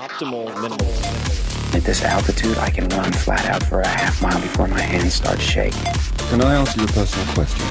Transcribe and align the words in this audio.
Optimal 0.00 0.46
minimal. 0.62 1.76
At 1.76 1.84
this 1.84 2.02
altitude, 2.02 2.56
I 2.56 2.70
can 2.70 2.88
run 2.88 3.12
flat 3.12 3.44
out 3.44 3.62
for 3.62 3.82
a 3.82 3.86
half 3.86 4.22
mile 4.22 4.40
before 4.40 4.66
my 4.66 4.80
hands 4.80 5.12
start 5.12 5.38
shaking. 5.38 5.92
Can 6.30 6.40
I 6.40 6.54
ask 6.54 6.74
you 6.74 6.84
a 6.84 6.86
personal 6.86 7.26
question? 7.34 7.66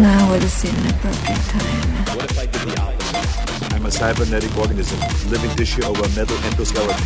Now 0.00 0.30
would 0.30 0.44
seem 0.44 0.72
an 0.76 0.90
appropriate 0.94 1.40
time. 1.50 2.16
What 2.16 2.30
if 2.30 2.38
I 2.38 2.46
did 2.46 2.62
the 2.68 2.80
opposite? 2.80 3.74
I'm 3.74 3.84
a 3.84 3.90
cybernetic 3.90 4.56
organism, 4.56 5.00
living 5.28 5.50
tissue 5.56 5.82
over 5.82 6.04
a 6.04 6.08
metal 6.10 6.36
endoskeleton. 6.36 7.02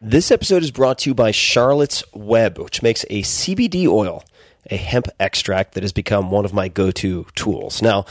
This 0.00 0.30
episode 0.30 0.62
is 0.62 0.70
brought 0.70 0.98
to 1.00 1.10
you 1.10 1.14
by 1.14 1.32
Charlotte's 1.32 2.02
Web, 2.14 2.58
which 2.58 2.82
makes 2.82 3.04
a 3.10 3.20
CBD 3.22 3.86
oil, 3.86 4.24
a 4.70 4.76
hemp 4.76 5.08
extract 5.18 5.74
that 5.74 5.82
has 5.82 5.92
become 5.92 6.30
one 6.30 6.44
of 6.44 6.52
my 6.52 6.68
go 6.68 6.90
to 6.90 7.26
tools. 7.34 7.82
Now, 7.82 8.06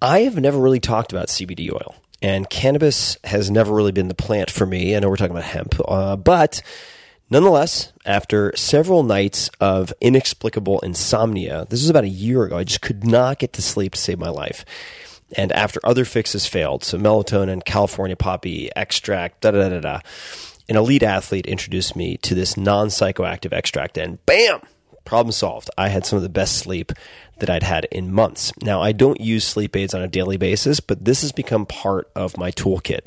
I 0.00 0.20
have 0.20 0.36
never 0.36 0.58
really 0.58 0.80
talked 0.80 1.12
about 1.12 1.28
CBD 1.28 1.72
oil, 1.72 1.94
and 2.22 2.48
cannabis 2.48 3.18
has 3.24 3.50
never 3.50 3.72
really 3.74 3.92
been 3.92 4.08
the 4.08 4.14
plant 4.14 4.50
for 4.50 4.66
me. 4.66 4.96
I 4.96 5.00
know 5.00 5.08
we're 5.08 5.16
talking 5.16 5.36
about 5.36 5.44
hemp, 5.44 5.74
uh, 5.86 6.16
but 6.16 6.62
nonetheless, 7.28 7.92
after 8.06 8.54
several 8.56 9.02
nights 9.02 9.50
of 9.60 9.92
inexplicable 10.00 10.80
insomnia, 10.80 11.66
this 11.68 11.80
was 11.80 11.90
about 11.90 12.04
a 12.04 12.08
year 12.08 12.44
ago, 12.44 12.58
I 12.58 12.64
just 12.64 12.80
could 12.80 13.04
not 13.04 13.38
get 13.38 13.52
to 13.54 13.62
sleep 13.62 13.92
to 13.92 13.98
save 13.98 14.18
my 14.18 14.30
life. 14.30 14.64
And 15.36 15.52
after 15.52 15.80
other 15.84 16.04
fixes 16.04 16.46
failed, 16.46 16.82
so 16.82 16.98
melatonin, 16.98 17.64
California 17.64 18.16
poppy 18.16 18.70
extract, 18.74 19.42
da 19.42 19.52
da 19.52 19.68
da 19.68 19.80
da, 19.80 20.00
an 20.68 20.76
elite 20.76 21.02
athlete 21.02 21.46
introduced 21.46 21.94
me 21.94 22.16
to 22.18 22.34
this 22.34 22.56
non 22.56 22.88
psychoactive 22.88 23.52
extract, 23.52 23.98
and 23.98 24.24
bam, 24.26 24.60
problem 25.04 25.32
solved. 25.32 25.70
I 25.76 25.88
had 25.88 26.06
some 26.06 26.16
of 26.16 26.22
the 26.22 26.28
best 26.28 26.58
sleep 26.58 26.92
that 27.38 27.50
I'd 27.50 27.62
had 27.62 27.86
in 27.86 28.12
months. 28.12 28.52
Now, 28.62 28.80
I 28.80 28.92
don't 28.92 29.20
use 29.20 29.44
sleep 29.44 29.76
aids 29.76 29.94
on 29.94 30.02
a 30.02 30.08
daily 30.08 30.36
basis, 30.36 30.80
but 30.80 31.04
this 31.04 31.22
has 31.22 31.32
become 31.32 31.66
part 31.66 32.10
of 32.14 32.36
my 32.36 32.50
toolkit, 32.50 33.00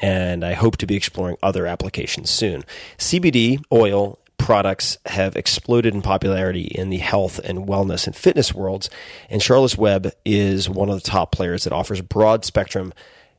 and 0.00 0.44
I 0.44 0.54
hope 0.54 0.76
to 0.78 0.86
be 0.86 0.96
exploring 0.96 1.36
other 1.42 1.66
applications 1.66 2.30
soon. 2.30 2.62
CBD 2.98 3.62
oil 3.72 4.18
products 4.38 4.98
have 5.06 5.36
exploded 5.36 5.94
in 5.94 6.02
popularity 6.02 6.64
in 6.64 6.90
the 6.90 6.98
health 6.98 7.38
and 7.38 7.66
wellness 7.66 8.06
and 8.06 8.16
fitness 8.16 8.54
worlds, 8.54 8.90
and 9.30 9.42
Charlotte's 9.42 9.78
Web 9.78 10.12
is 10.24 10.68
one 10.68 10.88
of 10.88 11.02
the 11.02 11.08
top 11.08 11.32
players 11.32 11.64
that 11.64 11.72
offers 11.72 12.00
broad 12.00 12.44
spectrum 12.44 12.92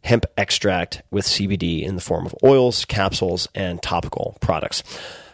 hemp 0.03 0.25
extract 0.37 1.01
with 1.11 1.25
CBD 1.25 1.83
in 1.83 1.95
the 1.95 2.01
form 2.01 2.25
of 2.25 2.35
oils, 2.43 2.85
capsules, 2.85 3.47
and 3.55 3.81
topical 3.81 4.37
products. 4.41 4.83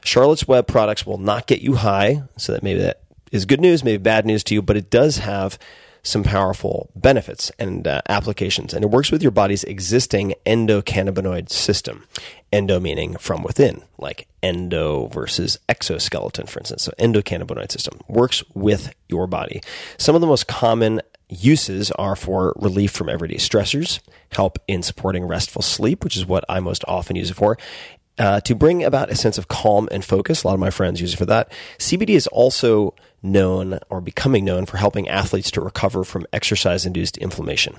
Charlotte's 0.03 0.47
Web 0.47 0.67
products 0.67 1.05
will 1.05 1.17
not 1.17 1.47
get 1.47 1.61
you 1.61 1.75
high, 1.75 2.23
so 2.37 2.53
that 2.53 2.63
maybe 2.63 2.79
that 2.79 3.01
is 3.31 3.45
good 3.45 3.61
news, 3.61 3.83
maybe 3.83 4.01
bad 4.01 4.25
news 4.25 4.43
to 4.45 4.53
you, 4.53 4.61
but 4.61 4.77
it 4.77 4.89
does 4.89 5.17
have 5.17 5.59
some 6.01 6.23
powerful 6.23 6.89
benefits 6.95 7.51
and 7.59 7.87
uh, 7.87 8.01
applications. 8.07 8.73
And 8.73 8.83
it 8.83 8.89
works 8.89 9.11
with 9.11 9.21
your 9.21 9.31
body's 9.31 9.63
existing 9.65 10.33
endocannabinoid 10.45 11.49
system. 11.49 12.05
Endo 12.51 12.79
meaning 12.79 13.15
from 13.17 13.43
within, 13.43 13.83
like 13.97 14.27
endo 14.41 15.07
versus 15.07 15.59
exoskeleton, 15.67 16.47
for 16.47 16.59
instance. 16.59 16.83
So, 16.83 16.93
endocannabinoid 16.97 17.71
system 17.71 17.99
works 18.07 18.43
with 18.55 18.93
your 19.07 19.27
body. 19.27 19.61
Some 19.97 20.15
of 20.15 20.21
the 20.21 20.27
most 20.27 20.47
common 20.47 21.01
uses 21.29 21.91
are 21.91 22.15
for 22.15 22.53
relief 22.57 22.91
from 22.91 23.07
everyday 23.07 23.35
stressors, 23.35 23.99
help 24.31 24.57
in 24.67 24.81
supporting 24.81 25.25
restful 25.25 25.61
sleep, 25.61 26.03
which 26.03 26.17
is 26.17 26.25
what 26.25 26.43
I 26.49 26.59
most 26.59 26.83
often 26.87 27.15
use 27.15 27.29
it 27.29 27.35
for, 27.35 27.57
uh, 28.19 28.41
to 28.41 28.53
bring 28.53 28.83
about 28.83 29.09
a 29.09 29.15
sense 29.15 29.37
of 29.37 29.47
calm 29.47 29.87
and 29.91 30.03
focus. 30.03 30.43
A 30.43 30.47
lot 30.47 30.53
of 30.53 30.59
my 30.59 30.69
friends 30.69 31.01
use 31.01 31.13
it 31.13 31.17
for 31.17 31.25
that. 31.25 31.51
CBD 31.77 32.09
is 32.09 32.27
also 32.27 32.93
known 33.21 33.79
or 33.89 34.01
becoming 34.01 34.45
known 34.45 34.65
for 34.65 34.77
helping 34.77 35.07
athletes 35.07 35.51
to 35.51 35.61
recover 35.61 36.03
from 36.03 36.25
exercise 36.31 36.85
induced 36.85 37.17
inflammation. 37.17 37.75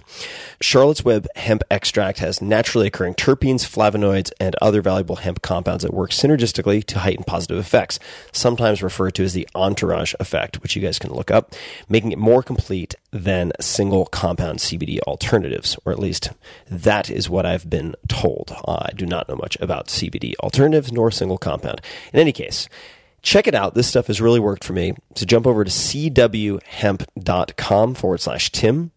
Charlotte's 0.60 1.04
Web 1.04 1.26
hemp 1.36 1.62
extract 1.70 2.18
has 2.18 2.42
naturally 2.42 2.86
occurring 2.86 3.14
terpenes, 3.14 3.66
flavonoids, 3.66 4.30
and 4.40 4.54
other 4.60 4.82
valuable 4.82 5.16
hemp 5.16 5.42
compounds 5.42 5.82
that 5.82 5.94
work 5.94 6.10
synergistically 6.10 6.84
to 6.84 6.98
heighten 6.98 7.24
positive 7.24 7.58
effects, 7.58 7.98
sometimes 8.32 8.82
referred 8.82 9.14
to 9.14 9.24
as 9.24 9.32
the 9.32 9.48
entourage 9.54 10.14
effect, 10.20 10.62
which 10.62 10.76
you 10.76 10.82
guys 10.82 10.98
can 10.98 11.12
look 11.12 11.30
up, 11.30 11.54
making 11.88 12.12
it 12.12 12.18
more 12.18 12.42
complete 12.42 12.94
than 13.10 13.52
single 13.60 14.06
compound 14.06 14.58
CBD 14.58 15.00
alternatives, 15.00 15.76
or 15.84 15.92
at 15.92 15.98
least 15.98 16.30
that 16.68 17.10
is 17.10 17.28
what 17.28 17.46
I've 17.46 17.68
been 17.68 17.94
told. 18.08 18.54
Uh, 18.64 18.86
I 18.86 18.92
do 18.94 19.06
not 19.06 19.28
know 19.28 19.36
much 19.36 19.56
about 19.60 19.88
CBD 19.88 20.34
alternatives 20.40 20.92
nor 20.92 21.10
single 21.10 21.38
compound. 21.38 21.80
In 22.12 22.20
any 22.20 22.32
case, 22.32 22.68
check 23.22 23.46
it 23.46 23.54
out. 23.54 23.74
This 23.74 23.88
stuff 23.88 24.08
has 24.08 24.20
really 24.20 24.40
worked 24.40 24.64
for 24.64 24.72
me. 24.72 24.94
So 25.14 25.24
jump 25.26 25.46
over 25.46 25.64
to 25.64 25.70
cwhemp.com 25.70 26.64
forward 27.94 28.20
slash 28.20 28.50
Tim. 28.52 28.90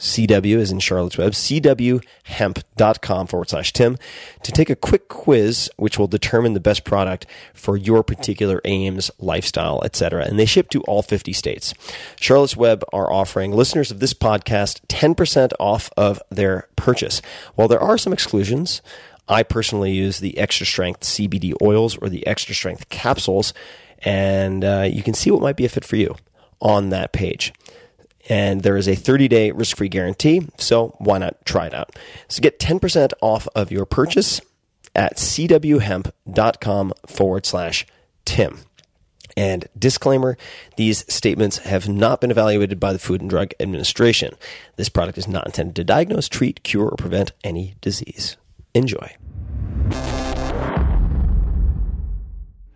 CW 0.00 0.56
is 0.56 0.72
in 0.72 0.78
Charlotte's 0.80 1.18
Web, 1.18 1.32
cwhemp.com 1.32 3.26
forward 3.26 3.50
slash 3.50 3.72
Tim 3.74 3.98
to 4.42 4.50
take 4.50 4.70
a 4.70 4.76
quick 4.76 5.08
quiz, 5.08 5.70
which 5.76 5.98
will 5.98 6.06
determine 6.06 6.54
the 6.54 6.60
best 6.60 6.84
product 6.84 7.26
for 7.52 7.76
your 7.76 8.02
particular 8.02 8.62
aims, 8.64 9.10
lifestyle, 9.18 9.82
etc. 9.84 10.24
And 10.24 10.38
they 10.38 10.46
ship 10.46 10.70
to 10.70 10.80
all 10.82 11.02
50 11.02 11.34
states. 11.34 11.74
Charlotte's 12.18 12.56
Web 12.56 12.82
are 12.94 13.12
offering 13.12 13.52
listeners 13.52 13.90
of 13.90 14.00
this 14.00 14.14
podcast 14.14 14.80
10% 14.88 15.52
off 15.60 15.90
of 15.98 16.22
their 16.30 16.66
purchase. 16.76 17.20
While 17.54 17.68
there 17.68 17.78
are 17.78 17.98
some 17.98 18.14
exclusions, 18.14 18.80
I 19.30 19.44
personally 19.44 19.92
use 19.92 20.18
the 20.18 20.36
extra 20.36 20.66
strength 20.66 21.02
CBD 21.02 21.54
oils 21.62 21.96
or 21.96 22.08
the 22.08 22.26
extra 22.26 22.54
strength 22.54 22.88
capsules, 22.88 23.54
and 24.00 24.64
uh, 24.64 24.88
you 24.90 25.04
can 25.04 25.14
see 25.14 25.30
what 25.30 25.40
might 25.40 25.56
be 25.56 25.64
a 25.64 25.68
fit 25.68 25.84
for 25.84 25.96
you 25.96 26.16
on 26.60 26.90
that 26.90 27.12
page. 27.12 27.52
And 28.28 28.62
there 28.62 28.76
is 28.76 28.88
a 28.88 28.96
30 28.96 29.28
day 29.28 29.50
risk 29.52 29.76
free 29.76 29.88
guarantee, 29.88 30.48
so 30.58 30.96
why 30.98 31.18
not 31.18 31.44
try 31.46 31.66
it 31.66 31.74
out? 31.74 31.96
So 32.28 32.42
get 32.42 32.58
10% 32.58 33.12
off 33.20 33.46
of 33.54 33.70
your 33.70 33.86
purchase 33.86 34.40
at 34.94 35.16
cwhemp.com 35.16 36.92
forward 37.06 37.46
slash 37.46 37.86
Tim. 38.24 38.58
And 39.36 39.68
disclaimer 39.78 40.36
these 40.76 41.10
statements 41.12 41.58
have 41.58 41.88
not 41.88 42.20
been 42.20 42.32
evaluated 42.32 42.80
by 42.80 42.92
the 42.92 42.98
Food 42.98 43.20
and 43.20 43.30
Drug 43.30 43.52
Administration. 43.60 44.34
This 44.74 44.88
product 44.88 45.18
is 45.18 45.28
not 45.28 45.46
intended 45.46 45.76
to 45.76 45.84
diagnose, 45.84 46.28
treat, 46.28 46.64
cure, 46.64 46.88
or 46.88 46.96
prevent 46.96 47.32
any 47.44 47.76
disease. 47.80 48.36
Enjoy. 48.74 49.16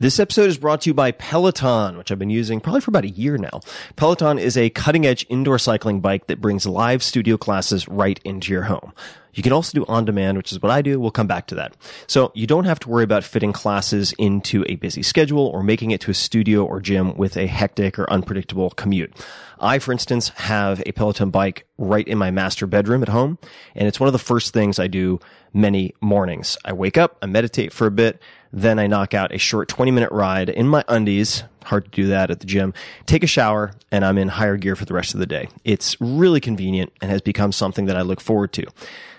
This 0.01 0.19
episode 0.19 0.51
is 0.51 0.59
brought 0.59 0.83
to 0.83 0.91
you 0.91 0.95
by 0.95 1.13
Peloton, 1.13 1.97
which 1.97 2.11
I've 2.11 2.19
been 2.19 2.29
using 2.29 2.61
probably 2.61 2.81
for 2.81 2.91
about 2.91 3.05
a 3.05 3.11
year 3.11 3.39
now. 3.39 3.61
Peloton 3.97 4.39
is 4.39 4.57
a 4.57 4.69
cutting 4.71 5.07
edge 5.07 5.25
indoor 5.29 5.59
cycling 5.59 6.01
bike 6.01 6.27
that 6.27 6.41
brings 6.41 6.67
live 6.67 7.03
studio 7.03 7.37
classes 7.37 7.89
right 7.89 8.21
into 8.25 8.53
your 8.53 8.65
home. 8.65 8.93
You 9.35 9.43
can 9.43 9.53
also 9.53 9.79
do 9.79 9.85
on 9.87 10.05
demand, 10.05 10.37
which 10.37 10.53
is 10.53 10.61
what 10.61 10.71
I 10.71 10.83
do. 10.83 11.01
We'll 11.01 11.11
come 11.11 11.27
back 11.27 11.47
to 11.49 11.55
that. 11.57 11.77
So 12.07 12.33
you 12.35 12.47
don't 12.47 12.65
have 12.65 12.79
to 12.81 12.89
worry 12.89 13.05
about 13.05 13.25
fitting 13.25 13.53
classes 13.53 14.13
into 14.19 14.65
a 14.69 14.77
busy 14.77 15.03
schedule 15.03 15.47
or 15.47 15.63
making 15.63 15.91
it 15.91 16.01
to 16.03 16.11
a 16.11 16.15
studio 16.15 16.65
or 16.65 16.81
gym 16.81 17.17
with 17.17 17.37
a 17.37 17.47
hectic 17.47 17.99
or 17.99 18.11
unpredictable 18.13 18.71
commute. 18.71 19.13
I, 19.59 19.79
for 19.79 19.93
instance, 19.93 20.29
have 20.31 20.83
a 20.87 20.93
Peloton 20.93 21.31
bike 21.31 21.67
right 21.79 22.07
in 22.07 22.19
my 22.19 22.31
master 22.31 22.67
bedroom 22.67 23.03
at 23.03 23.09
home, 23.09 23.39
and 23.75 23.89
it's 23.89 23.99
one 23.99 24.09
of 24.09 24.13
the 24.13 24.19
first 24.19 24.53
things 24.53 24.79
I 24.79 24.87
do 24.89 25.19
many 25.55 25.95
mornings. 26.01 26.59
I 26.65 26.73
wake 26.73 26.99
up, 26.99 27.17
I 27.23 27.27
meditate 27.27 27.73
for 27.73 27.87
a 27.87 27.91
bit, 27.91 28.21
then 28.53 28.79
I 28.79 28.87
knock 28.87 29.15
out 29.15 29.35
a 29.35 29.39
short 29.39 29.69
20 29.69 29.91
minute 29.91 30.13
ride 30.13 30.49
in 30.49 30.69
my 30.69 30.85
undies. 30.89 31.45
Hard 31.65 31.87
to 31.87 31.91
do 31.91 32.07
that 32.09 32.31
at 32.31 32.41
the 32.41 32.47
gym. 32.47 32.75
Take 33.07 33.23
a 33.23 33.27
shower 33.27 33.73
and 33.91 34.05
I'm 34.05 34.19
in 34.19 34.29
higher 34.29 34.57
gear 34.57 34.77
for 34.77 34.85
the 34.85 34.93
rest 34.93 35.15
of 35.15 35.21
the 35.21 35.27
day. 35.27 35.49
It's 35.65 35.99
really 36.01 36.41
convenient 36.41 36.93
and 37.01 37.11
has 37.11 37.23
become 37.23 37.53
something 37.53 37.87
that 37.87 37.97
I 37.97 38.03
look 38.03 38.21
forward 38.21 38.53
to. 38.55 38.67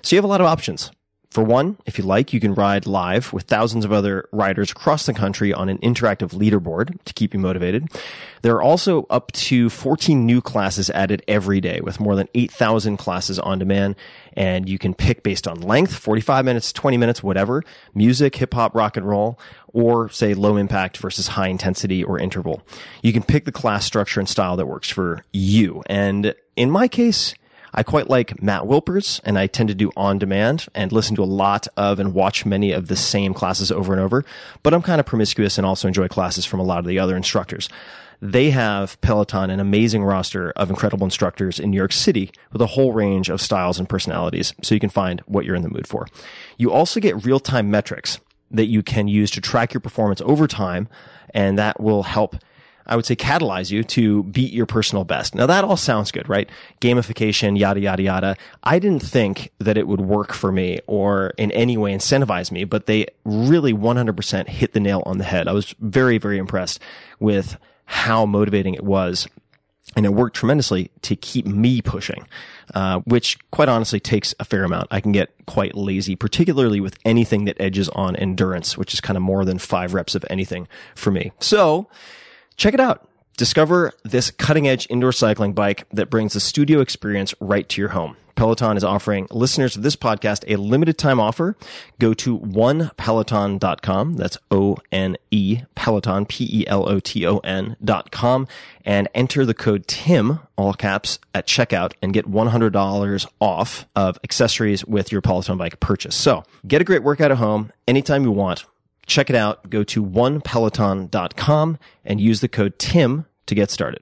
So 0.04 0.16
you 0.16 0.18
have 0.18 0.26
a 0.26 0.28
lot 0.28 0.42
of 0.42 0.48
options. 0.48 0.92
For 1.36 1.44
one, 1.44 1.76
if 1.86 1.98
you 1.98 2.06
like, 2.06 2.32
you 2.32 2.40
can 2.40 2.54
ride 2.54 2.88
live 2.88 3.34
with 3.34 3.44
thousands 3.44 3.84
of 3.84 3.92
other 3.92 4.30
riders 4.32 4.72
across 4.72 5.06
the 5.06 5.14
country 5.14 5.54
on 5.54 5.68
an 5.68 5.80
interactive 5.80 6.30
leaderboard 6.30 6.98
to 7.04 7.14
keep 7.14 7.34
you 7.34 7.42
motivated. 7.42 7.90
There 8.42 8.56
are 8.56 8.62
also 8.62 9.06
up 9.10 9.34
to 9.34 9.70
14 9.70 10.26
new 10.26 10.40
classes 10.40 10.90
added 10.92 11.24
every 11.28 11.60
day 11.60 11.82
with 11.82 12.00
more 12.00 12.16
than 12.16 12.30
8,000 12.36 12.96
classes 12.96 13.38
on 13.38 13.60
demand. 13.60 13.98
And 14.32 14.70
you 14.70 14.78
can 14.78 14.94
pick 14.94 15.24
based 15.24 15.46
on 15.46 15.60
length, 15.60 15.94
45 15.94 16.46
minutes, 16.46 16.72
20 16.72 16.96
minutes, 16.96 17.22
whatever, 17.22 17.66
music, 17.94 18.38
hip 18.38 18.54
hop, 18.54 18.74
rock 18.74 18.96
and 18.96 19.06
roll, 19.06 19.38
or 19.74 20.08
say 20.08 20.36
low 20.36 20.56
impact 20.56 21.00
versus 21.00 21.28
high 21.28 21.50
intensity 21.50 22.02
or 22.02 22.18
interval. 22.18 22.62
You 23.02 23.12
can 23.12 23.24
pick 23.24 23.44
the 23.44 23.52
class 23.52 23.84
structure 23.84 24.22
and 24.22 24.30
style 24.30 24.56
that 24.56 24.68
works 24.68 24.90
for 24.90 25.22
you. 25.34 25.84
And 25.88 26.34
in 26.56 26.72
my 26.72 26.88
case, 26.88 27.36
I 27.78 27.84
quite 27.84 28.10
like 28.10 28.42
Matt 28.42 28.64
Wilpers, 28.64 29.20
and 29.26 29.38
I 29.38 29.48
tend 29.48 29.68
to 29.68 29.76
do 29.76 29.92
on 29.98 30.18
demand 30.18 30.68
and 30.74 30.94
listen 30.94 31.16
to 31.18 31.24
a 31.24 31.26
lot 31.26 31.68
of 31.76 32.00
and 32.00 32.14
watch 32.14 32.46
many 32.46 32.72
of 32.72 32.88
the 32.88 32.96
same 32.96 33.34
classes 33.34 33.70
over 33.70 33.92
and 33.92 34.02
over. 34.02 34.24
But 34.64 34.74
I'm 34.74 34.82
kind 34.82 35.02
of 35.02 35.06
promiscuous 35.06 35.58
and 35.58 35.68
also 35.68 35.90
enjoy 35.90 36.08
classes 36.08 36.46
from 36.46 36.62
a 36.62 36.64
lot 36.64 36.80
of 36.80 36.86
the 36.86 37.00
other 37.00 37.18
instructors. 37.18 37.68
They 38.22 38.50
have 38.52 39.00
Peloton, 39.02 39.50
an 39.50 39.60
amazing 39.60 40.06
roster 40.06 40.52
of 40.52 40.70
incredible 40.70 41.04
instructors 41.04 41.60
in 41.60 41.70
New 41.70 41.78
York 41.78 41.92
City 41.92 42.32
with 42.54 42.62
a 42.62 42.68
whole 42.68 42.94
range 42.94 43.30
of 43.30 43.42
styles 43.42 43.78
and 43.78 43.90
personalities, 43.90 44.54
so 44.62 44.74
you 44.74 44.80
can 44.80 44.90
find 44.90 45.20
what 45.28 45.44
you're 45.44 45.54
in 45.54 45.64
the 45.64 45.70
mood 45.70 45.86
for. 45.86 46.08
You 46.58 46.72
also 46.72 47.02
get 47.02 47.26
real 47.26 47.42
time 47.42 47.70
metrics 47.70 48.22
that 48.52 48.68
you 48.68 48.84
can 48.84 49.10
use 49.10 49.30
to 49.32 49.42
track 49.42 49.74
your 49.74 49.82
performance 49.82 50.22
over 50.22 50.48
time, 50.48 50.88
and 51.34 51.58
that 51.60 51.82
will 51.82 52.04
help 52.04 52.38
I 52.88 52.96
would 52.96 53.06
say 53.06 53.16
catalyze 53.16 53.72
you 53.72 53.84
to 53.84 54.24
beat 54.24 54.54
your 54.54 54.66
personal 54.66 55.04
best. 55.04 55.36
Now 55.36 55.46
that 55.46 55.64
all 55.64 55.78
sounds 55.78 56.12
good, 56.12 56.28
right? 56.30 56.50
Gamification, 56.82 57.58
yada, 57.58 57.80
yada, 57.80 58.04
yada. 58.04 58.38
I 58.64 58.80
didn't 58.80 59.02
think 59.02 59.52
that 59.60 59.78
it 59.78 59.88
would 59.88 60.02
work 60.02 60.34
for 60.34 60.52
me 60.52 60.80
or 60.88 61.34
in 61.38 61.52
any 61.52 61.78
way 61.78 61.94
incentivize 61.94 62.52
me, 62.52 62.64
but 62.64 62.86
they 62.86 63.08
really 63.24 63.74
100% 63.74 64.48
hit 64.48 64.74
the 64.74 64.80
nail 64.80 65.04
on 65.06 65.18
the 65.18 65.24
head. 65.24 65.48
I 65.48 65.54
was 65.54 65.74
very, 65.80 66.18
very 66.18 66.38
impressed 66.38 66.80
with 67.20 67.58
how 67.86 68.26
motivating 68.26 68.74
it 68.74 68.84
was 68.84 69.28
and 69.96 70.06
it 70.06 70.14
worked 70.14 70.36
tremendously 70.36 70.92
to 71.04 71.16
keep 71.16 71.46
me 71.46 71.82
pushing, 71.82 72.28
uh, 72.74 73.00
which 73.06 73.38
quite 73.52 73.70
honestly 73.70 74.00
takes 74.00 74.34
a 74.40 74.46
fair 74.46 74.64
amount. 74.64 74.88
I 74.92 75.00
can 75.00 75.12
get 75.12 75.34
quite 75.46 75.76
lazy, 75.76 76.16
particularly 76.16 76.80
with 76.80 76.98
anything 77.06 77.46
that 77.46 77.60
edges 77.62 77.88
on 77.90 78.16
endurance, 78.16 78.78
which 78.78 78.94
is 78.94 79.02
kind 79.02 79.16
of 79.16 79.24
more 79.24 79.46
than 79.46 79.60
five 79.60 79.94
reps 79.94 80.16
of 80.16 80.26
anything 80.30 80.68
for 80.96 81.12
me. 81.12 81.32
So 81.40 81.88
check 82.58 82.74
it 82.74 82.80
out. 82.80 83.08
Discover 83.38 83.92
this 84.04 84.32
cutting 84.32 84.68
edge 84.68 84.88
indoor 84.90 85.12
cycling 85.12 85.54
bike 85.54 85.86
that 85.92 86.10
brings 86.10 86.34
the 86.34 86.40
studio 86.40 86.80
experience 86.80 87.34
right 87.42 87.68
to 87.68 87.82
your 87.82 87.90
home. 87.90 88.16
Peloton 88.36 88.78
is 88.78 88.84
offering 88.84 89.28
listeners 89.32 89.76
of 89.76 89.84
this 89.84 89.96
podcast 89.96 90.44
a 90.48 90.58
limited 90.58 90.98
time 90.98 91.20
offer. 91.20 91.56
Go 92.00 92.14
to 92.16 92.38
onepeloton.com. 92.38 94.14
That's 94.18 94.38
O-N-E 94.52 95.62
Peloton, 95.74 96.26
P-E-L-O-T-O-N 96.26 97.76
dot 97.84 98.12
com 98.12 98.48
and 98.84 99.08
enter 99.16 99.46
the 99.46 99.54
code 99.54 99.88
TIM, 99.88 100.40
all 100.58 100.74
caps, 100.74 101.20
at 101.34 101.48
checkout 101.48 101.94
and 102.02 102.14
get 102.14 102.30
$100 102.30 103.28
off 103.40 103.86
of 103.96 104.20
accessories 104.24 104.86
with 104.86 105.12
your 105.12 105.22
Peloton 105.22 105.58
bike 105.58 105.80
purchase. 105.80 106.16
So 106.16 106.44
get 106.68 106.82
a 106.82 106.86
great 106.86 107.04
workout 107.04 107.32
at 107.32 107.38
home 107.38 107.72
anytime 107.88 108.24
you 108.24 108.32
want. 108.32 108.66
Check 109.06 109.30
it 109.30 109.36
out. 109.36 109.70
Go 109.70 109.84
to 109.84 110.04
onepeloton.com 110.04 111.78
and 112.04 112.22
use 112.22 112.42
the 112.42 112.48
code 112.48 112.80
TIM 112.80 113.26
to 113.46 113.56
get 113.56 113.72
started. 113.72 114.02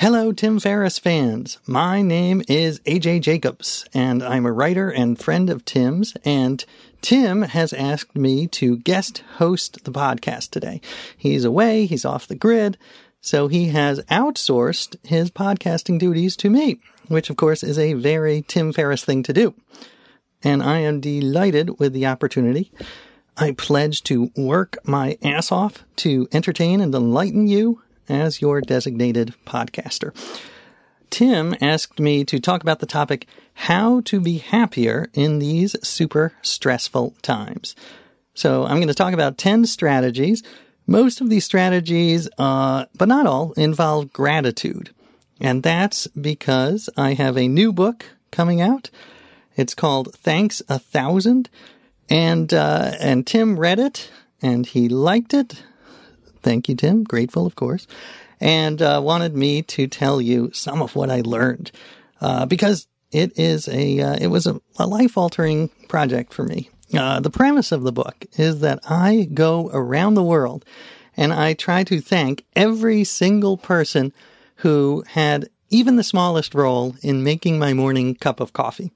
Hello, 0.00 0.30
Tim 0.30 0.60
Ferriss 0.60 0.96
fans. 1.00 1.58
My 1.66 2.02
name 2.02 2.42
is 2.46 2.78
AJ 2.86 3.22
Jacobs, 3.22 3.84
and 3.92 4.22
I'm 4.22 4.46
a 4.46 4.52
writer 4.52 4.88
and 4.88 5.18
friend 5.18 5.50
of 5.50 5.64
Tim's. 5.64 6.14
And 6.24 6.64
Tim 7.00 7.42
has 7.42 7.72
asked 7.72 8.14
me 8.14 8.46
to 8.46 8.76
guest 8.76 9.24
host 9.38 9.82
the 9.84 9.90
podcast 9.90 10.50
today. 10.50 10.80
He's 11.16 11.44
away, 11.44 11.86
he's 11.86 12.04
off 12.04 12.28
the 12.28 12.36
grid, 12.36 12.78
so 13.20 13.48
he 13.48 13.70
has 13.70 13.98
outsourced 14.04 14.96
his 15.04 15.32
podcasting 15.32 15.98
duties 15.98 16.36
to 16.36 16.48
me, 16.48 16.78
which 17.08 17.28
of 17.28 17.36
course 17.36 17.64
is 17.64 17.76
a 17.76 17.94
very 17.94 18.42
Tim 18.46 18.72
Ferriss 18.72 19.04
thing 19.04 19.24
to 19.24 19.32
do. 19.32 19.52
And 20.42 20.62
I 20.62 20.78
am 20.78 21.00
delighted 21.00 21.78
with 21.78 21.92
the 21.92 22.06
opportunity. 22.06 22.70
I 23.36 23.52
pledge 23.52 24.02
to 24.04 24.30
work 24.36 24.78
my 24.84 25.16
ass 25.22 25.52
off 25.52 25.84
to 25.96 26.28
entertain 26.32 26.80
and 26.80 26.94
enlighten 26.94 27.46
you 27.46 27.82
as 28.08 28.40
your 28.40 28.60
designated 28.60 29.34
podcaster. 29.46 30.14
Tim 31.10 31.54
asked 31.60 32.00
me 32.00 32.24
to 32.24 32.38
talk 32.38 32.62
about 32.62 32.80
the 32.80 32.86
topic 32.86 33.26
how 33.54 34.00
to 34.02 34.20
be 34.20 34.38
happier 34.38 35.08
in 35.14 35.38
these 35.38 35.76
super 35.86 36.32
stressful 36.42 37.14
times. 37.22 37.74
So 38.34 38.64
I'm 38.64 38.76
going 38.76 38.88
to 38.88 38.94
talk 38.94 39.14
about 39.14 39.38
10 39.38 39.66
strategies. 39.66 40.42
Most 40.86 41.20
of 41.20 41.28
these 41.28 41.44
strategies, 41.44 42.28
uh, 42.38 42.86
but 42.96 43.08
not 43.08 43.26
all, 43.26 43.52
involve 43.52 44.12
gratitude. 44.12 44.90
And 45.40 45.62
that's 45.62 46.06
because 46.08 46.88
I 46.96 47.14
have 47.14 47.36
a 47.36 47.48
new 47.48 47.72
book 47.72 48.04
coming 48.30 48.60
out. 48.60 48.90
It's 49.58 49.74
called 49.74 50.14
Thanks 50.14 50.62
a 50.68 50.78
Thousand. 50.78 51.50
And, 52.08 52.54
uh, 52.54 52.92
and 53.00 53.26
Tim 53.26 53.58
read 53.58 53.78
it 53.78 54.10
and 54.40 54.64
he 54.64 54.88
liked 54.88 55.34
it. 55.34 55.62
Thank 56.40 56.68
you, 56.68 56.76
Tim. 56.76 57.02
Grateful, 57.02 57.44
of 57.44 57.56
course. 57.56 57.86
And 58.40 58.80
uh, 58.80 59.00
wanted 59.04 59.36
me 59.36 59.62
to 59.62 59.88
tell 59.88 60.20
you 60.20 60.50
some 60.54 60.80
of 60.80 60.94
what 60.94 61.10
I 61.10 61.22
learned 61.22 61.72
uh, 62.20 62.46
because 62.46 62.86
it 63.10 63.36
is 63.38 63.68
a 63.68 64.00
uh, 64.00 64.16
it 64.20 64.28
was 64.28 64.46
a, 64.46 64.60
a 64.78 64.86
life 64.86 65.18
altering 65.18 65.70
project 65.88 66.32
for 66.32 66.44
me. 66.44 66.70
Uh, 66.96 67.20
the 67.20 67.30
premise 67.30 67.72
of 67.72 67.82
the 67.82 67.92
book 67.92 68.24
is 68.36 68.60
that 68.60 68.78
I 68.88 69.28
go 69.34 69.70
around 69.72 70.14
the 70.14 70.22
world 70.22 70.64
and 71.16 71.32
I 71.32 71.54
try 71.54 71.82
to 71.84 72.00
thank 72.00 72.44
every 72.54 73.02
single 73.02 73.56
person 73.56 74.12
who 74.56 75.04
had 75.08 75.48
even 75.68 75.96
the 75.96 76.04
smallest 76.04 76.54
role 76.54 76.94
in 77.02 77.24
making 77.24 77.58
my 77.58 77.72
morning 77.74 78.14
cup 78.14 78.40
of 78.40 78.52
coffee. 78.52 78.92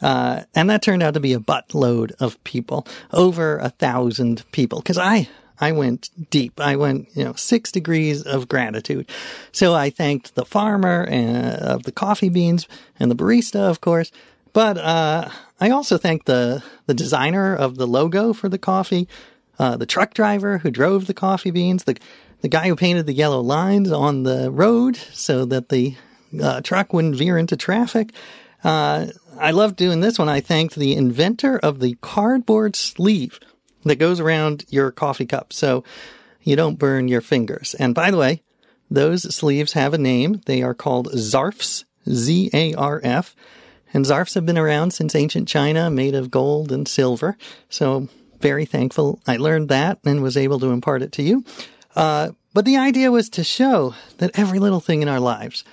Uh, 0.00 0.42
and 0.54 0.70
that 0.70 0.82
turned 0.82 1.02
out 1.02 1.14
to 1.14 1.20
be 1.20 1.32
a 1.32 1.40
buttload 1.40 2.12
of 2.20 2.42
people, 2.44 2.86
over 3.12 3.58
a 3.58 3.70
thousand 3.70 4.44
people, 4.52 4.78
because 4.78 4.98
I 4.98 5.28
I 5.60 5.72
went 5.72 6.10
deep. 6.30 6.60
I 6.60 6.76
went, 6.76 7.08
you 7.16 7.24
know, 7.24 7.34
six 7.34 7.72
degrees 7.72 8.22
of 8.22 8.48
gratitude. 8.48 9.08
So 9.52 9.74
I 9.74 9.90
thanked 9.90 10.34
the 10.34 10.44
farmer 10.44 11.02
and, 11.02 11.36
uh, 11.46 11.74
of 11.74 11.82
the 11.82 11.92
coffee 11.92 12.28
beans 12.28 12.68
and 13.00 13.10
the 13.10 13.16
barista, 13.16 13.68
of 13.68 13.80
course. 13.80 14.12
But 14.52 14.78
uh, 14.78 15.30
I 15.60 15.70
also 15.70 15.98
thanked 15.98 16.26
the 16.26 16.62
the 16.86 16.94
designer 16.94 17.54
of 17.54 17.76
the 17.76 17.86
logo 17.86 18.32
for 18.32 18.48
the 18.48 18.58
coffee, 18.58 19.08
uh, 19.58 19.76
the 19.76 19.86
truck 19.86 20.14
driver 20.14 20.58
who 20.58 20.70
drove 20.70 21.06
the 21.06 21.14
coffee 21.14 21.50
beans, 21.50 21.84
the 21.84 21.96
the 22.40 22.48
guy 22.48 22.68
who 22.68 22.76
painted 22.76 23.06
the 23.06 23.12
yellow 23.12 23.40
lines 23.40 23.90
on 23.90 24.22
the 24.22 24.50
road 24.50 24.96
so 24.96 25.44
that 25.44 25.70
the 25.70 25.96
uh, 26.40 26.60
truck 26.60 26.92
wouldn't 26.92 27.16
veer 27.16 27.36
into 27.36 27.56
traffic. 27.56 28.12
I 29.40 29.52
love 29.52 29.76
doing 29.76 30.00
this 30.00 30.18
one. 30.18 30.28
I 30.28 30.40
thanked 30.40 30.74
the 30.74 30.94
inventor 30.94 31.58
of 31.58 31.80
the 31.80 31.96
cardboard 32.00 32.76
sleeve 32.76 33.38
that 33.84 33.96
goes 33.96 34.20
around 34.20 34.64
your 34.68 34.90
coffee 34.90 35.26
cup 35.26 35.52
so 35.52 35.84
you 36.42 36.56
don't 36.56 36.78
burn 36.78 37.08
your 37.08 37.20
fingers. 37.20 37.74
And 37.74 37.94
by 37.94 38.10
the 38.10 38.16
way, 38.16 38.42
those 38.90 39.34
sleeves 39.34 39.74
have 39.74 39.94
a 39.94 39.98
name. 39.98 40.40
They 40.46 40.62
are 40.62 40.74
called 40.74 41.12
Zarfs, 41.12 41.84
Z 42.08 42.50
A 42.52 42.74
R 42.74 43.00
F. 43.04 43.36
And 43.94 44.04
Zarfs 44.04 44.34
have 44.34 44.46
been 44.46 44.58
around 44.58 44.92
since 44.92 45.14
ancient 45.14 45.48
China, 45.48 45.90
made 45.90 46.14
of 46.14 46.30
gold 46.30 46.72
and 46.72 46.86
silver. 46.86 47.36
So 47.68 48.08
very 48.40 48.64
thankful 48.64 49.20
I 49.26 49.36
learned 49.36 49.68
that 49.68 49.98
and 50.04 50.22
was 50.22 50.36
able 50.36 50.60
to 50.60 50.70
impart 50.70 51.02
it 51.02 51.12
to 51.12 51.22
you. 51.22 51.44
Uh, 51.96 52.30
but 52.54 52.64
the 52.64 52.76
idea 52.76 53.10
was 53.10 53.28
to 53.30 53.44
show 53.44 53.94
that 54.18 54.38
every 54.38 54.58
little 54.58 54.80
thing 54.80 55.02
in 55.02 55.08
our 55.08 55.20
lives 55.20 55.64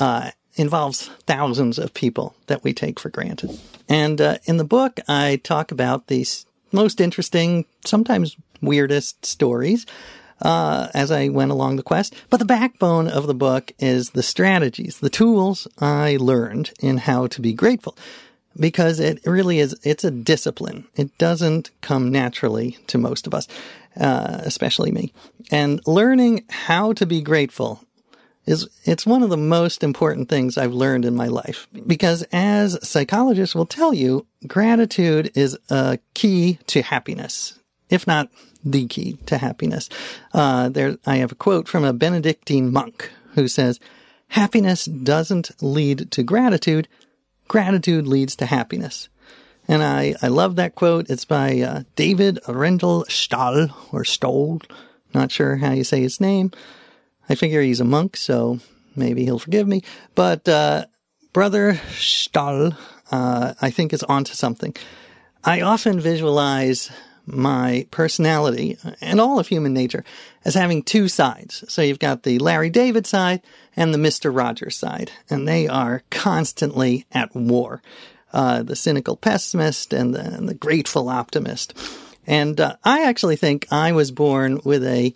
uh, 0.00 0.30
involves 0.54 1.08
thousands 1.26 1.78
of 1.78 1.94
people 1.94 2.34
that 2.46 2.62
we 2.62 2.72
take 2.72 3.00
for 3.00 3.08
granted. 3.08 3.58
And 3.88 4.20
uh, 4.20 4.38
in 4.44 4.56
the 4.58 4.64
book, 4.64 5.00
I 5.08 5.40
talk 5.42 5.72
about 5.72 6.06
these 6.06 6.46
most 6.72 7.00
interesting, 7.00 7.64
sometimes 7.84 8.36
weirdest 8.60 9.24
stories 9.24 9.86
uh, 10.40 10.88
as 10.94 11.10
I 11.10 11.28
went 11.28 11.50
along 11.50 11.76
the 11.76 11.82
quest. 11.82 12.14
But 12.30 12.38
the 12.38 12.44
backbone 12.44 13.08
of 13.08 13.26
the 13.26 13.34
book 13.34 13.72
is 13.78 14.10
the 14.10 14.22
strategies, 14.22 14.98
the 14.98 15.10
tools 15.10 15.68
I 15.78 16.16
learned 16.20 16.72
in 16.80 16.98
how 16.98 17.28
to 17.28 17.40
be 17.40 17.52
grateful. 17.52 17.96
Because 18.58 19.00
it 19.00 19.24
really 19.24 19.60
is, 19.60 19.74
it's 19.82 20.04
a 20.04 20.10
discipline. 20.10 20.86
It 20.94 21.16
doesn't 21.16 21.70
come 21.80 22.10
naturally 22.10 22.76
to 22.88 22.98
most 22.98 23.26
of 23.26 23.32
us, 23.32 23.48
uh, 23.98 24.40
especially 24.42 24.90
me. 24.90 25.14
And 25.50 25.80
learning 25.86 26.44
how 26.50 26.92
to 26.94 27.06
be 27.06 27.22
grateful 27.22 27.82
is 28.46 28.68
it's 28.84 29.06
one 29.06 29.22
of 29.22 29.30
the 29.30 29.36
most 29.36 29.84
important 29.84 30.28
things 30.28 30.58
I've 30.58 30.72
learned 30.72 31.04
in 31.04 31.14
my 31.14 31.28
life 31.28 31.68
because 31.86 32.24
as 32.32 32.78
psychologists 32.86 33.54
will 33.54 33.66
tell 33.66 33.94
you, 33.94 34.26
gratitude 34.46 35.30
is 35.34 35.56
a 35.70 35.98
key 36.14 36.58
to 36.66 36.82
happiness, 36.82 37.58
if 37.88 38.06
not 38.06 38.30
the 38.64 38.86
key 38.86 39.18
to 39.26 39.38
happiness. 39.38 39.88
Uh, 40.32 40.68
there, 40.68 40.96
I 41.06 41.16
have 41.16 41.32
a 41.32 41.36
quote 41.36 41.68
from 41.68 41.84
a 41.84 41.92
Benedictine 41.92 42.72
monk 42.72 43.10
who 43.34 43.48
says, 43.48 43.78
happiness 44.28 44.84
doesn't 44.86 45.50
lead 45.62 46.10
to 46.12 46.22
gratitude. 46.22 46.88
Gratitude 47.48 48.06
leads 48.06 48.36
to 48.36 48.46
happiness. 48.46 49.08
And 49.68 49.82
I, 49.82 50.14
I 50.20 50.28
love 50.28 50.56
that 50.56 50.74
quote. 50.74 51.08
It's 51.08 51.24
by 51.24 51.60
uh, 51.60 51.82
David 51.94 52.40
Rendell 52.48 53.04
Stahl 53.08 53.68
or 53.92 54.04
Stoll. 54.04 54.60
Not 55.14 55.30
sure 55.30 55.56
how 55.56 55.72
you 55.72 55.84
say 55.84 56.00
his 56.00 56.20
name. 56.20 56.50
I 57.28 57.34
figure 57.34 57.62
he's 57.62 57.80
a 57.80 57.84
monk, 57.84 58.16
so 58.16 58.60
maybe 58.96 59.24
he'll 59.24 59.38
forgive 59.38 59.66
me. 59.66 59.82
But 60.14 60.48
uh, 60.48 60.86
Brother 61.32 61.80
Stahl, 61.90 62.72
uh, 63.10 63.54
I 63.60 63.70
think, 63.70 63.92
is 63.92 64.02
onto 64.02 64.34
something. 64.34 64.74
I 65.44 65.60
often 65.60 66.00
visualize 66.00 66.90
my 67.24 67.86
personality 67.90 68.76
and 69.00 69.20
all 69.20 69.38
of 69.38 69.46
human 69.46 69.72
nature 69.72 70.04
as 70.44 70.54
having 70.54 70.82
two 70.82 71.08
sides. 71.08 71.64
So 71.68 71.82
you've 71.82 71.98
got 71.98 72.24
the 72.24 72.38
Larry 72.38 72.70
David 72.70 73.06
side 73.06 73.42
and 73.76 73.94
the 73.94 73.98
Mr. 73.98 74.34
Rogers 74.34 74.76
side, 74.76 75.12
and 75.30 75.46
they 75.46 75.68
are 75.68 76.02
constantly 76.10 77.06
at 77.12 77.34
war. 77.34 77.82
Uh, 78.32 78.62
the 78.62 78.76
cynical 78.76 79.14
pessimist 79.14 79.92
and 79.92 80.14
the, 80.14 80.20
and 80.20 80.48
the 80.48 80.54
grateful 80.54 81.10
optimist. 81.10 81.74
And 82.26 82.58
uh, 82.58 82.76
I 82.82 83.04
actually 83.04 83.36
think 83.36 83.66
I 83.70 83.92
was 83.92 84.10
born 84.10 84.60
with 84.64 84.82
a 84.84 85.12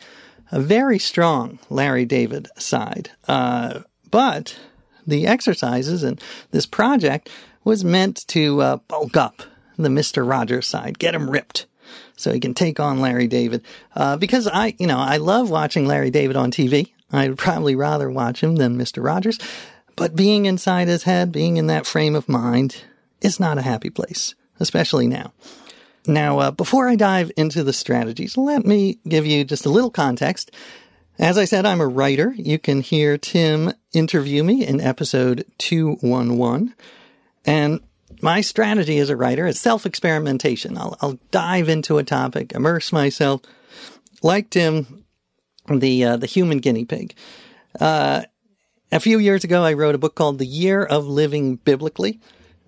a 0.53 0.61
very 0.61 0.99
strong 0.99 1.59
Larry 1.71 2.05
David 2.05 2.49
side. 2.59 3.11
Uh, 3.29 3.81
but 4.11 4.59
the 5.07 5.27
exercises 5.27 6.03
and 6.03 6.21
this 6.51 6.67
project 6.67 7.29
was 7.65 7.85
meant 7.85 8.27
to 8.29 8.61
uh, 8.61 8.77
bulk 8.89 9.17
up 9.17 9.43
the 9.77 9.89
Mr. 9.89 10.29
Rogers 10.29 10.67
side, 10.67 10.99
get 10.99 11.15
him 11.15 11.31
ripped. 11.31 11.67
so 12.17 12.33
he 12.33 12.41
can 12.41 12.55
take 12.55 12.81
on 12.81 13.01
Larry 13.01 13.27
David. 13.27 13.63
Uh, 13.95 14.17
because 14.17 14.47
I, 14.47 14.75
you 14.79 14.87
know, 14.87 14.99
I 14.99 15.19
love 15.19 15.51
watching 15.51 15.87
Larry 15.87 16.11
David 16.11 16.37
on 16.37 16.51
TV. 16.51 16.93
I'd 17.13 17.39
probably 17.39 17.77
rather 17.77 18.11
watch 18.11 18.43
him 18.43 18.57
than 18.57 18.79
Mr. 18.79 19.05
Rogers. 19.05 19.39
But 19.97 20.17
being 20.17 20.47
inside 20.47 20.89
his 20.89 21.05
head, 21.05 21.33
being 21.33 21.57
in 21.57 21.69
that 21.69 21.87
frame 21.87 22.15
of 22.15 22.29
mind, 22.29 22.83
is 23.21 23.41
not 23.41 23.59
a 23.59 23.63
happy 23.63 23.91
place, 23.91 24.35
especially 24.61 25.07
now. 25.07 25.33
Now, 26.09 26.39
uh, 26.39 26.51
before 26.51 26.89
I 26.89 26.97
dive 26.97 27.33
into 27.37 27.65
the 27.65 27.73
strategies, 27.73 28.37
let 28.37 28.65
me 28.65 28.99
give 29.09 29.27
you 29.27 29.45
just 29.45 29.67
a 29.67 29.71
little 29.71 29.91
context. 29.91 30.51
As 31.19 31.39
I 31.39 31.47
said, 31.47 31.65
I'm 31.67 31.81
a 31.81 31.87
writer. 31.87 32.35
You 32.37 32.59
can 32.59 32.81
hear 32.81 33.17
Tim 33.17 33.73
interview 33.93 34.45
me 34.45 34.67
in 34.67 34.81
episode 34.81 35.45
211. 35.59 36.75
And 37.45 37.81
my 38.23 38.41
strategy 38.41 38.99
as 38.99 39.11
a 39.11 39.17
writer 39.17 39.47
is 39.47 39.59
self 39.59 39.87
experimentation. 39.87 40.77
I'll, 40.77 40.97
I'll, 41.01 41.19
dive 41.31 41.69
into 41.69 41.99
a 41.99 42.05
topic, 42.05 42.53
immerse 42.53 42.93
myself, 42.93 43.41
like 44.23 44.51
Tim, 44.51 45.05
the, 45.69 46.05
uh, 46.05 46.17
the 46.17 46.27
human 46.27 46.59
guinea 46.59 46.85
pig. 46.85 47.15
Uh, 47.81 48.23
a 48.93 49.01
few 49.01 49.19
years 49.19 49.45
ago, 49.45 49.65
I 49.65 49.73
wrote 49.73 49.95
a 49.95 49.99
book 49.99 50.15
called 50.15 50.39
The 50.39 50.47
Year 50.47 50.85
of 50.85 51.07
Living 51.07 51.57
Biblically. 51.57 52.21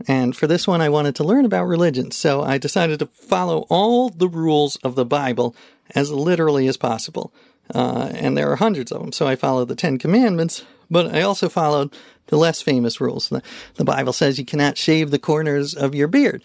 And 0.06 0.36
for 0.36 0.46
this 0.46 0.66
one, 0.66 0.80
I 0.80 0.88
wanted 0.88 1.16
to 1.16 1.24
learn 1.24 1.44
about 1.44 1.64
religion. 1.64 2.10
So 2.10 2.42
I 2.42 2.58
decided 2.58 3.00
to 3.00 3.06
follow 3.06 3.66
all 3.68 4.10
the 4.10 4.28
rules 4.28 4.76
of 4.76 4.94
the 4.94 5.04
Bible 5.04 5.56
as 5.94 6.10
literally 6.12 6.68
as 6.68 6.76
possible. 6.76 7.32
Uh, 7.74 8.10
and 8.14 8.36
there 8.36 8.50
are 8.50 8.56
hundreds 8.56 8.92
of 8.92 9.00
them. 9.00 9.12
So 9.12 9.26
I 9.26 9.36
followed 9.36 9.68
the 9.68 9.74
Ten 9.74 9.98
Commandments, 9.98 10.64
but 10.90 11.14
I 11.14 11.22
also 11.22 11.48
followed 11.48 11.92
the 12.26 12.36
less 12.36 12.62
famous 12.62 13.00
rules. 13.00 13.28
The, 13.28 13.42
the 13.74 13.84
Bible 13.84 14.12
says 14.12 14.38
you 14.38 14.44
cannot 14.44 14.78
shave 14.78 15.10
the 15.10 15.18
corners 15.18 15.74
of 15.74 15.94
your 15.94 16.08
beard. 16.08 16.42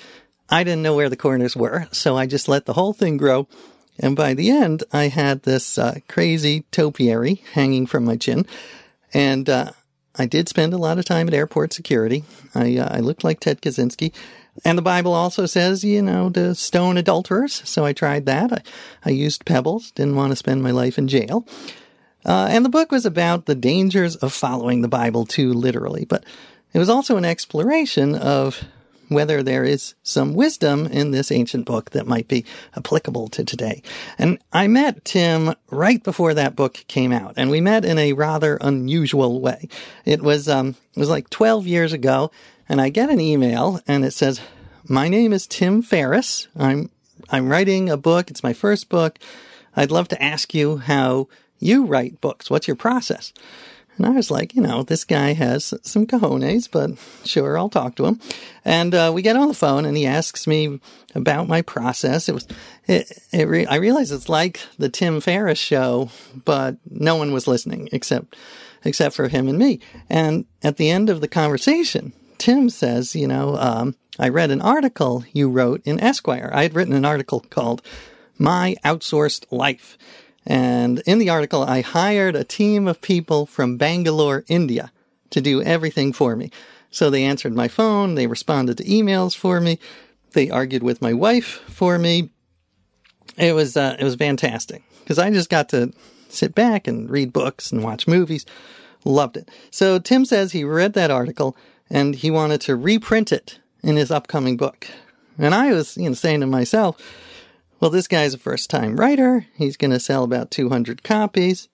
I 0.50 0.64
didn't 0.64 0.82
know 0.84 0.96
where 0.96 1.10
the 1.10 1.16
corners 1.16 1.56
were, 1.56 1.88
so 1.92 2.18
I 2.18 2.26
just 2.26 2.48
let 2.48 2.66
the 2.66 2.74
whole 2.74 2.94
thing 2.94 3.18
grow. 3.18 3.48
And 4.00 4.16
by 4.16 4.34
the 4.34 4.50
end, 4.50 4.84
I 4.92 5.08
had 5.08 5.44
this 5.44 5.78
uh, 5.78 6.00
crazy 6.08 6.66
topiary 6.72 7.44
hanging 7.54 7.86
from 7.86 8.06
my 8.06 8.18
chin. 8.18 8.46
And 9.14 9.50
uh, 9.50 9.72
I 10.16 10.26
did 10.26 10.48
spend 10.48 10.74
a 10.74 10.78
lot 10.78 11.00
of 11.00 11.06
time 11.06 11.28
at 11.28 11.34
airport 11.34 11.74
security. 11.74 12.24
I, 12.54 12.78
uh, 12.78 12.98
I 12.98 13.00
looked 13.00 13.24
like 13.24 13.40
Ted 13.40 13.62
Kaczynski. 13.62 14.14
And 14.64 14.78
the 14.78 14.84
Bible 14.84 15.14
also 15.14 15.48
says, 15.48 15.84
you 15.84 16.02
know, 16.02 16.30
to 16.30 16.54
stone 16.54 16.98
adulterers. 16.98 17.64
So 17.66 17.86
I 17.86 17.94
tried 17.94 18.28
that. 18.28 18.54
I, 18.54 18.62
I 19.06 19.10
used 19.10 19.46
pebbles, 19.46 19.92
didn't 19.92 20.16
want 20.16 20.32
to 20.32 20.36
spend 20.36 20.62
my 20.62 20.72
life 20.72 21.00
in 21.00 21.08
jail. 21.08 21.48
Uh, 22.26 22.48
and 22.50 22.64
the 22.64 22.70
book 22.70 22.92
was 22.92 23.06
about 23.06 23.46
the 23.46 23.56
dangers 23.56 24.16
of 24.16 24.32
following 24.32 24.82
the 24.82 24.88
Bible 24.88 25.26
too 25.26 25.52
literally, 25.52 26.06
but 26.06 26.24
it 26.74 26.80
was 26.80 26.90
also 26.90 27.18
an 27.18 27.26
exploration 27.26 28.16
of 28.16 28.64
whether 29.14 29.44
there 29.44 29.64
is 29.64 29.96
some 30.04 30.34
wisdom 30.34 30.86
in 30.88 31.12
this 31.12 31.32
ancient 31.32 31.66
book 31.66 31.92
that 31.92 32.08
might 32.08 32.28
be 32.28 32.46
applicable 32.76 33.28
to 33.30 33.44
today. 33.44 33.82
And 34.18 34.40
I 34.52 34.68
met 34.68 35.06
Tim 35.06 35.56
right 35.70 36.04
before 36.04 36.34
that 36.34 36.56
book 36.56 36.84
came 36.88 37.12
out, 37.12 37.34
and 37.38 37.50
we 37.50 37.62
met 37.62 37.86
in 37.86 37.98
a 37.98 38.14
rather 38.14 38.58
unusual 38.62 39.42
way. 39.42 39.68
It 40.06 40.22
was 40.22 40.50
um, 40.50 40.76
it 40.96 41.00
was 41.00 41.10
like 41.10 41.30
12 41.30 41.68
years 41.68 41.94
ago, 41.94 42.32
and 42.68 42.82
I 42.82 42.90
get 42.90 43.10
an 43.10 43.20
email 43.20 43.80
and 43.88 44.04
it 44.06 44.12
says, 44.12 44.42
"My 44.88 45.08
name 45.08 45.34
is 45.34 45.48
Tim 45.48 45.82
Ferriss. 45.82 46.48
I'm 46.58 46.90
I'm 47.30 47.50
writing 47.50 47.90
a 47.90 47.98
book. 47.98 48.30
It's 48.30 48.44
my 48.44 48.54
first 48.54 48.90
book. 48.90 49.20
I'd 49.76 49.92
love 49.92 50.08
to 50.10 50.22
ask 50.22 50.54
you 50.54 50.78
how 50.78 51.28
you 51.60 51.86
write 51.86 52.22
books. 52.22 52.50
What's 52.50 52.68
your 52.68 52.76
process?" 52.76 53.34
And 53.98 54.06
I 54.06 54.10
was 54.10 54.32
like, 54.32 54.56
you 54.56 54.62
know, 54.62 54.84
this 54.84 55.04
guy 55.04 55.34
has 55.34 55.74
some 55.84 56.08
cojones, 56.08 56.70
but 56.70 56.92
sure, 57.28 57.58
I'll 57.58 57.70
talk 57.70 57.96
to 57.96 58.06
him. 58.06 58.20
And 58.66 58.96
uh, 58.96 59.12
we 59.14 59.22
get 59.22 59.36
on 59.36 59.48
the 59.48 59.54
phone, 59.54 59.86
and 59.86 59.96
he 59.96 60.06
asks 60.06 60.48
me 60.48 60.80
about 61.14 61.48
my 61.48 61.62
process. 61.62 62.28
It 62.28 62.34
was, 62.34 62.48
it, 62.88 63.12
it 63.32 63.48
re- 63.48 63.68
I 63.68 63.76
realize 63.76 64.12
it's 64.12 64.30
like 64.30 64.60
the 64.78 64.90
Tim 64.90 65.22
Ferriss 65.22 65.60
show, 65.60 66.10
but 66.44 66.78
no 66.90 67.16
one 67.16 67.34
was 67.34 67.48
listening 67.48 67.90
except 67.92 68.36
except 68.86 69.16
for 69.16 69.30
him 69.30 69.48
and 69.48 69.58
me. 69.58 69.80
And 70.10 70.46
at 70.62 70.78
the 70.78 70.90
end 70.90 71.10
of 71.10 71.22
the 71.22 71.28
conversation, 71.28 72.12
Tim 72.38 72.70
says, 72.70 73.16
you 73.16 73.28
know, 73.28 73.56
um, 73.56 73.96
I 74.20 74.30
read 74.30 74.52
an 74.52 74.62
article 74.62 75.24
you 75.32 75.50
wrote 75.50 75.82
in 75.86 76.00
Esquire. 76.00 76.52
I 76.54 76.64
had 76.64 76.76
written 76.76 76.94
an 76.94 77.06
article 77.06 77.40
called 77.40 77.82
My 78.38 78.76
Outsourced 78.84 79.46
Life. 79.52 79.98
And 80.46 81.00
in 81.06 81.20
the 81.20 81.30
article, 81.30 81.64
I 81.64 81.82
hired 81.82 82.36
a 82.36 82.44
team 82.44 82.88
of 82.88 83.02
people 83.02 83.46
from 83.46 83.78
Bangalore, 83.78 84.44
India 84.48 84.92
to 85.30 85.42
do 85.42 85.62
everything 85.62 86.14
for 86.14 86.36
me. 86.36 86.52
So 86.92 87.10
they 87.10 87.24
answered 87.24 87.56
my 87.56 87.68
phone, 87.68 88.16
they 88.16 88.28
responded 88.28 88.78
to 88.78 88.84
emails 88.84 89.36
for 89.36 89.60
me, 89.60 89.80
they 90.34 90.50
argued 90.50 90.84
with 90.84 91.02
my 91.02 91.14
wife 91.14 91.62
for 91.68 91.98
me. 91.98 92.30
It 93.38 93.56
was, 93.56 93.76
uh, 93.76 93.96
it 93.98 94.04
was 94.04 94.16
fantastic 94.16 94.84
because 95.00 95.18
I 95.18 95.32
just 95.32 95.50
got 95.50 95.70
to 95.70 95.92
sit 96.30 96.54
back 96.54 96.88
and 96.88 97.10
read 97.10 97.34
books 97.34 97.72
and 97.72 97.84
watch 97.84 98.08
movies. 98.08 98.46
Loved 99.06 99.38
it. 99.38 99.50
So 99.72 100.00
Tim 100.00 100.24
says 100.24 100.52
he 100.52 100.64
read 100.64 100.94
that 100.94 101.12
article 101.12 101.58
and 101.90 102.16
he 102.16 102.32
wanted 102.32 102.62
to 102.62 102.76
reprint 102.76 103.32
it 103.32 103.60
in 103.82 103.96
his 103.96 104.12
upcoming 104.12 104.56
book. 104.56 104.88
And 105.38 105.54
I 105.54 105.72
was, 105.72 105.98
you 105.98 106.10
know, 106.10 106.16
saying 106.16 106.42
to 106.42 106.48
myself, 106.48 106.98
well, 107.84 107.90
this 107.90 108.08
guy's 108.08 108.34
a 108.34 108.38
first 108.38 108.70
time 108.70 108.96
writer. 108.96 109.46
He's 109.56 109.76
going 109.76 109.92
to 109.92 110.00
sell 110.00 110.24
about 110.24 110.52
200 110.52 111.04
copies. 111.04 111.68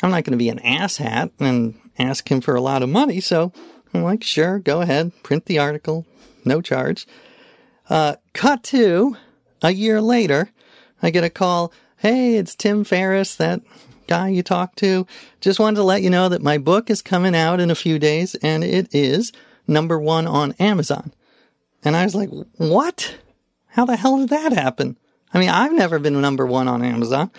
I'm 0.00 0.12
not 0.12 0.22
going 0.22 0.30
to 0.30 0.36
be 0.36 0.48
an 0.48 0.60
asshat 0.60 1.32
and 1.40 1.74
ask 1.98 2.30
him 2.30 2.40
for 2.40 2.54
a 2.54 2.60
lot 2.60 2.84
of 2.84 2.88
money. 2.88 3.18
So 3.18 3.52
I'm 3.92 4.04
like, 4.04 4.22
sure, 4.22 4.60
go 4.60 4.82
ahead, 4.82 5.10
print 5.24 5.46
the 5.46 5.58
article, 5.58 6.06
no 6.44 6.60
charge. 6.60 7.08
Uh, 7.90 8.14
cut 8.34 8.62
to 8.62 9.16
a 9.62 9.72
year 9.72 10.00
later, 10.00 10.50
I 11.02 11.10
get 11.10 11.24
a 11.24 11.28
call. 11.28 11.72
Hey, 11.96 12.36
it's 12.36 12.54
Tim 12.54 12.84
Ferriss, 12.84 13.34
that 13.34 13.62
guy 14.06 14.28
you 14.28 14.44
talked 14.44 14.78
to. 14.78 15.08
Just 15.40 15.58
wanted 15.58 15.78
to 15.78 15.82
let 15.82 16.02
you 16.02 16.10
know 16.10 16.28
that 16.28 16.40
my 16.40 16.56
book 16.56 16.88
is 16.88 17.02
coming 17.02 17.34
out 17.34 17.58
in 17.58 17.68
a 17.68 17.74
few 17.74 17.98
days 17.98 18.36
and 18.36 18.62
it 18.62 18.94
is 18.94 19.32
number 19.66 19.98
one 19.98 20.28
on 20.28 20.52
Amazon. 20.60 21.12
And 21.84 21.96
I 21.96 22.04
was 22.04 22.14
like, 22.14 22.30
what? 22.58 23.16
How 23.70 23.84
the 23.84 23.96
hell 23.96 24.18
did 24.18 24.28
that 24.28 24.52
happen? 24.52 24.98
I 25.32 25.38
mean, 25.38 25.48
I've 25.48 25.72
never 25.72 25.98
been 25.98 26.20
number 26.20 26.46
one 26.46 26.68
on 26.68 26.82
Amazon. 26.82 27.30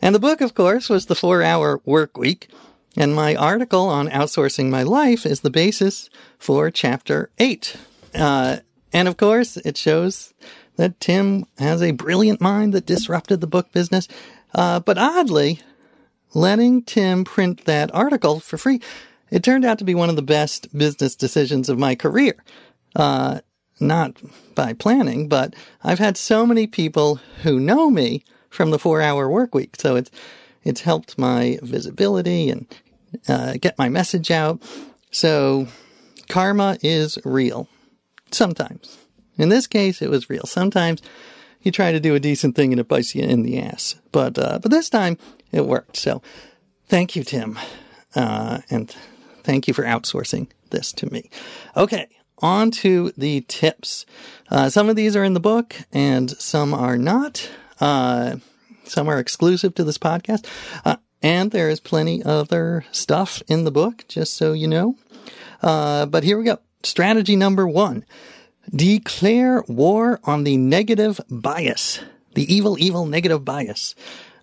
And 0.00 0.14
the 0.14 0.20
book, 0.20 0.40
of 0.40 0.54
course, 0.54 0.88
was 0.88 1.06
The 1.06 1.14
Four 1.14 1.42
Hour 1.42 1.80
Work 1.84 2.18
Week. 2.18 2.48
And 2.96 3.14
my 3.14 3.34
article 3.34 3.86
on 3.88 4.08
outsourcing 4.08 4.68
my 4.68 4.82
life 4.82 5.24
is 5.24 5.40
the 5.40 5.50
basis 5.50 6.10
for 6.38 6.70
chapter 6.70 7.30
eight. 7.38 7.76
Uh, 8.14 8.58
and 8.92 9.08
of 9.08 9.16
course, 9.16 9.56
it 9.56 9.76
shows 9.76 10.34
that 10.76 11.00
Tim 11.00 11.46
has 11.58 11.82
a 11.82 11.92
brilliant 11.92 12.40
mind 12.40 12.74
that 12.74 12.84
disrupted 12.86 13.40
the 13.40 13.46
book 13.46 13.72
business. 13.72 14.08
Uh, 14.54 14.80
but 14.80 14.98
oddly, 14.98 15.60
letting 16.34 16.82
Tim 16.82 17.24
print 17.24 17.64
that 17.64 17.94
article 17.94 18.40
for 18.40 18.58
free, 18.58 18.80
it 19.30 19.42
turned 19.42 19.64
out 19.64 19.78
to 19.78 19.84
be 19.84 19.94
one 19.94 20.10
of 20.10 20.16
the 20.16 20.22
best 20.22 20.76
business 20.76 21.16
decisions 21.16 21.70
of 21.70 21.78
my 21.78 21.94
career. 21.94 22.34
Uh, 22.94 23.40
not 23.82 24.16
by 24.54 24.72
planning, 24.72 25.28
but 25.28 25.54
I've 25.82 25.98
had 25.98 26.16
so 26.16 26.46
many 26.46 26.66
people 26.66 27.16
who 27.42 27.60
know 27.60 27.90
me 27.90 28.24
from 28.48 28.70
the 28.70 28.78
four 28.78 29.02
hour 29.02 29.28
work 29.28 29.54
week. 29.54 29.76
So 29.78 29.96
it's, 29.96 30.10
it's 30.64 30.82
helped 30.82 31.18
my 31.18 31.58
visibility 31.62 32.50
and 32.50 32.66
uh, 33.28 33.54
get 33.60 33.78
my 33.78 33.88
message 33.88 34.30
out. 34.30 34.62
So 35.10 35.68
karma 36.28 36.78
is 36.82 37.18
real. 37.24 37.68
Sometimes. 38.30 38.98
In 39.36 39.48
this 39.48 39.66
case, 39.66 40.00
it 40.00 40.10
was 40.10 40.30
real. 40.30 40.44
Sometimes 40.44 41.02
you 41.62 41.70
try 41.72 41.92
to 41.92 42.00
do 42.00 42.14
a 42.14 42.20
decent 42.20 42.56
thing 42.56 42.72
and 42.72 42.80
it 42.80 42.88
bites 42.88 43.14
you 43.14 43.22
in 43.22 43.42
the 43.42 43.58
ass. 43.58 43.96
But, 44.10 44.38
uh, 44.38 44.58
but 44.60 44.70
this 44.70 44.88
time 44.88 45.18
it 45.50 45.66
worked. 45.66 45.96
So 45.96 46.22
thank 46.88 47.16
you, 47.16 47.24
Tim. 47.24 47.58
Uh, 48.14 48.60
and 48.70 48.94
thank 49.42 49.68
you 49.68 49.74
for 49.74 49.84
outsourcing 49.84 50.48
this 50.70 50.92
to 50.92 51.12
me. 51.12 51.30
Okay 51.76 52.08
on 52.42 52.70
to 52.70 53.12
the 53.16 53.42
tips. 53.48 54.04
Uh, 54.50 54.68
some 54.68 54.88
of 54.88 54.96
these 54.96 55.16
are 55.16 55.24
in 55.24 55.34
the 55.34 55.40
book 55.40 55.76
and 55.92 56.30
some 56.32 56.74
are 56.74 56.98
not. 56.98 57.48
Uh, 57.80 58.36
some 58.84 59.08
are 59.08 59.18
exclusive 59.18 59.74
to 59.76 59.84
this 59.84 59.98
podcast. 59.98 60.46
Uh, 60.84 60.96
and 61.22 61.52
there 61.52 61.70
is 61.70 61.80
plenty 61.80 62.22
other 62.22 62.84
stuff 62.90 63.42
in 63.46 63.64
the 63.64 63.70
book, 63.70 64.04
just 64.08 64.34
so 64.34 64.52
you 64.52 64.66
know. 64.66 64.96
Uh, 65.62 66.06
but 66.06 66.24
here 66.24 66.36
we 66.36 66.44
go. 66.44 66.58
Strategy 66.82 67.36
number 67.36 67.66
one. 67.66 68.04
Declare 68.74 69.64
war 69.68 70.20
on 70.24 70.44
the 70.44 70.56
negative 70.56 71.20
bias. 71.30 72.00
The 72.34 72.52
evil, 72.52 72.76
evil 72.78 73.06
negative 73.06 73.44
bias. 73.44 73.94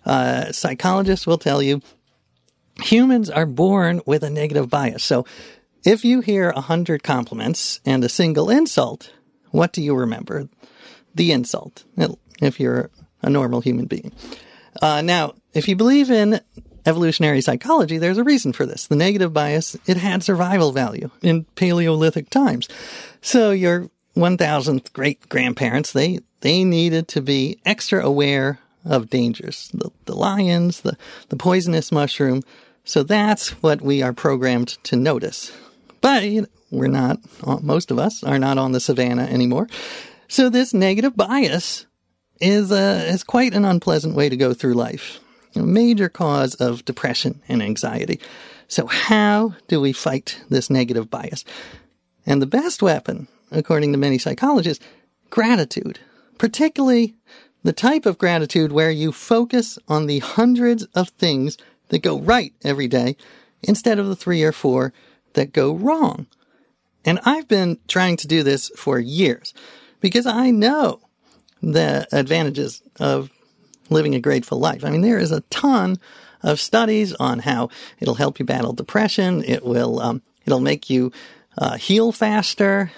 Uh, 0.04 0.52
psychologists 0.52 1.26
will 1.26 1.38
tell 1.38 1.62
you 1.62 1.82
humans 2.82 3.28
are 3.28 3.46
born 3.46 4.00
with 4.06 4.22
a 4.22 4.30
negative 4.30 4.70
bias. 4.70 5.04
So 5.04 5.26
if 5.84 6.04
you 6.04 6.20
hear 6.20 6.50
a 6.50 6.60
hundred 6.60 7.02
compliments 7.02 7.80
and 7.84 8.04
a 8.04 8.08
single 8.08 8.50
insult, 8.50 9.12
what 9.50 9.72
do 9.72 9.82
you 9.82 9.94
remember? 9.94 10.48
The 11.14 11.32
insult, 11.32 11.84
if 12.40 12.60
you're 12.60 12.90
a 13.22 13.30
normal 13.30 13.60
human 13.60 13.86
being. 13.86 14.12
Uh, 14.80 15.02
now, 15.02 15.34
if 15.52 15.68
you 15.68 15.76
believe 15.76 16.10
in 16.10 16.40
evolutionary 16.86 17.40
psychology, 17.40 17.98
there's 17.98 18.18
a 18.18 18.24
reason 18.24 18.52
for 18.52 18.64
this. 18.66 18.86
The 18.86 18.96
negative 18.96 19.32
bias, 19.32 19.76
it 19.86 19.96
had 19.96 20.22
survival 20.22 20.72
value 20.72 21.10
in 21.22 21.44
Paleolithic 21.56 22.30
times. 22.30 22.68
So 23.20 23.50
your 23.50 23.90
1000th 24.16 24.92
great 24.92 25.28
grandparents, 25.28 25.92
they, 25.92 26.20
they 26.40 26.64
needed 26.64 27.08
to 27.08 27.20
be 27.20 27.58
extra 27.64 28.04
aware 28.04 28.58
of 28.84 29.10
dangers, 29.10 29.70
the, 29.74 29.90
the 30.06 30.14
lions, 30.14 30.80
the, 30.80 30.96
the 31.28 31.36
poisonous 31.36 31.92
mushroom. 31.92 32.42
So 32.84 33.02
that's 33.02 33.50
what 33.62 33.82
we 33.82 34.02
are 34.02 34.12
programmed 34.12 34.68
to 34.84 34.96
notice. 34.96 35.52
But 36.00 36.24
you 36.24 36.42
know, 36.42 36.48
we're 36.70 36.88
not, 36.88 37.18
most 37.62 37.90
of 37.90 37.98
us 37.98 38.22
are 38.22 38.38
not 38.38 38.58
on 38.58 38.72
the 38.72 38.80
savannah 38.80 39.24
anymore. 39.24 39.68
So 40.28 40.48
this 40.48 40.72
negative 40.72 41.16
bias 41.16 41.86
is, 42.40 42.70
uh, 42.70 43.04
is 43.08 43.24
quite 43.24 43.54
an 43.54 43.64
unpleasant 43.64 44.14
way 44.14 44.28
to 44.28 44.36
go 44.36 44.54
through 44.54 44.74
life. 44.74 45.18
A 45.56 45.62
major 45.62 46.08
cause 46.08 46.54
of 46.54 46.84
depression 46.84 47.42
and 47.48 47.60
anxiety. 47.60 48.20
So 48.68 48.86
how 48.86 49.56
do 49.66 49.80
we 49.80 49.92
fight 49.92 50.40
this 50.48 50.70
negative 50.70 51.10
bias? 51.10 51.44
And 52.24 52.40
the 52.40 52.46
best 52.46 52.82
weapon, 52.82 53.26
according 53.50 53.90
to 53.92 53.98
many 53.98 54.18
psychologists, 54.18 54.84
gratitude, 55.28 55.98
particularly 56.38 57.16
the 57.64 57.72
type 57.72 58.06
of 58.06 58.16
gratitude 58.16 58.70
where 58.70 58.90
you 58.90 59.10
focus 59.10 59.78
on 59.88 60.06
the 60.06 60.20
hundreds 60.20 60.84
of 60.94 61.08
things 61.10 61.58
that 61.88 62.02
go 62.02 62.20
right 62.20 62.52
every 62.62 62.86
day 62.86 63.16
instead 63.62 63.98
of 63.98 64.06
the 64.06 64.16
three 64.16 64.42
or 64.42 64.52
four 64.52 64.92
that 65.34 65.52
go 65.52 65.74
wrong. 65.74 66.26
And 67.04 67.18
I've 67.24 67.48
been 67.48 67.78
trying 67.88 68.16
to 68.18 68.26
do 68.26 68.42
this 68.42 68.70
for 68.76 68.98
years 68.98 69.54
because 70.00 70.26
I 70.26 70.50
know 70.50 71.00
the 71.62 72.06
advantages 72.12 72.82
of 72.98 73.30
living 73.88 74.14
a 74.14 74.20
grateful 74.20 74.58
life. 74.58 74.84
I 74.84 74.90
mean, 74.90 75.00
there 75.00 75.18
is 75.18 75.32
a 75.32 75.40
ton 75.42 75.98
of 76.42 76.60
studies 76.60 77.12
on 77.14 77.40
how 77.40 77.68
it'll 77.98 78.14
help 78.14 78.38
you 78.38 78.44
battle 78.44 78.72
depression. 78.72 79.44
It 79.44 79.64
will, 79.64 80.00
um, 80.00 80.22
it'll 80.46 80.60
make 80.60 80.88
you 80.88 81.12
uh, 81.58 81.76
heal 81.76 82.12
faster. 82.12 82.92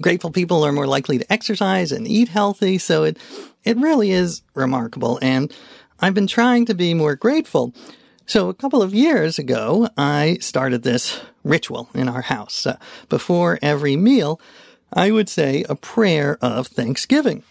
Grateful 0.00 0.30
people 0.30 0.64
are 0.64 0.72
more 0.72 0.86
likely 0.86 1.18
to 1.18 1.32
exercise 1.32 1.92
and 1.92 2.06
eat 2.06 2.28
healthy. 2.28 2.78
So 2.78 3.04
it, 3.04 3.18
it 3.64 3.76
really 3.76 4.10
is 4.12 4.42
remarkable. 4.54 5.18
And 5.20 5.52
I've 6.00 6.14
been 6.14 6.26
trying 6.26 6.66
to 6.66 6.74
be 6.74 6.94
more 6.94 7.16
grateful. 7.16 7.74
So 8.26 8.48
a 8.48 8.54
couple 8.54 8.82
of 8.82 8.94
years 8.94 9.38
ago, 9.38 9.88
I 9.96 10.38
started 10.40 10.82
this 10.82 11.20
ritual 11.44 11.88
in 11.94 12.08
our 12.08 12.22
house. 12.22 12.66
Uh, 12.66 12.76
before 13.08 13.58
every 13.62 13.96
meal, 13.96 14.40
I 14.92 15.10
would 15.10 15.28
say 15.28 15.64
a 15.68 15.74
prayer 15.74 16.38
of 16.40 16.66
thanksgiving. 16.66 17.42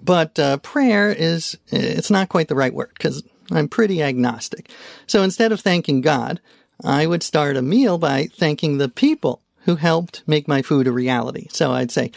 But 0.00 0.38
uh, 0.38 0.58
prayer 0.58 1.10
is, 1.10 1.58
it's 1.68 2.10
not 2.10 2.28
quite 2.28 2.48
the 2.48 2.54
right 2.54 2.72
word 2.72 2.92
because 2.96 3.22
I'm 3.50 3.68
pretty 3.68 4.02
agnostic. 4.02 4.70
So 5.06 5.22
instead 5.22 5.52
of 5.52 5.60
thanking 5.60 6.00
God, 6.00 6.40
I 6.84 7.06
would 7.06 7.22
start 7.22 7.56
a 7.56 7.62
meal 7.62 7.98
by 7.98 8.28
thanking 8.36 8.78
the 8.78 8.88
people 8.88 9.42
who 9.64 9.76
helped 9.76 10.22
make 10.26 10.46
my 10.46 10.62
food 10.62 10.86
a 10.86 10.92
reality. 10.92 11.48
So 11.50 11.72
I'd 11.72 11.90
say, 11.90 12.12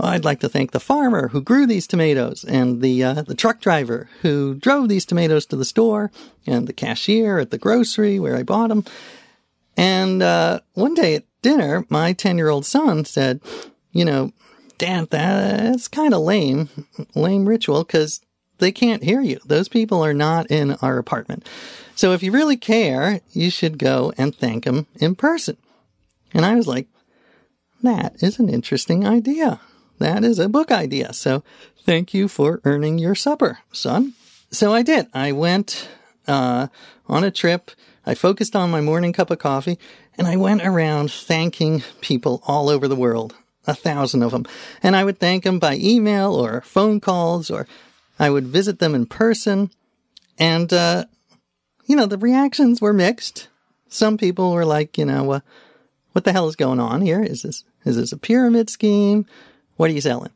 oh, 0.00 0.06
I'd 0.06 0.24
like 0.24 0.40
to 0.40 0.48
thank 0.48 0.70
the 0.70 0.80
farmer 0.80 1.28
who 1.28 1.42
grew 1.42 1.66
these 1.66 1.86
tomatoes 1.86 2.44
and 2.44 2.80
the 2.80 3.04
uh, 3.04 3.22
the 3.22 3.34
truck 3.34 3.60
driver 3.60 4.08
who 4.22 4.54
drove 4.54 4.88
these 4.88 5.04
tomatoes 5.04 5.44
to 5.46 5.56
the 5.56 5.64
store 5.64 6.10
and 6.46 6.66
the 6.66 6.72
cashier 6.72 7.38
at 7.38 7.50
the 7.50 7.58
grocery 7.58 8.18
where 8.18 8.36
I 8.36 8.42
bought 8.42 8.68
them. 8.68 8.84
And 9.78 10.24
uh, 10.24 10.60
one 10.74 10.94
day 10.94 11.14
at 11.14 11.24
dinner, 11.40 11.86
my 11.88 12.12
10 12.12 12.36
year 12.36 12.48
old 12.48 12.66
son 12.66 13.04
said, 13.04 13.40
you 13.92 14.04
know, 14.04 14.32
Dad, 14.76 15.08
that's 15.10 15.88
kind 15.88 16.12
of 16.12 16.22
lame, 16.22 16.68
lame 17.14 17.46
ritual 17.46 17.84
because 17.84 18.20
they 18.58 18.72
can't 18.72 19.04
hear 19.04 19.20
you. 19.20 19.38
Those 19.46 19.68
people 19.68 20.04
are 20.04 20.12
not 20.12 20.50
in 20.50 20.72
our 20.82 20.98
apartment. 20.98 21.48
So 21.94 22.12
if 22.12 22.22
you 22.24 22.32
really 22.32 22.56
care, 22.56 23.20
you 23.32 23.50
should 23.50 23.78
go 23.78 24.12
and 24.18 24.34
thank 24.34 24.64
them 24.64 24.86
in 24.96 25.14
person. 25.14 25.56
And 26.34 26.44
I 26.44 26.56
was 26.56 26.66
like, 26.66 26.88
that 27.82 28.20
is 28.20 28.40
an 28.40 28.48
interesting 28.48 29.06
idea. 29.06 29.60
That 29.98 30.24
is 30.24 30.40
a 30.40 30.48
book 30.48 30.72
idea. 30.72 31.12
So 31.12 31.44
thank 31.84 32.12
you 32.12 32.26
for 32.26 32.60
earning 32.64 32.98
your 32.98 33.14
supper, 33.14 33.60
son. 33.72 34.14
So 34.50 34.72
I 34.72 34.82
did. 34.82 35.06
I 35.14 35.30
went, 35.32 35.88
uh, 36.26 36.66
on 37.08 37.24
a 37.24 37.30
trip. 37.30 37.70
I 38.08 38.14
focused 38.14 38.56
on 38.56 38.70
my 38.70 38.80
morning 38.80 39.12
cup 39.12 39.30
of 39.30 39.38
coffee 39.38 39.78
and 40.16 40.26
I 40.26 40.36
went 40.36 40.62
around 40.62 41.12
thanking 41.12 41.82
people 42.00 42.42
all 42.46 42.70
over 42.70 42.88
the 42.88 42.96
world, 42.96 43.34
a 43.66 43.74
thousand 43.74 44.22
of 44.22 44.30
them. 44.30 44.46
And 44.82 44.96
I 44.96 45.04
would 45.04 45.18
thank 45.18 45.44
them 45.44 45.58
by 45.58 45.76
email 45.76 46.34
or 46.34 46.62
phone 46.62 47.00
calls 47.00 47.50
or 47.50 47.66
I 48.18 48.30
would 48.30 48.46
visit 48.46 48.78
them 48.78 48.94
in 48.94 49.04
person. 49.04 49.70
And, 50.38 50.72
uh, 50.72 51.04
you 51.84 51.96
know, 51.96 52.06
the 52.06 52.16
reactions 52.16 52.80
were 52.80 52.94
mixed. 52.94 53.48
Some 53.90 54.16
people 54.16 54.52
were 54.52 54.64
like, 54.64 54.96
you 54.96 55.04
know, 55.04 55.30
uh, 55.32 55.40
what 56.12 56.24
the 56.24 56.32
hell 56.32 56.48
is 56.48 56.56
going 56.56 56.80
on 56.80 57.02
here? 57.02 57.22
Is 57.22 57.42
this, 57.42 57.62
is 57.84 57.96
this 57.96 58.12
a 58.12 58.16
pyramid 58.16 58.70
scheme? 58.70 59.26
What 59.76 59.90
are 59.90 59.94
you 59.94 60.00
selling? 60.00 60.32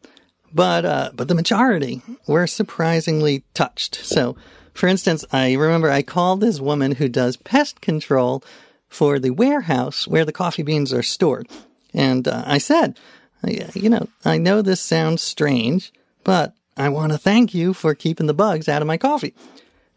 But, 0.53 0.85
uh, 0.85 1.11
but 1.15 1.29
the 1.29 1.35
majority 1.35 2.03
were 2.27 2.47
surprisingly 2.47 3.45
touched. 3.55 3.95
So, 3.95 4.37
for 4.75 4.89
instance, 4.89 5.25
I 5.33 5.53
remember 5.55 5.91
I 5.91 6.03
called 6.03 6.41
this 6.41 6.61
woman 6.61 6.93
who 6.93 7.09
does 7.09 7.37
pest 7.37 7.81
control 7.81 8.43
for 8.89 9.19
the 9.19 9.31
warehouse 9.31 10.07
where 10.07 10.25
the 10.25 10.33
coffee 10.33 10.63
beans 10.63 10.93
are 10.93 11.03
stored. 11.03 11.49
And 11.95 12.27
uh, 12.27 12.43
I 12.47 12.59
said, 12.59 12.99
you 13.45 13.89
know, 13.89 14.09
I 14.25 14.39
know 14.39 14.63
this 14.63 14.81
sounds 14.81 15.23
strange, 15.23 15.93
but 16.25 16.55
I 16.77 16.89
want 16.89 17.13
to 17.13 17.19
thank 17.19 17.55
you 17.55 17.75
for 17.75 17.95
keeping 17.95 18.27
the 18.27 18.35
bugs 18.35 18.69
out 18.69 18.83
of 18.83 18.89
my 18.89 18.97
coffee. 18.97 19.35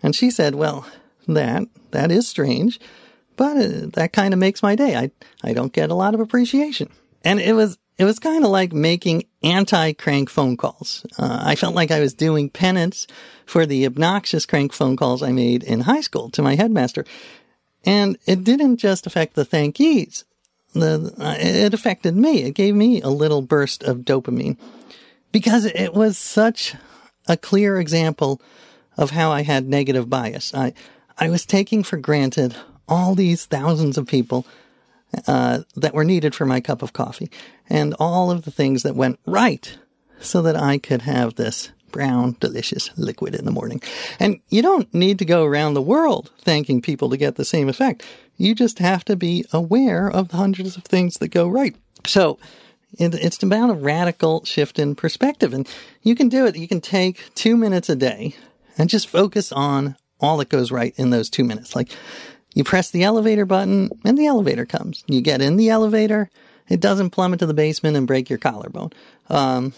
And 0.04 0.16
she 0.16 0.30
said, 0.30 0.56
well, 0.56 0.88
that, 1.28 1.64
that 1.92 2.12
is 2.12 2.28
strange, 2.28 2.80
but 3.38 3.58
uh, 3.58 3.88
that 3.94 4.14
kind 4.14 4.34
of 4.34 4.40
makes 4.40 4.62
my 4.64 4.76
day. 4.76 4.96
I, 4.96 5.12
I 5.44 5.54
don't 5.54 5.74
get 5.74 5.90
a 5.90 5.96
lot 5.96 6.14
of 6.14 6.20
appreciation. 6.20 6.90
And 7.24 7.40
it 7.40 7.54
was, 7.54 7.78
it 7.98 8.06
was 8.06 8.20
kind 8.20 8.44
of 8.44 8.52
like 8.52 8.74
making 8.74 9.24
anti-crank 9.46 10.30
phone 10.30 10.58
calls. 10.58 11.06
Uh, 11.18 11.42
I 11.44 11.56
felt 11.56 11.76
like 11.76 11.92
I 11.92 12.00
was 12.00 12.14
doing 12.14 12.50
penance 12.50 13.08
for 13.46 13.66
the 13.66 13.86
obnoxious 13.86 14.46
crank 14.46 14.74
phone 14.74 14.98
calls 14.98 15.22
I 15.22 15.32
made 15.32 15.64
in 15.64 15.82
high 15.82 16.02
school 16.02 16.30
to 16.32 16.42
my 16.42 16.56
headmaster. 16.56 17.06
And 17.86 18.18
it 18.26 18.44
didn't 18.44 18.78
just 18.78 19.06
affect 19.06 19.36
the 19.36 19.46
thankees. 19.46 20.24
The, 20.74 21.14
uh, 21.18 21.36
it 21.38 21.74
affected 21.74 22.16
me. 22.16 22.44
It 22.44 22.56
gave 22.56 22.76
me 22.76 23.02
a 23.02 23.10
little 23.10 23.42
burst 23.42 23.84
of 23.84 24.00
dopamine 24.00 24.58
because 25.32 25.66
it 25.66 25.94
was 25.94 26.18
such 26.18 26.76
a 27.28 27.38
clear 27.38 27.80
example 27.80 28.42
of 28.98 29.12
how 29.12 29.32
I 29.32 29.44
had 29.44 29.68
negative 29.68 30.10
bias. 30.10 30.54
I, 30.54 30.74
I 31.18 31.30
was 31.30 31.46
taking 31.46 31.84
for 31.84 31.98
granted 31.98 32.56
all 32.88 33.16
these 33.16 33.46
thousands 33.46 33.98
of 33.98 34.08
people 34.08 34.46
uh, 35.28 35.60
that 35.76 35.94
were 35.94 36.04
needed 36.04 36.36
for 36.36 36.46
my 36.46 36.60
cup 36.60 36.82
of 36.82 36.94
coffee 36.94 37.30
and 37.70 37.96
all 38.00 38.32
of 38.32 38.44
the 38.44 38.52
things 38.52 38.84
that 38.84 38.96
went 38.96 39.20
right 39.26 39.78
so 40.20 40.42
that 40.42 40.56
I 40.56 40.78
could 40.78 41.04
have 41.04 41.36
this 41.36 41.72
brown, 41.92 42.36
delicious 42.40 42.90
liquid 42.98 43.34
in 43.36 43.46
the 43.46 43.52
morning. 43.52 43.82
And 44.20 44.42
you 44.50 44.62
don't 44.62 44.94
need 44.94 45.18
to 45.20 45.26
go 45.26 45.46
around 45.46 45.74
the 45.74 45.82
world 45.82 46.32
thanking 46.40 46.82
people 46.82 47.10
to 47.10 47.18
get 47.18 47.36
the 47.36 47.46
same 47.46 47.70
effect. 47.70 48.04
You 48.36 48.54
just 48.54 48.80
have 48.80 49.06
to 49.06 49.16
be 49.16 49.46
aware 49.54 50.10
of 50.10 50.28
the 50.28 50.38
hundreds 50.38 50.76
of 50.76 50.84
things 50.84 51.16
that 51.16 51.30
go 51.30 51.48
right. 51.48 51.76
So 52.06 52.38
it's 52.98 53.42
about 53.42 53.70
a 53.70 53.74
radical 53.74 54.44
shift 54.44 54.78
in 54.78 54.96
perspective. 54.96 55.54
And 55.54 55.70
you 56.02 56.16
can 56.16 56.28
do 56.28 56.46
it. 56.46 56.58
You 56.58 56.68
can 56.68 56.82
take 56.82 57.34
two 57.34 57.56
minutes 57.56 57.90
a 57.90 57.96
day 57.96 58.36
and 58.78 58.90
just 58.90 59.08
focus 59.08 59.52
on 59.52 59.96
all 60.20 60.38
that 60.38 60.50
goes 60.50 60.72
right 60.72 60.94
in 60.98 61.10
those 61.10 61.30
two 61.30 61.44
minutes. 61.44 61.76
Like 61.76 61.92
you 62.56 62.64
press 62.64 62.90
the 62.90 63.04
elevator 63.04 63.46
button 63.46 63.90
and 64.04 64.18
the 64.18 64.26
elevator 64.26 64.66
comes. 64.66 65.04
You 65.08 65.22
get 65.22 65.42
in 65.42 65.58
the 65.58 65.70
elevator. 65.70 66.30
It 66.68 66.80
doesn't 66.80 67.12
plummet 67.12 67.40
to 67.40 67.46
the 67.46 67.54
basement 67.54 67.98
and 67.98 68.08
break 68.08 68.30
your 68.30 68.40
collarbone. 68.40 68.92
Um, 69.30 69.74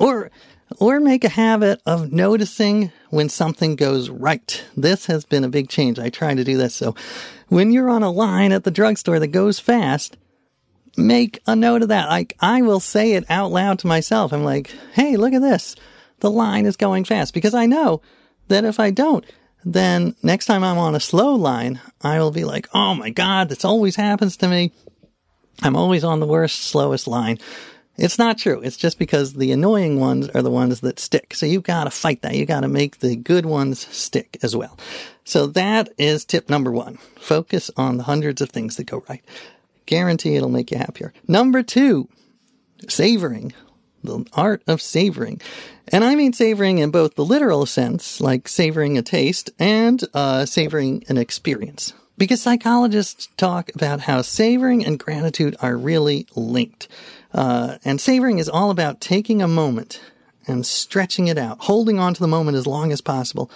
or, 0.00 0.30
or 0.78 1.00
make 1.00 1.24
a 1.24 1.30
habit 1.30 1.80
of 1.86 2.12
noticing 2.12 2.90
when 3.10 3.28
something 3.28 3.76
goes 3.76 4.10
right. 4.10 4.62
This 4.76 5.06
has 5.06 5.24
been 5.24 5.44
a 5.44 5.48
big 5.48 5.68
change. 5.68 5.98
I 5.98 6.10
try 6.10 6.34
to 6.34 6.44
do 6.44 6.58
this. 6.58 6.74
So 6.74 6.96
when 7.48 7.70
you're 7.70 7.88
on 7.88 8.02
a 8.02 8.10
line 8.10 8.52
at 8.52 8.64
the 8.64 8.70
drugstore 8.72 9.20
that 9.20 9.28
goes 9.28 9.60
fast, 9.60 10.16
make 10.96 11.40
a 11.46 11.54
note 11.54 11.82
of 11.82 11.88
that. 11.88 12.08
Like 12.08 12.36
I 12.40 12.60
will 12.60 12.80
say 12.80 13.12
it 13.12 13.24
out 13.30 13.52
loud 13.52 13.78
to 13.78 13.86
myself. 13.86 14.32
I'm 14.32 14.44
like, 14.44 14.74
Hey, 14.94 15.16
look 15.16 15.32
at 15.32 15.42
this. 15.42 15.76
The 16.20 16.30
line 16.30 16.66
is 16.66 16.76
going 16.76 17.04
fast 17.04 17.32
because 17.34 17.54
I 17.54 17.66
know 17.66 18.02
that 18.48 18.64
if 18.64 18.80
I 18.80 18.90
don't, 18.90 19.24
then 19.66 20.14
next 20.22 20.46
time 20.46 20.62
I'm 20.62 20.78
on 20.78 20.94
a 20.94 21.00
slow 21.00 21.34
line, 21.34 21.80
I 22.06 22.20
will 22.20 22.30
be 22.30 22.44
like, 22.44 22.68
Oh 22.72 22.94
my 22.94 23.10
God, 23.10 23.48
this 23.48 23.64
always 23.64 23.96
happens 23.96 24.36
to 24.38 24.48
me. 24.48 24.72
I'm 25.62 25.76
always 25.76 26.04
on 26.04 26.20
the 26.20 26.26
worst, 26.26 26.62
slowest 26.62 27.06
line. 27.06 27.38
It's 27.96 28.18
not 28.18 28.36
true. 28.36 28.60
It's 28.60 28.76
just 28.76 28.98
because 28.98 29.34
the 29.34 29.52
annoying 29.52 29.98
ones 29.98 30.28
are 30.28 30.42
the 30.42 30.50
ones 30.50 30.80
that 30.80 30.98
stick. 30.98 31.34
So 31.34 31.46
you've 31.46 31.62
gotta 31.62 31.90
fight 31.90 32.22
that. 32.22 32.34
You 32.34 32.44
gotta 32.44 32.68
make 32.68 32.98
the 32.98 33.16
good 33.16 33.46
ones 33.46 33.86
stick 33.94 34.38
as 34.42 34.54
well. 34.54 34.78
So 35.24 35.46
that 35.48 35.88
is 35.98 36.24
tip 36.24 36.50
number 36.50 36.70
one. 36.70 36.98
Focus 37.18 37.70
on 37.76 37.96
the 37.96 38.04
hundreds 38.04 38.42
of 38.42 38.50
things 38.50 38.76
that 38.76 38.84
go 38.84 39.02
right. 39.08 39.24
Guarantee 39.86 40.36
it'll 40.36 40.48
make 40.50 40.70
you 40.70 40.78
happier. 40.78 41.12
Number 41.26 41.62
two, 41.62 42.08
savoring. 42.88 43.54
The 44.06 44.24
art 44.32 44.62
of 44.66 44.80
savoring. 44.80 45.40
And 45.88 46.02
I 46.04 46.14
mean 46.14 46.32
savoring 46.32 46.78
in 46.78 46.90
both 46.90 47.14
the 47.14 47.24
literal 47.24 47.66
sense, 47.66 48.20
like 48.20 48.48
savoring 48.48 48.98
a 48.98 49.02
taste, 49.02 49.50
and 49.58 50.02
uh, 50.14 50.46
savoring 50.46 51.04
an 51.08 51.18
experience. 51.18 51.92
Because 52.18 52.40
psychologists 52.40 53.28
talk 53.36 53.70
about 53.74 54.00
how 54.00 54.22
savoring 54.22 54.84
and 54.84 54.98
gratitude 54.98 55.54
are 55.60 55.76
really 55.76 56.26
linked. 56.34 56.88
Uh, 57.34 57.76
and 57.84 58.00
savoring 58.00 58.38
is 58.38 58.48
all 58.48 58.70
about 58.70 59.00
taking 59.00 59.42
a 59.42 59.48
moment 59.48 60.00
and 60.46 60.64
stretching 60.64 61.26
it 61.26 61.36
out, 61.36 61.58
holding 61.60 61.98
on 61.98 62.14
to 62.14 62.20
the 62.20 62.28
moment 62.28 62.56
as 62.56 62.66
long 62.66 62.90
as 62.92 63.00
possible, 63.00 63.50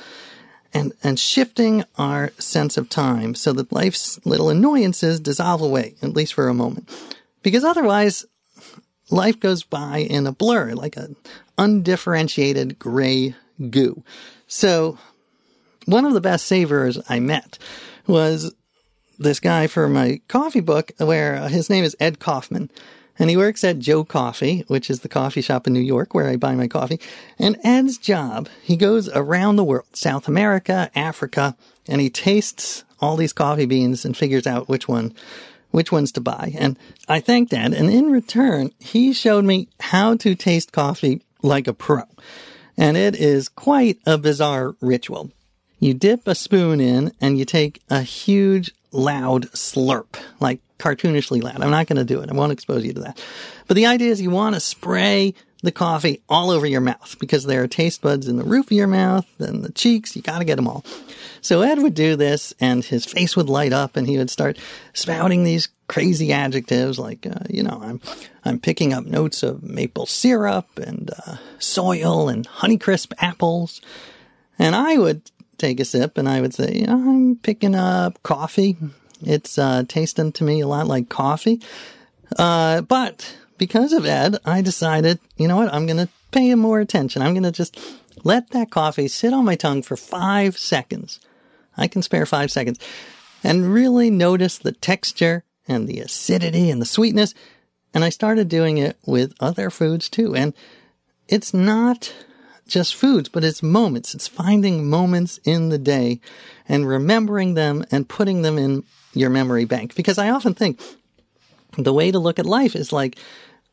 and, 0.73 0.93
and 1.03 1.19
shifting 1.19 1.85
our 1.99 2.33
sense 2.39 2.77
of 2.77 2.89
time 2.89 3.35
so 3.35 3.53
that 3.53 3.73
life's 3.73 4.25
little 4.27 4.51
annoyances 4.51 5.21
dissolve 5.21 5.63
away, 5.63 5.95
at 6.03 6.15
least 6.15 6.35
for 6.35 6.49
a 6.49 6.55
moment. 6.55 6.89
Because 7.43 7.65
otherwise, 7.65 8.27
life 9.11 9.39
goes 9.41 9.63
by 9.63 9.99
in 9.99 10.27
a 10.27 10.33
blur, 10.33 10.73
like 10.73 10.97
an 10.97 11.17
undifferentiated 11.59 12.79
gray 12.79 13.35
goo. 13.71 14.03
So, 14.47 14.99
one 15.87 16.05
of 16.05 16.15
the 16.15 16.21
best 16.21 16.47
savers 16.47 16.99
I 17.09 17.21
met 17.21 17.59
was 18.07 18.55
this 19.19 19.41
guy 19.41 19.67
for 19.67 19.89
my 19.89 20.21
coffee 20.29 20.61
book, 20.61 20.93
where 20.99 21.37
uh, 21.37 21.49
his 21.49 21.69
name 21.69 21.85
is 21.85 21.97
Ed 22.01 22.19
Kaufman. 22.19 22.71
And 23.19 23.29
he 23.29 23.37
works 23.37 23.63
at 23.65 23.79
Joe 23.79 24.03
Coffee, 24.03 24.65
which 24.69 24.89
is 24.89 25.01
the 25.01 25.09
coffee 25.09 25.43
shop 25.43 25.67
in 25.67 25.75
New 25.75 25.81
York 25.81 26.15
where 26.15 26.27
I 26.27 26.37
buy 26.37 26.55
my 26.55 26.67
coffee. 26.67 26.99
And 27.39 27.59
Ed's 27.63 27.99
job, 27.99 28.49
he 28.63 28.77
goes 28.77 29.11
around 29.11 29.57
the 29.57 29.65
world, 29.65 29.95
South 29.95 30.27
America, 30.27 30.91
Africa, 30.95 31.55
and 31.87 32.01
he 32.01 32.09
tastes 32.09 32.83
all 32.99 33.17
these 33.17 33.35
coffee 33.35 33.67
beans 33.67 34.07
and 34.07 34.17
figures 34.17 34.47
out 34.47 34.71
which 34.71 34.89
one 34.89 35.13
which 35.71 35.93
ones 35.93 36.13
to 36.13 36.21
buy. 36.21 36.53
And 36.59 36.79
I 37.09 37.21
thanked 37.21 37.53
Ed. 37.53 37.73
and 37.73 37.91
in 37.91 38.11
return, 38.11 38.73
he 38.79 39.13
showed 39.13 39.45
me 39.45 39.69
how 39.81 40.17
to 40.17 40.35
taste 40.35 40.73
coffee 40.73 41.23
like 41.43 41.67
a 41.67 41.73
pro. 41.73 42.03
And 42.77 42.97
it 42.97 43.15
is 43.15 43.49
quite 43.49 43.99
a 44.07 44.19
bizarre 44.19 44.75
ritual. 44.81 45.31
You 45.79 45.95
dip 45.95 46.27
a 46.27 46.35
spoon 46.35 46.81
in 46.81 47.13
and 47.21 47.39
you 47.39 47.45
take 47.45 47.81
a 47.89 48.03
huge, 48.03 48.73
loud 48.93 49.47
slurp, 49.53 50.19
like 50.41 50.61
cartoonishly 50.79 51.43
loud. 51.43 51.61
I'm 51.63 51.71
not 51.71 51.87
going 51.87 51.99
to 51.99 52.05
do 52.05 52.21
it. 52.21 52.31
I 52.31 52.35
won't 52.35 52.53
expose 52.53 52.85
you 52.85 52.93
to 52.95 53.01
that. 53.01 53.23
But 53.67 53.77
the 53.77 53.87
idea 53.87 54.11
is 54.11 54.21
you 54.21 54.31
want 54.31 54.55
to 54.55 54.61
spray 54.61 55.35
the 55.63 55.73
coffee 55.73 56.23
all 56.29 56.51
over 56.51 56.67
your 56.67 56.81
mouth 56.81 57.17
because 57.21 57.45
there 57.45 57.63
are 57.63 57.69
taste 57.69 58.01
buds 58.01 58.29
in 58.29 58.37
the 58.37 58.45
roof 58.45 58.67
of 58.67 58.73
your 58.73 58.87
mouth 58.87 59.27
and 59.39 59.63
the 59.63 59.73
cheeks. 59.73 60.17
You 60.17 60.23
got 60.23 60.39
to 60.39 60.45
get 60.45 60.57
them 60.57 60.69
all. 60.69 60.85
So 61.43 61.63
Ed 61.63 61.79
would 61.79 61.95
do 61.95 62.17
this 62.17 62.55
and 62.61 62.85
his 62.85 63.05
face 63.05 63.37
would 63.37 63.49
light 63.49 63.73
up 63.73 63.97
and 63.97 64.07
he 64.07 64.19
would 64.19 64.31
start 64.31 64.59
spouting 64.93 65.45
these 65.45 65.69
crazy 65.89 66.33
adjectives 66.33 66.99
like, 66.99 67.27
uh, 67.27 67.45
you 67.49 67.63
know, 67.63 67.81
I'm, 67.83 68.01
I'm 68.45 68.59
picking 68.59 68.93
up 68.93 69.05
notes 69.05 69.43
of 69.43 69.63
maple 69.63 70.07
syrup 70.07 70.79
and 70.79 71.11
uh, 71.27 71.37
soil 71.59 72.29
and 72.29 72.47
Honeycrisp 72.47 73.13
apples. 73.19 73.81
And 74.59 74.75
I 74.75 74.99
would 74.99 75.31
take 75.59 75.81
a 75.81 75.85
sip 75.85 76.17
and 76.17 76.29
I 76.29 76.41
would 76.41 76.55
say, 76.55 76.85
I'm 76.89 77.37
picking 77.37 77.75
up 77.75 78.23
coffee. 78.23 78.77
It's 79.23 79.59
uh, 79.59 79.85
tasting 79.87 80.33
to 80.33 80.45
me 80.45 80.61
a 80.61 80.67
lot 80.67 80.87
like 80.87 81.09
coffee. 81.09 81.61
Uh, 82.39 82.81
but 82.83 83.37
because 83.61 83.93
of 83.93 84.07
Ed, 84.07 84.39
I 84.47 84.63
decided, 84.63 85.21
you 85.37 85.47
know 85.47 85.57
what? 85.57 85.73
I'm 85.73 85.85
going 85.85 85.99
to 85.99 86.09
pay 86.31 86.49
him 86.49 86.61
more 86.61 86.81
attention. 86.81 87.21
I'm 87.21 87.35
going 87.35 87.43
to 87.43 87.53
just 87.53 87.79
let 88.25 88.51
that 88.51 88.71
coffee 88.71 89.07
sit 89.07 89.35
on 89.35 89.45
my 89.45 89.55
tongue 89.55 89.83
for 89.83 89.99
five 89.99 90.57
seconds. 90.57 91.21
I 91.77 91.87
can 91.87 92.01
spare 92.01 92.25
five 92.25 92.51
seconds 92.51 92.79
and 93.45 93.71
really 93.73 94.11
notice 94.11 94.57
the 94.57 94.73
texture 94.73 95.45
and 95.69 95.87
the 95.87 96.01
acidity 96.01 96.71
and 96.71 96.81
the 96.81 96.87
sweetness. 96.87 97.35
And 97.93 98.03
I 98.03 98.09
started 98.09 98.49
doing 98.49 98.79
it 98.79 98.97
with 99.05 99.35
other 99.41 99.69
foods 99.69 100.09
too. 100.09 100.35
And 100.35 100.55
it's 101.29 101.53
not 101.53 102.15
just 102.67 102.95
foods, 102.95 103.29
but 103.29 103.45
it's 103.45 103.63
moments. 103.63 104.15
It's 104.15 104.27
finding 104.27 104.89
moments 104.89 105.39
in 105.45 105.69
the 105.69 105.79
day 105.79 106.21
and 106.67 106.89
remembering 106.89 107.55
them 107.55 107.85
and 107.91 108.09
putting 108.09 108.41
them 108.41 108.57
in 108.57 108.85
your 109.13 109.29
memory 109.29 109.67
bank. 109.67 109.95
Because 109.95 110.17
I 110.17 110.31
often 110.31 110.55
think 110.55 110.81
the 111.77 111.93
way 111.93 112.11
to 112.11 112.19
look 112.19 112.39
at 112.39 112.47
life 112.47 112.75
is 112.75 112.91
like 112.91 113.19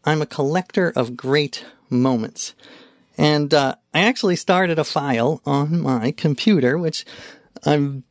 I'm 0.05 0.21
a 0.21 0.25
collector 0.25 0.91
of 0.95 1.17
great 1.17 1.65
moments. 1.89 2.53
And 3.17 3.53
uh, 3.53 3.75
I 3.93 4.01
actually 4.01 4.36
started 4.36 4.77
a 4.79 4.83
file 4.83 5.41
on 5.45 5.81
my 5.81 6.12
computer, 6.12 6.77
which 6.77 7.05
I'm 7.65 8.03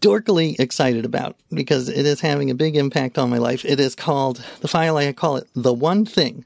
dorkily 0.00 0.58
excited 0.58 1.04
about 1.04 1.36
because 1.52 1.88
it 1.88 2.06
is 2.06 2.20
having 2.20 2.50
a 2.50 2.54
big 2.54 2.76
impact 2.76 3.18
on 3.18 3.30
my 3.30 3.38
life. 3.38 3.64
It 3.64 3.80
is 3.80 3.94
called, 3.94 4.44
the 4.60 4.68
file 4.68 4.96
I 4.96 5.12
call 5.12 5.36
it 5.36 5.48
The 5.54 5.72
One 5.72 6.04
Thing. 6.04 6.44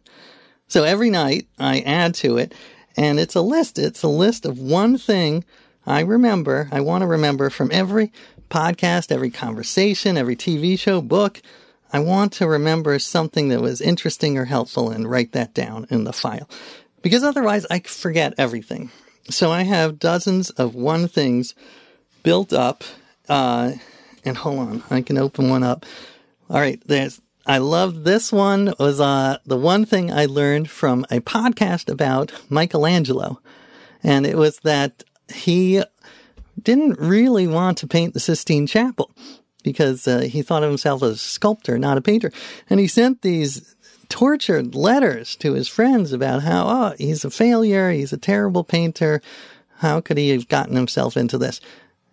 So 0.68 0.84
every 0.84 1.10
night 1.10 1.46
I 1.58 1.80
add 1.80 2.14
to 2.16 2.36
it 2.36 2.54
and 2.96 3.18
it's 3.18 3.34
a 3.34 3.40
list. 3.40 3.78
It's 3.78 4.02
a 4.02 4.08
list 4.08 4.46
of 4.46 4.58
one 4.58 4.98
thing 4.98 5.44
I 5.86 6.00
remember, 6.00 6.68
I 6.72 6.80
want 6.80 7.02
to 7.02 7.06
remember 7.06 7.50
from 7.50 7.70
every 7.70 8.10
podcast, 8.50 9.12
every 9.12 9.30
conversation, 9.30 10.16
every 10.16 10.36
TV 10.36 10.78
show, 10.78 11.00
book. 11.02 11.42
I 11.94 12.00
want 12.00 12.32
to 12.34 12.48
remember 12.48 12.98
something 12.98 13.50
that 13.50 13.60
was 13.60 13.80
interesting 13.80 14.36
or 14.36 14.46
helpful 14.46 14.90
and 14.90 15.08
write 15.08 15.30
that 15.30 15.54
down 15.54 15.86
in 15.90 16.02
the 16.02 16.12
file. 16.12 16.50
Because 17.02 17.22
otherwise 17.22 17.66
I 17.70 17.78
forget 17.78 18.34
everything. 18.36 18.90
So 19.30 19.52
I 19.52 19.62
have 19.62 20.00
dozens 20.00 20.50
of 20.50 20.74
one 20.74 21.06
things 21.06 21.54
built 22.24 22.52
up. 22.52 22.82
Uh, 23.28 23.74
and 24.24 24.36
hold 24.36 24.58
on, 24.58 24.82
I 24.90 25.02
can 25.02 25.18
open 25.18 25.48
one 25.48 25.62
up. 25.62 25.86
All 26.50 26.58
right, 26.58 26.82
there's 26.84 27.20
I 27.46 27.58
love 27.58 28.02
this 28.02 28.32
one 28.32 28.74
was 28.80 29.00
uh, 29.00 29.38
the 29.46 29.56
one 29.56 29.84
thing 29.84 30.10
I 30.10 30.26
learned 30.26 30.68
from 30.68 31.06
a 31.12 31.20
podcast 31.20 31.88
about 31.88 32.32
Michelangelo. 32.50 33.40
And 34.02 34.26
it 34.26 34.36
was 34.36 34.58
that 34.64 35.04
he 35.32 35.80
didn't 36.60 36.98
really 36.98 37.46
want 37.46 37.78
to 37.78 37.86
paint 37.86 38.14
the 38.14 38.20
Sistine 38.20 38.66
Chapel 38.66 39.12
because 39.64 40.06
uh, 40.06 40.20
he 40.20 40.42
thought 40.42 40.62
of 40.62 40.68
himself 40.68 41.02
as 41.02 41.16
a 41.16 41.18
sculptor, 41.18 41.76
not 41.76 41.98
a 41.98 42.02
painter. 42.02 42.30
And 42.70 42.78
he 42.78 42.86
sent 42.86 43.22
these 43.22 43.74
tortured 44.08 44.76
letters 44.76 45.34
to 45.36 45.54
his 45.54 45.66
friends 45.66 46.12
about 46.12 46.42
how, 46.42 46.66
oh, 46.68 46.94
he's 46.96 47.24
a 47.24 47.30
failure, 47.30 47.90
he's 47.90 48.12
a 48.12 48.18
terrible 48.18 48.62
painter. 48.62 49.20
How 49.78 50.00
could 50.00 50.18
he 50.18 50.28
have 50.30 50.46
gotten 50.46 50.76
himself 50.76 51.16
into 51.16 51.38
this? 51.38 51.60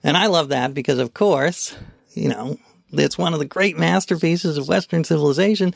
And 0.03 0.17
I 0.17 0.25
love 0.25 0.49
that 0.49 0.73
because, 0.73 0.97
of 0.97 1.13
course, 1.13 1.75
you 2.13 2.29
know, 2.29 2.57
it's 2.93 3.17
one 3.17 3.33
of 3.33 3.39
the 3.39 3.45
great 3.45 3.77
masterpieces 3.77 4.57
of 4.57 4.67
Western 4.67 5.03
civilization. 5.03 5.73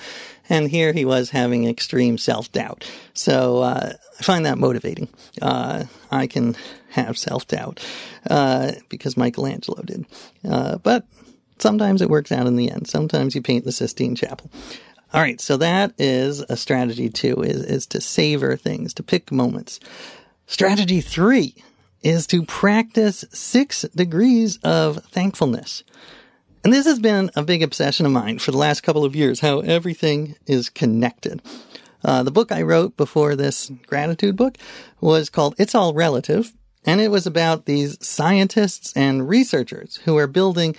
And 0.50 0.70
here 0.70 0.94
he 0.94 1.06
was 1.06 1.30
having 1.30 1.68
extreme 1.68 2.18
self 2.18 2.52
doubt. 2.52 2.90
So 3.14 3.60
uh, 3.60 3.94
I 4.20 4.24
find 4.24 4.46
that 4.46 4.58
motivating. 4.58 5.10
Uh, 5.42 5.86
I 6.12 6.28
can 6.28 6.56
have 6.90 7.18
self 7.18 7.48
doubt 7.48 7.86
uh, 8.30 8.72
because 8.90 9.18
Michelangelo 9.18 9.82
did. 9.84 10.06
Uh, 10.48 10.78
but 10.78 11.06
sometimes 11.60 12.02
it 12.02 12.10
works 12.10 12.32
out 12.32 12.48
in 12.48 12.56
the 12.56 12.72
end. 12.72 12.88
Sometimes 12.88 13.36
you 13.36 13.42
paint 13.42 13.66
the 13.66 13.72
Sistine 13.72 14.16
Chapel. 14.16 14.50
All 15.14 15.22
right, 15.22 15.40
so 15.40 15.58
that 15.58 15.94
is 15.98 16.42
a 16.42 16.58
strategy 16.58 17.10
two, 17.10 17.42
is, 17.42 17.64
is 17.64 17.86
to 17.88 18.02
savor 18.02 18.58
things, 18.58 18.94
to 18.96 19.04
pick 19.04 19.32
moments. 19.32 19.80
Strategy 20.48 21.02
three 21.02 21.56
is 22.04 22.28
to 22.28 22.44
practice 22.44 23.26
six 23.32 23.84
degrees 23.96 24.58
of 24.64 25.04
thankfulness. 25.06 25.84
And 26.64 26.74
this 26.74 26.86
has 26.86 27.00
been 27.00 27.32
a 27.36 27.44
big 27.44 27.64
obsession 27.64 28.06
of 28.06 28.12
mine 28.12 28.40
for 28.40 28.52
the 28.52 28.58
last 28.58 28.82
couple 28.82 29.06
of 29.06 29.16
years, 29.16 29.40
how 29.40 29.60
everything 29.60 30.36
is 30.48 30.70
connected. 30.70 31.42
Uh, 32.04 32.24
the 32.24 32.32
book 32.32 32.52
I 32.52 32.62
wrote 32.62 32.98
before 32.98 33.36
this 33.36 33.72
gratitude 33.88 34.36
book 34.36 34.58
was 35.00 35.30
called 35.30 35.56
It's 35.58 35.76
All 35.76 35.94
Relative, 35.94 36.54
and 36.86 37.02
it 37.02 37.10
was 37.10 37.26
about 37.26 37.66
these 37.66 38.04
scientists 38.06 38.94
and 38.96 39.28
researchers 39.30 39.98
who 40.06 40.18
are 40.18 40.28
building 40.28 40.76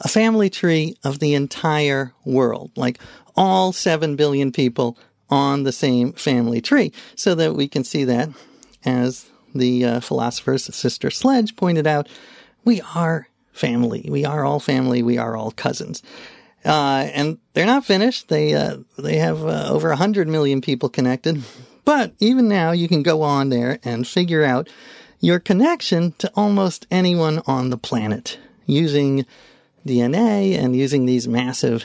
a 0.00 0.08
family 0.08 0.50
tree 0.50 0.96
of 1.04 1.18
the 1.18 1.34
entire 1.34 2.12
world, 2.24 2.70
like 2.76 2.98
all 3.36 3.72
7 3.72 4.16
billion 4.16 4.52
people 4.52 4.96
on 5.30 5.64
the 5.64 5.72
same 5.72 6.12
family 6.12 6.60
tree, 6.60 6.92
so 7.14 7.34
that 7.34 7.54
we 7.54 7.68
can 7.68 7.84
see 7.84 8.04
that, 8.04 8.28
as 8.84 9.28
the 9.54 9.84
uh, 9.84 10.00
philosopher's 10.00 10.64
sister 10.74 11.10
Sledge 11.10 11.56
pointed 11.56 11.86
out, 11.86 12.08
we 12.64 12.80
are 12.94 13.28
family. 13.52 14.06
We 14.08 14.24
are 14.24 14.44
all 14.44 14.60
family. 14.60 15.02
We 15.02 15.18
are 15.18 15.36
all 15.36 15.50
cousins. 15.50 16.02
Uh, 16.64 17.08
and 17.12 17.38
they're 17.54 17.66
not 17.66 17.84
finished. 17.84 18.28
They 18.28 18.54
uh, 18.54 18.78
they 18.98 19.16
have 19.16 19.44
uh, 19.44 19.68
over 19.70 19.94
hundred 19.94 20.28
million 20.28 20.60
people 20.60 20.88
connected. 20.88 21.42
But 21.84 22.12
even 22.18 22.48
now, 22.48 22.72
you 22.72 22.88
can 22.88 23.02
go 23.02 23.22
on 23.22 23.48
there 23.48 23.78
and 23.82 24.06
figure 24.06 24.44
out 24.44 24.68
your 25.20 25.38
connection 25.38 26.12
to 26.18 26.30
almost 26.34 26.86
anyone 26.90 27.40
on 27.46 27.70
the 27.70 27.78
planet 27.78 28.38
using 28.66 29.24
DNA 29.86 30.56
and 30.56 30.76
using 30.76 31.06
these 31.06 31.28
massive 31.28 31.84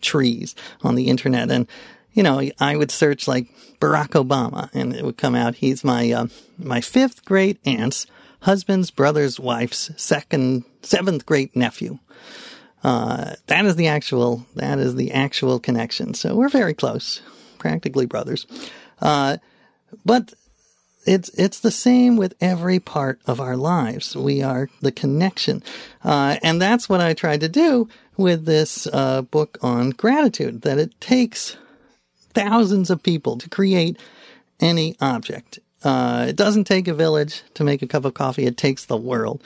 trees 0.00 0.54
on 0.82 0.94
the 0.94 1.08
internet. 1.08 1.50
And 1.50 1.66
you 2.12 2.22
know, 2.22 2.42
I 2.60 2.76
would 2.76 2.90
search 2.90 3.26
like 3.26 3.48
Barack 3.80 4.10
Obama, 4.10 4.68
and 4.74 4.94
it 4.94 5.04
would 5.04 5.16
come 5.16 5.34
out. 5.34 5.56
He's 5.56 5.82
my 5.82 6.10
uh, 6.12 6.26
my 6.58 6.80
fifth 6.80 7.24
great 7.24 7.58
aunt's 7.64 8.06
husband's 8.40 8.90
brother's 8.90 9.40
wife's 9.40 9.90
second, 9.96 10.64
seventh 10.82 11.24
great 11.24 11.56
nephew. 11.56 11.98
Uh, 12.84 13.34
that 13.46 13.64
is 13.64 13.76
the 13.76 13.86
actual, 13.86 14.44
that 14.56 14.78
is 14.78 14.96
the 14.96 15.12
actual 15.12 15.60
connection. 15.60 16.14
So 16.14 16.34
we're 16.34 16.48
very 16.48 16.74
close, 16.74 17.22
practically 17.58 18.06
brothers. 18.06 18.46
Uh, 19.00 19.36
but 20.04 20.34
it's, 21.06 21.28
it's 21.30 21.60
the 21.60 21.70
same 21.70 22.16
with 22.16 22.34
every 22.40 22.78
part 22.78 23.20
of 23.26 23.40
our 23.40 23.56
lives. 23.56 24.16
We 24.16 24.42
are 24.42 24.68
the 24.80 24.92
connection. 24.92 25.62
Uh, 26.04 26.36
and 26.42 26.60
that's 26.60 26.88
what 26.88 27.00
I 27.00 27.14
tried 27.14 27.40
to 27.40 27.48
do 27.48 27.88
with 28.16 28.44
this, 28.44 28.86
uh, 28.92 29.22
book 29.22 29.58
on 29.62 29.90
gratitude, 29.90 30.62
that 30.62 30.78
it 30.78 31.00
takes 31.00 31.56
thousands 32.34 32.90
of 32.90 33.02
people 33.02 33.36
to 33.38 33.48
create 33.48 33.98
any 34.60 34.96
object. 35.00 35.58
Uh, 35.84 36.26
it 36.28 36.36
doesn't 36.36 36.64
take 36.64 36.88
a 36.88 36.94
village 36.94 37.42
to 37.54 37.64
make 37.64 37.82
a 37.82 37.86
cup 37.86 38.04
of 38.04 38.14
coffee. 38.14 38.46
It 38.46 38.56
takes 38.56 38.84
the 38.84 38.96
world 38.96 39.42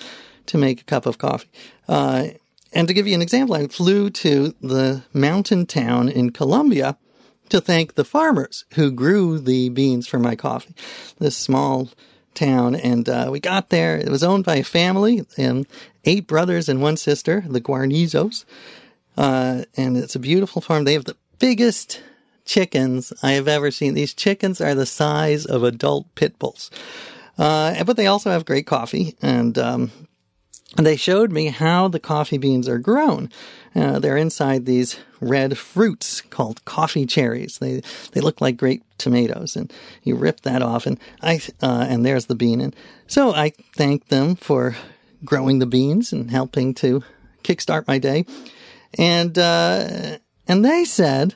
to 0.46 0.58
make 0.58 0.80
a 0.80 0.84
cup 0.84 1.06
of 1.06 1.18
coffee. 1.18 1.48
Uh, 1.88 2.28
and 2.72 2.88
to 2.88 2.94
give 2.94 3.06
you 3.06 3.14
an 3.14 3.22
example, 3.22 3.56
I 3.56 3.68
flew 3.68 4.10
to 4.10 4.54
the 4.60 5.02
mountain 5.12 5.66
town 5.66 6.08
in 6.08 6.30
Colombia 6.30 6.98
to 7.50 7.60
thank 7.60 7.94
the 7.94 8.04
farmers 8.04 8.64
who 8.74 8.90
grew 8.90 9.38
the 9.38 9.68
beans 9.68 10.06
for 10.06 10.18
my 10.18 10.36
coffee. 10.36 10.74
This 11.18 11.36
small 11.36 11.90
town, 12.34 12.74
and 12.74 13.08
uh, 13.08 13.28
we 13.30 13.40
got 13.40 13.70
there. 13.70 13.96
It 13.96 14.08
was 14.08 14.22
owned 14.22 14.44
by 14.44 14.56
a 14.56 14.64
family, 14.64 15.26
and 15.36 15.66
eight 16.04 16.26
brothers 16.26 16.68
and 16.68 16.80
one 16.80 16.96
sister, 16.96 17.44
the 17.48 17.60
Guarnizos. 17.60 18.44
Uh, 19.16 19.64
and 19.76 19.96
it's 19.96 20.14
a 20.14 20.20
beautiful 20.20 20.60
farm. 20.60 20.84
They 20.84 20.92
have 20.92 21.06
the 21.06 21.16
biggest 21.38 22.02
chickens 22.44 23.12
I 23.22 23.32
have 23.32 23.48
ever 23.48 23.70
seen. 23.70 23.94
These 23.94 24.14
chickens 24.14 24.60
are 24.60 24.74
the 24.74 24.86
size 24.86 25.46
of 25.46 25.64
adult 25.64 26.14
pit 26.14 26.38
bulls. 26.38 26.70
Uh, 27.38 27.82
but 27.84 27.96
they 27.96 28.06
also 28.06 28.30
have 28.30 28.44
great 28.44 28.66
coffee, 28.66 29.16
and 29.20 29.58
um, 29.58 29.90
they 30.74 30.96
showed 30.96 31.30
me 31.30 31.46
how 31.46 31.88
the 31.88 32.00
coffee 32.00 32.38
beans 32.38 32.68
are 32.68 32.78
grown. 32.78 33.30
Uh, 33.74 33.98
they're 33.98 34.16
inside 34.16 34.66
these 34.66 34.98
red 35.20 35.56
fruits 35.56 36.20
called 36.20 36.64
coffee 36.64 37.06
cherries. 37.06 37.58
They 37.58 37.82
they 38.12 38.20
look 38.20 38.40
like 38.40 38.56
great 38.56 38.82
tomatoes, 38.98 39.56
and 39.56 39.72
you 40.02 40.16
rip 40.16 40.40
that 40.40 40.62
off, 40.62 40.86
and 40.86 40.98
I 41.22 41.40
uh, 41.62 41.86
and 41.88 42.04
there's 42.04 42.26
the 42.26 42.34
bean. 42.34 42.60
And 42.60 42.74
so 43.06 43.32
I 43.32 43.52
thanked 43.76 44.08
them 44.08 44.34
for 44.34 44.76
growing 45.24 45.60
the 45.60 45.66
beans 45.66 46.12
and 46.12 46.30
helping 46.30 46.74
to 46.74 47.02
kickstart 47.42 47.86
my 47.86 47.98
day. 47.98 48.24
And 48.98 49.38
uh, 49.38 50.18
and 50.48 50.64
they 50.64 50.84
said 50.84 51.34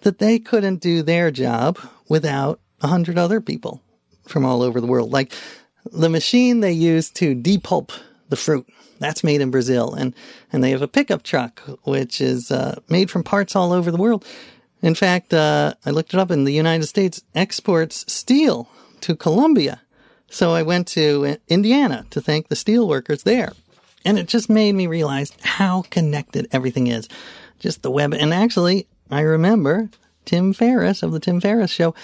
that 0.00 0.18
they 0.18 0.38
couldn't 0.38 0.80
do 0.80 1.02
their 1.02 1.30
job 1.30 1.78
without 2.08 2.60
a 2.80 2.88
hundred 2.88 3.16
other 3.16 3.40
people 3.40 3.80
from 4.26 4.44
all 4.44 4.62
over 4.62 4.80
the 4.80 4.86
world. 4.86 5.12
Like 5.12 5.32
the 5.90 6.08
machine 6.08 6.60
they 6.60 6.72
use 6.72 7.10
to 7.10 7.34
depulp 7.34 7.92
the 8.32 8.36
fruit. 8.36 8.66
That's 8.98 9.22
made 9.22 9.42
in 9.42 9.50
Brazil, 9.50 9.92
and 9.92 10.14
and 10.52 10.64
they 10.64 10.70
have 10.70 10.80
a 10.80 10.88
pickup 10.88 11.22
truck 11.22 11.60
which 11.84 12.20
is 12.20 12.50
uh, 12.50 12.80
made 12.88 13.10
from 13.10 13.22
parts 13.22 13.54
all 13.54 13.72
over 13.72 13.90
the 13.90 13.98
world. 13.98 14.24
In 14.80 14.94
fact, 14.94 15.34
uh, 15.34 15.74
I 15.84 15.90
looked 15.90 16.14
it 16.14 16.18
up, 16.18 16.30
and 16.30 16.46
the 16.46 16.52
United 16.52 16.86
States 16.86 17.22
exports 17.34 18.10
steel 18.10 18.68
to 19.02 19.14
Colombia. 19.14 19.82
So 20.30 20.52
I 20.52 20.62
went 20.62 20.88
to 20.88 21.36
Indiana 21.46 22.06
to 22.08 22.22
thank 22.22 22.48
the 22.48 22.56
steel 22.56 22.88
workers 22.88 23.24
there, 23.24 23.52
and 24.02 24.18
it 24.18 24.28
just 24.28 24.48
made 24.48 24.74
me 24.74 24.86
realize 24.86 25.32
how 25.42 25.82
connected 25.90 26.48
everything 26.50 26.86
is. 26.86 27.08
Just 27.58 27.82
the 27.82 27.90
web, 27.90 28.14
and 28.14 28.32
actually, 28.32 28.86
I 29.10 29.20
remember 29.20 29.90
Tim 30.24 30.54
Ferriss 30.54 31.02
of 31.02 31.12
the 31.12 31.20
Tim 31.20 31.38
Ferriss 31.38 31.70
Show 31.70 31.94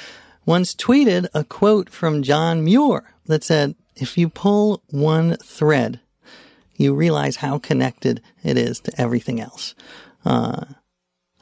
once 0.45 0.75
tweeted 0.75 1.29
a 1.33 1.43
quote 1.43 1.89
from 1.89 2.23
John 2.23 2.63
Muir 2.63 3.15
that 3.25 3.45
said, 3.45 3.77
"If 3.97 4.19
you 4.19 4.29
pull 4.29 4.83
one 4.91 5.39
thread." 5.43 6.01
You 6.79 6.95
realize 6.95 7.37
how 7.37 7.59
connected 7.59 8.23
it 8.43 8.57
is 8.57 8.81
to 8.81 9.01
everything 9.01 9.41
else. 9.41 9.75
Uh, 10.25 10.65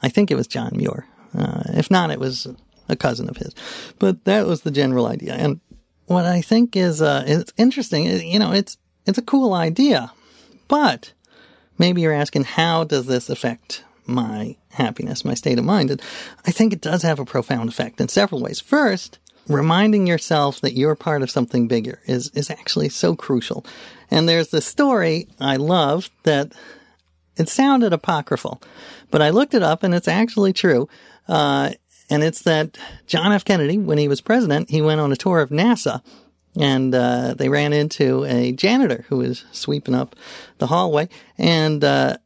I 0.01 0.09
think 0.09 0.29
it 0.29 0.35
was 0.35 0.47
John 0.47 0.71
Muir. 0.75 1.05
Uh, 1.37 1.63
if 1.69 1.89
not, 1.89 2.11
it 2.11 2.19
was 2.19 2.47
a 2.89 2.95
cousin 2.95 3.29
of 3.29 3.37
his. 3.37 3.53
But 3.99 4.25
that 4.25 4.45
was 4.45 4.61
the 4.61 4.71
general 4.71 5.07
idea. 5.07 5.33
And 5.33 5.61
what 6.07 6.25
I 6.25 6.41
think 6.41 6.75
is 6.75 7.01
uh, 7.01 7.23
it's 7.25 7.53
interesting. 7.57 8.05
You 8.05 8.39
know, 8.39 8.51
it's 8.51 8.77
it's 9.05 9.17
a 9.17 9.23
cool 9.23 9.53
idea, 9.53 10.11
but 10.67 11.13
maybe 11.77 12.01
you're 12.01 12.13
asking 12.13 12.43
how 12.43 12.83
does 12.83 13.05
this 13.05 13.29
affect 13.29 13.83
my 14.05 14.55
happiness, 14.71 15.25
my 15.25 15.33
state 15.33 15.59
of 15.59 15.65
mind? 15.65 15.91
And 15.91 16.01
I 16.45 16.51
think 16.51 16.73
it 16.73 16.81
does 16.81 17.03
have 17.03 17.19
a 17.19 17.25
profound 17.25 17.69
effect 17.69 18.01
in 18.01 18.07
several 18.07 18.41
ways. 18.41 18.59
First, 18.59 19.19
reminding 19.47 20.07
yourself 20.07 20.61
that 20.61 20.73
you're 20.73 20.95
part 20.95 21.21
of 21.21 21.31
something 21.31 21.67
bigger 21.67 22.01
is, 22.05 22.29
is 22.29 22.49
actually 22.49 22.89
so 22.89 23.15
crucial. 23.15 23.65
And 24.09 24.27
there's 24.27 24.49
this 24.49 24.65
story 24.65 25.27
I 25.39 25.57
love 25.57 26.09
that 26.23 26.53
it 27.35 27.49
sounded 27.49 27.93
apocryphal, 27.93 28.61
but 29.11 29.21
I 29.21 29.29
looked 29.29 29.53
it 29.53 29.63
up 29.63 29.83
and 29.83 29.93
it's 29.93 30.07
actually 30.07 30.53
true. 30.53 30.89
Uh, 31.27 31.71
and 32.09 32.23
it's 32.23 32.43
that 32.43 32.77
John 33.05 33.31
F. 33.33 33.43
Kennedy, 33.43 33.77
when 33.77 33.97
he 33.97 34.07
was 34.07 34.21
president, 34.21 34.69
he 34.69 34.81
went 34.81 35.01
on 35.01 35.11
a 35.11 35.17
tour 35.17 35.41
of 35.41 35.49
NASA 35.49 36.01
and 36.55 36.95
uh, 36.95 37.35
they 37.35 37.49
ran 37.49 37.73
into 37.73 38.23
a 38.25 38.51
janitor 38.53 39.05
who 39.09 39.17
was 39.17 39.45
sweeping 39.51 39.93
up 39.93 40.15
the 40.57 40.67
hallway. 40.67 41.09
And 41.37 41.83
uh, 41.83 42.17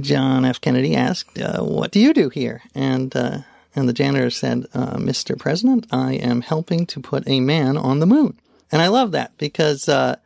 John 0.00 0.44
F. 0.44 0.60
Kennedy 0.60 0.96
asked, 0.96 1.38
uh, 1.38 1.62
What 1.62 1.92
do 1.92 2.00
you 2.00 2.12
do 2.12 2.30
here? 2.30 2.62
And 2.74 3.14
uh, 3.14 3.38
and 3.74 3.88
the 3.88 3.92
janitor 3.92 4.30
said, 4.30 4.66
uh, 4.74 4.96
Mr. 4.96 5.38
President, 5.38 5.86
I 5.90 6.14
am 6.14 6.42
helping 6.42 6.86
to 6.86 7.00
put 7.00 7.26
a 7.26 7.40
man 7.40 7.76
on 7.76 8.00
the 8.00 8.06
moon. 8.06 8.38
And 8.70 8.82
I 8.82 8.88
love 8.88 9.12
that 9.12 9.36
because, 9.38 9.88
uh, 9.88 10.16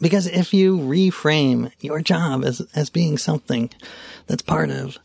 because 0.00 0.26
if 0.26 0.54
you 0.54 0.78
reframe 0.78 1.72
your 1.80 2.00
job 2.00 2.44
as, 2.44 2.60
as 2.74 2.90
being 2.90 3.18
something 3.18 3.70
that's 4.26 4.42
part 4.42 4.70
of 4.70 4.98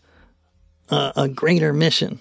a, 0.90 1.14
a 1.16 1.28
greater 1.28 1.74
mission, 1.74 2.20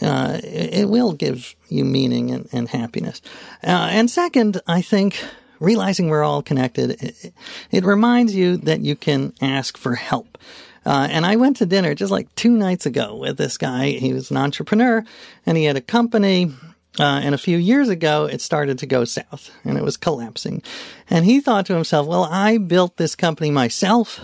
uh, 0.00 0.40
it, 0.42 0.74
it, 0.74 0.88
will 0.88 1.12
give 1.12 1.54
you 1.68 1.84
meaning 1.84 2.30
and, 2.30 2.48
and 2.52 2.68
happiness. 2.68 3.20
Uh, 3.62 3.88
and 3.90 4.10
second, 4.10 4.60
I 4.66 4.82
think 4.82 5.22
realizing 5.60 6.08
we're 6.08 6.24
all 6.24 6.42
connected, 6.42 7.02
it, 7.02 7.32
it 7.70 7.84
reminds 7.84 8.34
you 8.34 8.56
that 8.58 8.80
you 8.80 8.96
can 8.96 9.32
ask 9.40 9.76
for 9.76 9.94
help. 9.94 10.38
Uh, 10.84 11.06
and 11.10 11.24
I 11.24 11.36
went 11.36 11.58
to 11.58 11.66
dinner 11.66 11.94
just 11.94 12.10
like 12.10 12.34
two 12.34 12.50
nights 12.50 12.86
ago 12.86 13.16
with 13.16 13.36
this 13.36 13.56
guy. 13.56 13.90
He 13.90 14.12
was 14.12 14.30
an 14.30 14.36
entrepreneur 14.36 15.04
and 15.46 15.56
he 15.56 15.64
had 15.64 15.76
a 15.76 15.80
company. 15.80 16.52
Uh, 16.98 17.20
and 17.22 17.34
a 17.34 17.38
few 17.38 17.56
years 17.56 17.88
ago, 17.88 18.26
it 18.26 18.40
started 18.40 18.78
to 18.78 18.86
go 18.86 19.04
south 19.04 19.50
and 19.64 19.78
it 19.78 19.84
was 19.84 19.96
collapsing. 19.96 20.62
And 21.08 21.24
he 21.24 21.40
thought 21.40 21.66
to 21.66 21.74
himself, 21.74 22.06
well, 22.06 22.24
I 22.24 22.58
built 22.58 22.96
this 22.96 23.14
company 23.14 23.50
myself. 23.50 24.20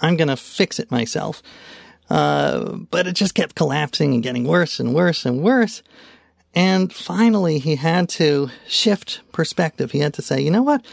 I'm 0.00 0.16
going 0.16 0.28
to 0.28 0.36
fix 0.36 0.78
it 0.78 0.90
myself. 0.90 1.42
Uh, 2.10 2.76
but 2.90 3.06
it 3.06 3.12
just 3.12 3.34
kept 3.34 3.54
collapsing 3.54 4.12
and 4.12 4.22
getting 4.22 4.44
worse 4.44 4.80
and 4.80 4.94
worse 4.94 5.24
and 5.24 5.42
worse. 5.42 5.82
And 6.54 6.92
finally, 6.92 7.58
he 7.58 7.76
had 7.76 8.08
to 8.10 8.50
shift 8.66 9.20
perspective. 9.32 9.92
He 9.92 10.00
had 10.00 10.14
to 10.14 10.22
say, 10.22 10.40
you 10.40 10.50
know 10.50 10.62
what? 10.62 10.84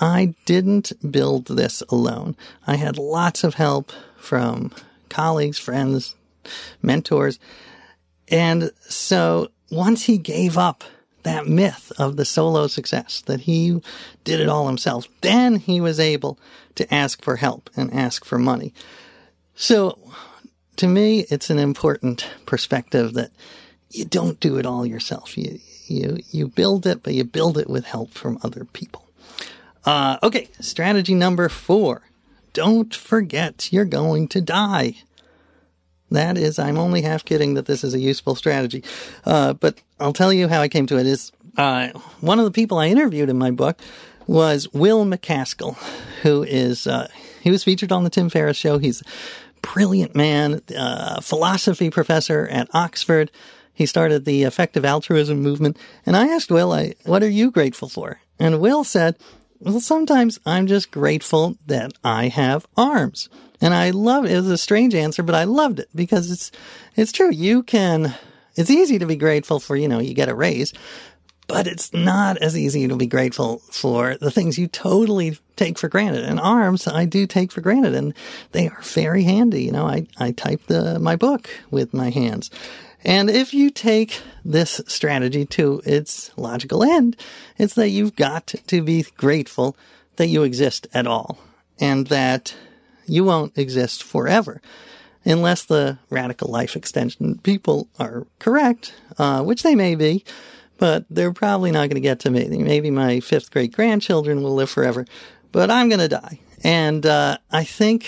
I 0.00 0.34
didn't 0.46 0.92
build 1.10 1.46
this 1.46 1.82
alone. 1.88 2.36
I 2.66 2.76
had 2.76 2.98
lots 2.98 3.44
of 3.44 3.54
help 3.54 3.92
from 4.16 4.72
colleagues, 5.08 5.58
friends, 5.58 6.16
mentors. 6.82 7.38
And 8.28 8.72
so 8.80 9.50
once 9.70 10.04
he 10.04 10.18
gave 10.18 10.58
up 10.58 10.84
that 11.22 11.46
myth 11.46 11.92
of 11.98 12.16
the 12.16 12.24
solo 12.24 12.66
success, 12.66 13.22
that 13.26 13.42
he 13.42 13.80
did 14.24 14.40
it 14.40 14.48
all 14.48 14.66
himself, 14.66 15.06
then 15.20 15.56
he 15.56 15.80
was 15.80 16.00
able 16.00 16.38
to 16.74 16.92
ask 16.92 17.22
for 17.22 17.36
help 17.36 17.68
and 17.76 17.92
ask 17.92 18.24
for 18.24 18.38
money. 18.38 18.72
So 19.54 19.98
to 20.76 20.86
me, 20.86 21.26
it's 21.30 21.50
an 21.50 21.58
important 21.58 22.26
perspective 22.46 23.12
that 23.14 23.30
you 23.90 24.04
don't 24.04 24.40
do 24.40 24.56
it 24.56 24.64
all 24.64 24.86
yourself. 24.86 25.36
You, 25.36 25.58
you, 25.86 26.18
you 26.30 26.48
build 26.48 26.86
it, 26.86 27.02
but 27.02 27.12
you 27.12 27.24
build 27.24 27.58
it 27.58 27.68
with 27.68 27.84
help 27.84 28.12
from 28.12 28.38
other 28.42 28.64
people. 28.64 29.06
Uh, 29.84 30.16
okay, 30.22 30.48
strategy 30.60 31.14
number 31.14 31.48
four. 31.48 32.02
Don't 32.52 32.94
forget 32.94 33.72
you're 33.72 33.84
going 33.84 34.26
to 34.28 34.40
die. 34.40 34.96
That 36.10 36.36
is, 36.36 36.58
I'm 36.58 36.78
only 36.78 37.02
half 37.02 37.24
kidding 37.24 37.54
that 37.54 37.66
this 37.66 37.84
is 37.84 37.94
a 37.94 38.00
useful 38.00 38.34
strategy. 38.34 38.82
Uh, 39.24 39.52
but 39.52 39.80
I'll 39.98 40.12
tell 40.12 40.32
you 40.32 40.48
how 40.48 40.60
I 40.60 40.68
came 40.68 40.86
to 40.86 40.98
it 40.98 41.06
is, 41.06 41.32
uh, 41.56 41.88
one 42.20 42.38
of 42.38 42.44
the 42.44 42.50
people 42.50 42.78
I 42.78 42.88
interviewed 42.88 43.28
in 43.28 43.38
my 43.38 43.50
book 43.50 43.78
was 44.26 44.72
Will 44.72 45.04
MacAskill, 45.04 45.76
who 46.22 46.42
is, 46.42 46.86
uh, 46.86 47.08
he 47.40 47.50
was 47.50 47.64
featured 47.64 47.92
on 47.92 48.04
the 48.04 48.10
Tim 48.10 48.28
Ferriss 48.28 48.56
show. 48.56 48.78
He's 48.78 49.02
a 49.02 49.04
brilliant 49.62 50.14
man, 50.14 50.62
uh, 50.76 51.20
philosophy 51.20 51.90
professor 51.90 52.46
at 52.50 52.68
Oxford. 52.74 53.30
He 53.72 53.86
started 53.86 54.24
the 54.24 54.42
effective 54.44 54.84
altruism 54.84 55.40
movement. 55.40 55.78
And 56.04 56.16
I 56.16 56.28
asked 56.28 56.50
Will, 56.50 56.72
I, 56.72 56.94
what 57.04 57.22
are 57.22 57.28
you 57.28 57.50
grateful 57.50 57.88
for? 57.88 58.20
And 58.38 58.60
Will 58.60 58.84
said, 58.84 59.16
well, 59.58 59.80
sometimes 59.80 60.40
I'm 60.46 60.66
just 60.66 60.90
grateful 60.90 61.56
that 61.66 61.92
I 62.02 62.28
have 62.28 62.66
arms. 62.76 63.28
And 63.60 63.74
I 63.74 63.90
love 63.90 64.24
it. 64.24 64.32
It 64.32 64.36
was 64.36 64.48
a 64.48 64.58
strange 64.58 64.94
answer, 64.94 65.22
but 65.22 65.34
I 65.34 65.44
loved 65.44 65.80
it 65.80 65.88
because 65.94 66.30
it's, 66.30 66.50
it's 66.96 67.12
true. 67.12 67.30
You 67.30 67.62
can, 67.62 68.14
it's 68.56 68.70
easy 68.70 68.98
to 68.98 69.06
be 69.06 69.16
grateful 69.16 69.60
for, 69.60 69.76
you 69.76 69.88
know, 69.88 69.98
you 69.98 70.14
get 70.14 70.28
a 70.28 70.34
raise, 70.34 70.72
but 71.46 71.66
it's 71.66 71.92
not 71.92 72.38
as 72.38 72.56
easy 72.56 72.88
to 72.88 72.96
be 72.96 73.06
grateful 73.06 73.58
for 73.70 74.16
the 74.16 74.30
things 74.30 74.58
you 74.58 74.68
totally 74.68 75.38
take 75.56 75.78
for 75.78 75.88
granted. 75.88 76.24
And 76.24 76.40
arms, 76.40 76.86
I 76.86 77.04
do 77.04 77.26
take 77.26 77.52
for 77.52 77.60
granted 77.60 77.94
and 77.94 78.14
they 78.52 78.68
are 78.68 78.80
very 78.82 79.24
handy. 79.24 79.64
You 79.64 79.72
know, 79.72 79.86
I, 79.86 80.06
I 80.16 80.30
type 80.30 80.62
the, 80.66 80.98
my 80.98 81.16
book 81.16 81.50
with 81.70 81.92
my 81.92 82.10
hands. 82.10 82.50
And 83.02 83.30
if 83.30 83.52
you 83.54 83.70
take 83.70 84.20
this 84.44 84.80
strategy 84.86 85.44
to 85.46 85.82
its 85.84 86.30
logical 86.36 86.82
end, 86.82 87.16
it's 87.58 87.74
that 87.74 87.88
you've 87.88 88.16
got 88.16 88.54
to 88.66 88.82
be 88.82 89.04
grateful 89.16 89.76
that 90.16 90.28
you 90.28 90.42
exist 90.42 90.86
at 90.92 91.06
all 91.06 91.38
and 91.78 92.06
that 92.08 92.54
you 93.10 93.24
won't 93.24 93.58
exist 93.58 94.02
forever. 94.02 94.60
unless 95.24 95.64
the 95.64 95.98
radical 96.08 96.50
life 96.50 96.76
extension 96.76 97.38
people 97.38 97.88
are 97.98 98.26
correct, 98.38 98.94
uh, 99.18 99.42
which 99.42 99.62
they 99.62 99.74
may 99.74 99.94
be, 99.94 100.24
but 100.78 101.04
they're 101.10 101.32
probably 101.32 101.70
not 101.70 101.88
going 101.88 101.96
to 101.96 102.00
get 102.00 102.20
to 102.20 102.30
me. 102.30 102.48
Maybe 102.48 102.90
my 102.90 103.20
fifth 103.20 103.50
great 103.50 103.72
grandchildren 103.72 104.42
will 104.42 104.54
live 104.54 104.70
forever, 104.70 105.04
but 105.52 105.70
I'm 105.70 105.88
going 105.88 106.00
to 106.00 106.08
die. 106.08 106.40
And 106.64 107.04
uh, 107.04 107.38
I 107.50 107.64
think 107.64 108.06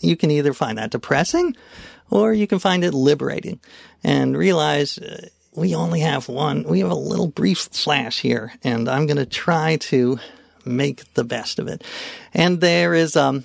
you 0.00 0.16
can 0.16 0.30
either 0.30 0.54
find 0.54 0.78
that 0.78 0.90
depressing 0.90 1.56
or 2.10 2.32
you 2.32 2.46
can 2.46 2.58
find 2.58 2.84
it 2.84 2.94
liberating 2.94 3.60
and 4.02 4.36
realize 4.36 4.98
uh, 4.98 5.28
we 5.54 5.74
only 5.74 6.00
have 6.00 6.28
one, 6.28 6.62
we 6.62 6.80
have 6.80 6.90
a 6.90 6.94
little 6.94 7.26
brief 7.28 7.58
flash 7.58 8.20
here, 8.20 8.52
and 8.64 8.88
I'm 8.88 9.06
going 9.06 9.16
to 9.16 9.26
try 9.26 9.76
to 9.76 10.18
make 10.64 11.12
the 11.14 11.24
best 11.24 11.58
of 11.58 11.68
it. 11.68 11.82
And 12.32 12.60
there 12.60 12.94
is, 12.94 13.16
um, 13.16 13.44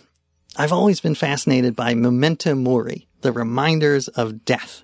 I've 0.58 0.72
always 0.72 1.02
been 1.02 1.16
fascinated 1.16 1.76
by 1.76 1.94
memento 1.94 2.56
mori, 2.56 3.08
the 3.22 3.32
reminders 3.32 4.08
of 4.10 4.46
death. 4.46 4.84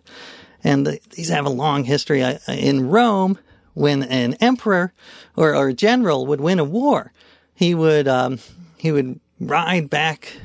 And 0.64 0.86
the, 0.86 1.00
these 1.12 1.30
have 1.30 1.46
a 1.46 1.50
long 1.50 1.84
history. 1.86 2.22
In 2.48 2.90
Rome, 2.90 3.40
when 3.74 4.04
an 4.04 4.36
emperor 4.36 4.94
or, 5.36 5.56
or 5.56 5.70
a 5.70 5.74
general 5.74 6.26
would 6.28 6.42
win 6.42 6.60
a 6.60 6.64
war, 6.64 7.14
he 7.54 7.74
would, 7.74 8.08
um, 8.08 8.40
he 8.78 8.92
would 8.92 9.20
ride 9.40 9.90
back 9.90 10.38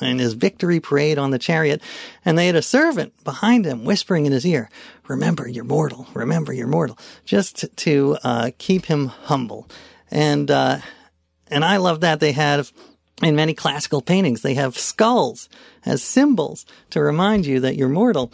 in 0.00 0.18
his 0.18 0.34
victory 0.34 0.80
parade 0.80 1.18
on 1.18 1.30
the 1.30 1.38
chariot, 1.38 1.80
and 2.24 2.36
they 2.36 2.46
had 2.46 2.56
a 2.56 2.62
servant 2.62 3.12
behind 3.24 3.64
him 3.64 3.84
whispering 3.84 4.26
in 4.26 4.32
his 4.32 4.44
ear, 4.44 4.68
Remember, 5.08 5.46
you're 5.46 5.64
mortal. 5.64 6.06
Remember, 6.14 6.52
you're 6.52 6.66
mortal. 6.66 6.98
Just 7.24 7.66
to 7.76 8.16
uh, 8.24 8.50
keep 8.56 8.86
him 8.86 9.08
humble. 9.08 9.68
And, 10.10 10.50
uh, 10.50 10.78
and 11.48 11.64
I 11.64 11.76
love 11.76 12.00
that 12.00 12.20
they 12.20 12.32
have 12.32 12.72
in 13.22 13.36
many 13.36 13.54
classical 13.54 14.02
paintings, 14.02 14.42
they 14.42 14.54
have 14.54 14.78
skulls 14.78 15.48
as 15.86 16.02
symbols 16.02 16.66
to 16.90 17.00
remind 17.00 17.46
you 17.46 17.60
that 17.60 17.76
you're 17.76 17.88
mortal. 17.88 18.32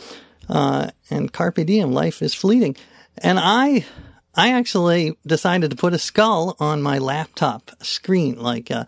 Uh, 0.49 0.90
and 1.11 1.33
carpe 1.33 1.64
diem, 1.66 1.93
life 1.93 2.23
is 2.23 2.35
fleeting. 2.35 2.77
And 3.19 3.38
I, 3.38 3.85
I 4.35 4.53
actually 4.53 5.16
decided 5.27 5.71
to 5.71 5.77
put 5.77 5.93
a 5.93 5.99
skull 5.99 6.57
on 6.59 6.83
my 6.83 6.99
laptop 6.99 7.71
screen, 7.83 8.40
like 8.40 8.71
uh, 8.71 8.85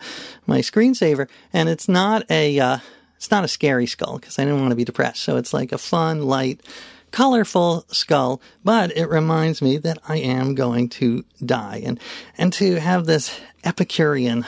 my 0.46 0.58
screensaver, 0.58 1.28
and 1.52 1.68
it's 1.68 1.88
not 1.88 2.28
a 2.30 2.58
uh, 2.58 2.78
it's 3.16 3.30
not 3.30 3.44
a 3.44 3.48
scary 3.48 3.86
skull 3.86 4.18
because 4.18 4.38
I 4.38 4.44
didn't 4.44 4.60
want 4.60 4.70
to 4.70 4.76
be 4.76 4.84
depressed. 4.84 5.22
So 5.22 5.36
it's 5.36 5.52
like 5.52 5.72
a 5.72 5.78
fun, 5.78 6.22
light, 6.22 6.60
colorful 7.10 7.84
skull, 7.88 8.40
but 8.64 8.96
it 8.96 9.06
reminds 9.06 9.62
me 9.62 9.78
that 9.78 9.98
I 10.08 10.16
am 10.16 10.54
going 10.54 10.88
to 10.90 11.24
die, 11.44 11.82
and 11.84 12.00
and 12.38 12.52
to 12.54 12.80
have 12.80 13.06
this 13.06 13.38
Epicurean 13.64 14.44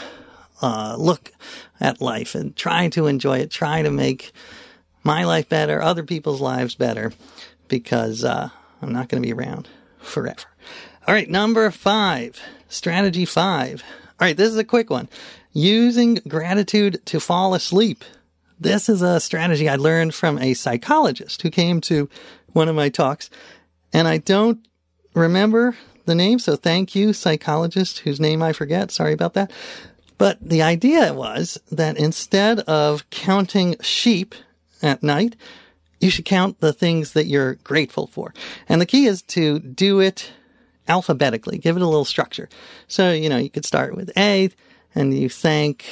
uh, 0.62 0.96
look 0.98 1.32
at 1.80 2.00
life 2.00 2.34
and 2.34 2.54
try 2.56 2.88
to 2.88 3.06
enjoy 3.06 3.38
it, 3.38 3.50
try 3.50 3.82
to 3.82 3.90
make 3.90 4.32
my 5.02 5.24
life 5.24 5.48
better, 5.48 5.82
other 5.82 6.02
people's 6.02 6.40
lives 6.40 6.74
better, 6.74 7.12
because 7.68 8.24
uh, 8.24 8.48
I'm 8.80 8.92
not 8.92 9.08
going 9.08 9.22
to 9.22 9.26
be 9.26 9.32
around 9.32 9.68
forever. 9.98 10.46
All 11.06 11.14
right, 11.14 11.28
number 11.28 11.70
five, 11.70 12.40
strategy 12.68 13.24
five. 13.24 13.82
All 14.20 14.26
right, 14.26 14.36
this 14.36 14.48
is 14.48 14.56
a 14.56 14.64
quick 14.64 14.90
one. 14.90 15.08
Using 15.52 16.14
gratitude 16.26 17.04
to 17.06 17.20
fall 17.20 17.54
asleep. 17.54 18.04
This 18.58 18.88
is 18.88 19.02
a 19.02 19.20
strategy 19.20 19.68
I 19.68 19.76
learned 19.76 20.14
from 20.14 20.38
a 20.38 20.54
psychologist 20.54 21.42
who 21.42 21.50
came 21.50 21.80
to 21.82 22.08
one 22.52 22.68
of 22.68 22.76
my 22.76 22.88
talks, 22.88 23.28
and 23.92 24.08
I 24.08 24.18
don't 24.18 24.66
remember 25.12 25.76
the 26.06 26.14
name, 26.14 26.38
so 26.38 26.56
thank 26.56 26.94
you, 26.94 27.12
psychologist, 27.12 28.00
whose 28.00 28.20
name 28.20 28.42
I 28.42 28.52
forget. 28.52 28.90
Sorry 28.90 29.12
about 29.12 29.34
that. 29.34 29.50
But 30.18 30.38
the 30.40 30.62
idea 30.62 31.12
was 31.12 31.58
that 31.70 31.96
instead 31.96 32.60
of 32.60 33.08
counting 33.10 33.76
sheep 33.80 34.34
at 34.82 35.02
night, 35.02 35.36
you 36.00 36.10
should 36.10 36.24
count 36.24 36.60
the 36.60 36.72
things 36.72 37.12
that 37.12 37.26
you're 37.26 37.54
grateful 37.56 38.06
for. 38.06 38.34
And 38.68 38.80
the 38.80 38.86
key 38.86 39.06
is 39.06 39.22
to 39.22 39.58
do 39.58 40.00
it 40.00 40.32
alphabetically, 40.86 41.58
give 41.58 41.76
it 41.76 41.82
a 41.82 41.86
little 41.86 42.04
structure. 42.04 42.48
So, 42.88 43.12
you 43.12 43.28
know, 43.28 43.38
you 43.38 43.50
could 43.50 43.64
start 43.64 43.96
with 43.96 44.10
A 44.16 44.50
and 44.94 45.16
you 45.16 45.28
thank, 45.28 45.86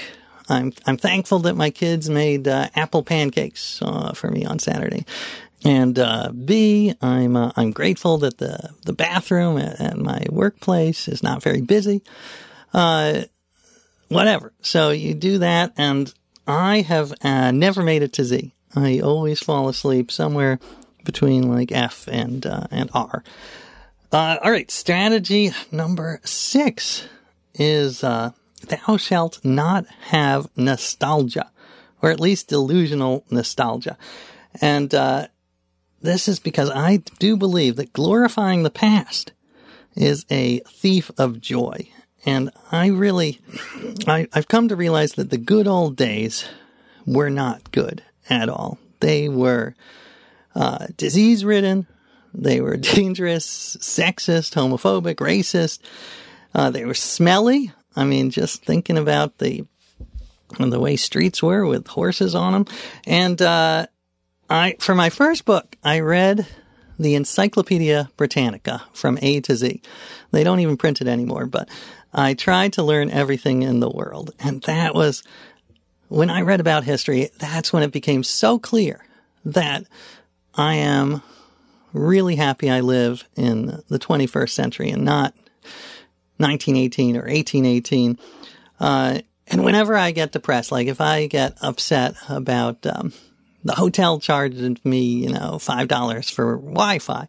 I'm, 0.48 0.72
I'm 0.86 0.98
thankful 0.98 1.40
that 1.40 1.56
my 1.56 1.70
kids 1.70 2.10
made 2.10 2.46
uh, 2.46 2.68
apple 2.74 3.02
pancakes 3.02 3.80
uh, 3.82 4.12
for 4.12 4.30
me 4.30 4.44
on 4.44 4.58
Saturday. 4.58 5.06
And 5.64 5.98
uh, 5.98 6.30
B, 6.32 6.92
I'm 7.00 7.36
uh, 7.36 7.52
I'm 7.54 7.70
grateful 7.70 8.18
that 8.18 8.38
the 8.38 8.70
the 8.84 8.92
bathroom 8.92 9.58
at, 9.58 9.80
at 9.80 9.96
my 9.96 10.24
workplace 10.28 11.06
is 11.06 11.22
not 11.22 11.40
very 11.40 11.60
busy. 11.60 12.02
Uh, 12.74 13.22
whatever. 14.12 14.52
So 14.62 14.90
you 14.90 15.14
do 15.14 15.38
that, 15.38 15.72
and 15.76 16.12
I 16.46 16.80
have 16.82 17.12
uh, 17.22 17.50
never 17.50 17.82
made 17.82 18.02
it 18.02 18.12
to 18.14 18.24
Z. 18.24 18.52
I 18.74 19.00
always 19.00 19.40
fall 19.40 19.68
asleep 19.68 20.10
somewhere 20.10 20.58
between 21.04 21.48
like 21.48 21.72
F 21.72 22.08
and 22.10 22.44
uh, 22.46 22.66
and 22.70 22.90
R. 22.94 23.22
Uh, 24.12 24.38
all 24.42 24.50
right, 24.50 24.70
strategy 24.70 25.52
number 25.70 26.20
six 26.24 27.06
is 27.54 28.04
uh, 28.04 28.32
thou 28.68 28.96
shalt 28.96 29.42
not 29.44 29.86
have 30.08 30.48
nostalgia, 30.56 31.50
or 32.00 32.10
at 32.10 32.20
least 32.20 32.48
delusional 32.48 33.24
nostalgia. 33.30 33.96
And 34.60 34.94
uh, 34.94 35.28
this 36.00 36.28
is 36.28 36.40
because 36.40 36.70
I 36.70 36.98
do 37.18 37.36
believe 37.36 37.76
that 37.76 37.92
glorifying 37.92 38.62
the 38.62 38.70
past 38.70 39.32
is 39.94 40.26
a 40.30 40.60
thief 40.60 41.10
of 41.18 41.40
joy. 41.40 41.88
And 42.24 42.50
I 42.70 42.88
really, 42.88 43.40
I, 44.06 44.28
I've 44.32 44.48
come 44.48 44.68
to 44.68 44.76
realize 44.76 45.14
that 45.14 45.30
the 45.30 45.38
good 45.38 45.66
old 45.66 45.96
days 45.96 46.44
were 47.04 47.30
not 47.30 47.72
good 47.72 48.02
at 48.30 48.48
all. 48.48 48.78
They 49.00 49.28
were 49.28 49.74
uh, 50.54 50.86
disease 50.96 51.44
ridden, 51.44 51.86
they 52.34 52.60
were 52.60 52.76
dangerous, 52.94 53.76
sexist, 53.80 54.54
homophobic, 54.54 55.16
racist. 55.16 55.80
Uh, 56.54 56.70
they 56.70 56.84
were 56.84 56.94
smelly. 56.94 57.72
I 57.96 58.04
mean, 58.04 58.30
just 58.30 58.64
thinking 58.64 58.98
about 58.98 59.38
the 59.38 59.66
the 60.58 60.80
way 60.80 60.96
streets 60.96 61.42
were 61.42 61.64
with 61.64 61.86
horses 61.86 62.34
on 62.34 62.52
them. 62.52 62.66
And 63.06 63.40
uh, 63.40 63.86
I, 64.50 64.76
for 64.80 64.94
my 64.94 65.08
first 65.08 65.46
book, 65.46 65.76
I 65.82 66.00
read 66.00 66.46
the 66.98 67.14
Encyclopedia 67.14 68.10
Britannica 68.18 68.82
from 68.92 69.18
A 69.22 69.40
to 69.40 69.56
Z. 69.56 69.80
They 70.30 70.44
don't 70.44 70.60
even 70.60 70.76
print 70.76 71.00
it 71.00 71.08
anymore, 71.08 71.46
but 71.46 71.70
I 72.12 72.34
tried 72.34 72.74
to 72.74 72.82
learn 72.82 73.10
everything 73.10 73.62
in 73.62 73.80
the 73.80 73.90
world, 73.90 74.34
and 74.38 74.62
that 74.62 74.94
was 74.94 75.22
when 76.08 76.30
I 76.30 76.42
read 76.42 76.60
about 76.60 76.84
history. 76.84 77.30
That's 77.38 77.72
when 77.72 77.82
it 77.82 77.92
became 77.92 78.22
so 78.22 78.58
clear 78.58 79.04
that 79.44 79.86
I 80.54 80.74
am 80.74 81.22
really 81.92 82.36
happy 82.36 82.70
I 82.70 82.80
live 82.80 83.26
in 83.36 83.82
the 83.88 83.98
21st 83.98 84.50
century 84.50 84.90
and 84.90 85.04
not 85.04 85.34
1918 86.38 87.16
or 87.16 87.20
1818. 87.20 88.18
Uh, 88.80 89.20
and 89.46 89.64
whenever 89.64 89.96
I 89.96 90.10
get 90.10 90.32
depressed, 90.32 90.72
like 90.72 90.88
if 90.88 91.00
I 91.00 91.26
get 91.26 91.56
upset 91.60 92.14
about 92.28 92.86
um, 92.86 93.12
the 93.64 93.74
hotel 93.74 94.18
charging 94.18 94.78
me, 94.84 95.02
you 95.02 95.30
know, 95.30 95.58
five 95.58 95.88
dollars 95.88 96.30
for 96.30 96.56
Wi-Fi, 96.56 97.28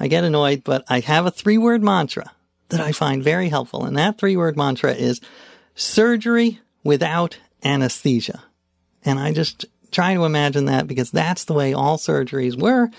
I 0.00 0.08
get 0.08 0.24
annoyed. 0.24 0.64
But 0.64 0.84
I 0.88 1.00
have 1.00 1.26
a 1.26 1.30
three-word 1.30 1.82
mantra 1.82 2.32
that 2.68 2.80
I 2.80 2.92
find 2.92 3.22
very 3.22 3.48
helpful, 3.48 3.84
and 3.84 3.96
that 3.96 4.18
three-word 4.18 4.56
mantra 4.56 4.92
is 4.92 5.20
surgery 5.74 6.60
without 6.84 7.38
anesthesia. 7.64 8.42
And 9.04 9.18
I 9.18 9.32
just 9.32 9.64
try 9.90 10.14
to 10.14 10.24
imagine 10.24 10.66
that 10.66 10.86
because 10.86 11.10
that's 11.10 11.44
the 11.44 11.54
way 11.54 11.72
all 11.72 11.96
surgeries 11.96 12.60
were 12.60 12.90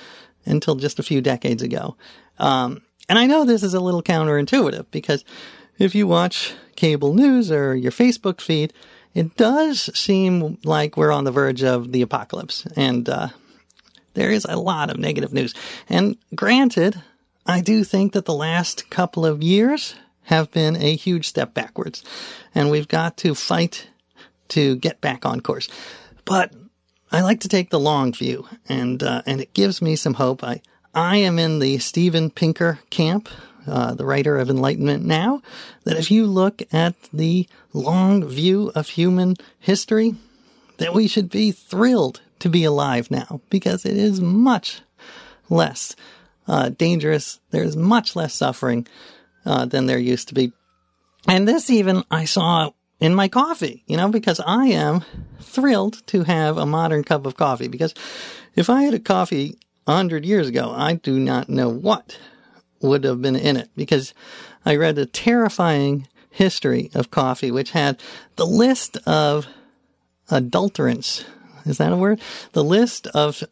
until 0.45 0.75
just 0.75 0.99
a 0.99 1.03
few 1.03 1.21
decades 1.21 1.62
ago. 1.62 1.95
Um, 2.39 2.82
and 3.08 3.19
I 3.19 3.25
know 3.25 3.45
this 3.45 3.63
is 3.63 3.73
a 3.73 3.79
little 3.79 4.01
counterintuitive 4.01 4.88
because 4.91 5.23
if 5.77 5.93
you 5.93 6.08
watch 6.08 6.53
cable 6.75 7.13
news 7.13 7.51
or 7.51 7.75
your 7.75 7.91
Facebook 7.91 8.41
feed, 8.41 8.73
it 9.13 9.36
does 9.36 9.89
seem 9.97 10.58
like 10.63 10.95
we're 10.95 11.12
on 11.12 11.23
the 11.23 11.32
verge 11.32 11.63
of 11.63 11.91
the 11.91 12.01
apocalypse. 12.01 12.65
And 12.75 13.10
uh, 13.10 13.29
there 14.13 14.32
is 14.32 14.45
a 14.45 14.58
lot 14.58 14.89
of 14.89 14.97
negative 14.97 15.34
news. 15.34 15.53
And 15.89 16.17
granted, 16.36 17.01
I 17.45 17.62
do 17.62 17.84
think 17.84 18.13
that 18.13 18.25
the 18.25 18.34
last 18.34 18.89
couple 18.89 19.25
of 19.25 19.41
years 19.41 19.95
have 20.23 20.52
been 20.52 20.75
a 20.75 20.95
huge 20.95 21.28
step 21.28 21.54
backwards. 21.54 22.03
And 22.53 22.70
we've 22.70 22.88
got 22.88 23.18
to 23.18 23.34
fight 23.34 23.88
to 24.49 24.76
get 24.76 25.01
back 25.01 25.26
on 25.26 25.41
course. 25.41 25.68
But 26.26 26.53
I 27.11 27.22
like 27.22 27.39
to 27.41 27.47
take 27.47 27.72
the 27.72 27.80
long 27.80 28.13
view, 28.13 28.47
and 28.68 29.01
uh, 29.01 29.24
and 29.26 29.41
it 29.41 29.53
gives 29.53 29.82
me 29.82 29.95
some 29.95 30.13
hope. 30.13 30.43
I 30.43 30.61
I 30.93 31.18
am 31.18 31.39
in 31.39 31.57
the 31.57 31.80
Steven 31.80 32.30
Pinker 32.30 32.80
camp, 32.91 33.30
uh, 33.66 33.95
the 33.95 34.05
writer 34.05 34.38
of 34.38 34.49
Enlightenment 34.49 35.03
Now. 35.03 35.41
That 35.86 35.97
if 35.97 36.11
you 36.11 36.28
look 36.28 36.61
at 36.72 36.95
the 37.11 37.47
long 37.74 38.28
view 38.28 38.72
of 38.76 38.89
human 38.89 39.38
history, 39.59 40.16
that 40.78 40.93
we 40.93 41.07
should 41.07 41.32
be 41.32 41.51
thrilled 41.51 42.22
to 42.39 42.49
be 42.49 42.63
alive 42.63 43.09
now 43.09 43.41
because 43.49 43.86
it 43.86 43.97
is 43.97 44.22
much 44.22 44.82
less 45.49 45.95
uh, 46.50 46.70
dangerous. 46.70 47.39
There's 47.52 47.78
much 47.78 48.16
less 48.16 48.34
suffering 48.34 48.88
uh, 49.45 49.66
than 49.66 49.86
there 49.86 50.00
used 50.00 50.30
to 50.30 50.34
be. 50.34 50.52
And 51.28 51.47
this 51.47 51.70
even 51.70 52.04
I 52.10 52.26
saw 52.26 52.72
in 53.00 53.16
my 53.16 53.28
coffee, 53.28 53.84
you 53.88 53.95
know, 53.95 54.10
because 54.10 54.41
I 54.45 54.68
am 54.68 55.06
thrilled 55.39 56.06
to 56.08 56.24
have 56.24 56.58
a 56.58 56.66
modern 56.66 57.04
cup 57.04 57.26
of 57.26 57.38
coffee. 57.38 57.68
Because 57.68 57.93
if 58.56 58.70
I 58.70 58.84
had 58.84 58.93
a 58.93 59.00
coffee 59.00 59.58
a 59.88 59.93
hundred 59.93 60.26
years 60.26 60.47
ago, 60.47 60.74
I 60.76 60.95
do 60.95 61.20
not 61.20 61.50
know 61.50 61.70
what 61.70 62.18
would 62.82 63.04
have 63.04 63.22
been 63.22 63.36
in 63.36 63.58
it 63.58 63.70
because 63.76 64.14
I 64.66 64.76
read 64.76 64.97
a 64.97 65.06
terrifying 65.06 66.08
history 66.32 66.89
of 66.93 67.12
coffee, 67.12 67.52
which 67.52 67.72
had 67.72 68.02
the 68.36 68.45
list 68.45 68.97
of 69.06 69.47
adulterants. 70.30 71.26
Is 71.66 71.78
that 71.78 71.91
a 71.91 71.97
word? 71.97 72.22
The 72.54 72.64
list 72.64 73.08
of 73.08 73.43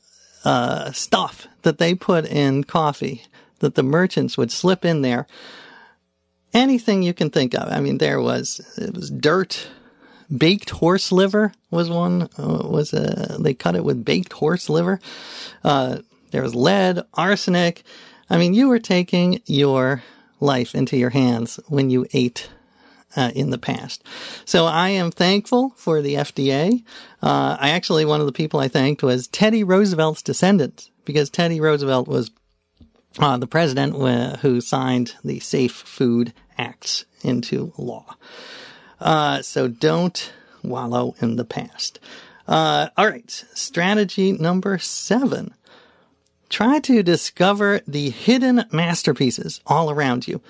uh, 0.48 0.94
stuff 0.94 1.46
that 1.64 1.78
they 1.78 1.94
put 1.94 2.26
in 2.26 2.64
coffee 2.64 3.22
that 3.60 3.76
the 3.76 3.84
merchants 3.84 4.38
would 4.38 4.50
slip 4.50 4.86
in 4.86 5.02
there. 5.02 5.28
Anything 6.54 7.04
you 7.04 7.14
can 7.14 7.30
think 7.30 7.54
of. 7.54 7.70
I 7.70 7.82
mean, 7.82 7.98
there 7.98 8.22
was 8.22 8.62
it 8.78 8.94
was 8.94 9.12
dirt, 9.12 9.68
baked 10.36 10.70
horse 10.70 11.12
liver 11.12 11.52
was 11.70 11.90
one. 11.90 12.30
Uh, 12.40 12.66
was 12.66 12.94
a 12.94 13.36
they 13.42 13.54
cut 13.54 13.76
it 13.76 13.84
with 13.84 14.06
baked 14.06 14.32
horse 14.32 14.70
liver? 14.70 15.02
Uh, 15.66 15.98
there 16.32 16.44
was 16.44 16.56
lead, 16.56 17.02
arsenic. 17.14 17.84
I 18.30 18.38
mean, 18.38 18.54
you 18.54 18.70
were 18.70 18.80
taking 18.80 19.42
your 19.48 20.02
life 20.40 20.74
into 20.74 20.96
your 20.96 21.10
hands 21.10 21.60
when 21.68 21.90
you 21.90 22.06
ate 22.14 22.50
uh, 23.16 23.32
in 23.34 23.50
the 23.50 23.58
past. 23.58 24.04
So 24.46 24.66
I 24.66 24.90
am 24.90 25.12
thankful 25.12 25.72
for 25.76 26.02
the 26.02 26.16
FDA. 26.16 26.84
Uh, 27.22 27.58
I 27.60 27.70
actually, 27.70 28.06
one 28.06 28.20
of 28.20 28.26
the 28.26 28.34
people 28.34 28.60
I 28.60 28.68
thanked 28.68 29.04
was 29.04 29.28
Teddy 29.28 29.64
Roosevelt's 29.64 30.22
descendants 30.22 30.92
because 31.06 31.30
Teddy 31.30 31.60
Roosevelt 31.60 32.08
was 32.08 32.32
uh, 33.20 33.38
the 33.38 33.48
president 33.48 33.96
who 34.42 34.62
signed 34.62 35.16
the 35.24 35.40
Safe 35.40 35.74
Food 35.74 36.34
Acts 36.58 37.06
into 37.24 37.74
law. 37.78 38.16
Uh, 39.00 39.42
so 39.42 39.68
don't 39.68 40.34
wallow 40.64 41.16
in 41.22 41.36
the 41.36 41.46
past. 41.46 42.00
Uh, 42.48 42.90
all 42.98 43.08
right, 43.08 43.30
strategy 43.54 44.32
number 44.32 44.78
seven. 44.78 45.54
Try 46.50 46.80
to 46.80 47.04
discover 47.04 47.82
the 47.88 48.10
hidden 48.10 48.66
masterpieces 48.72 49.60
all 49.66 49.92
around 49.92 50.28
you. 50.28 50.42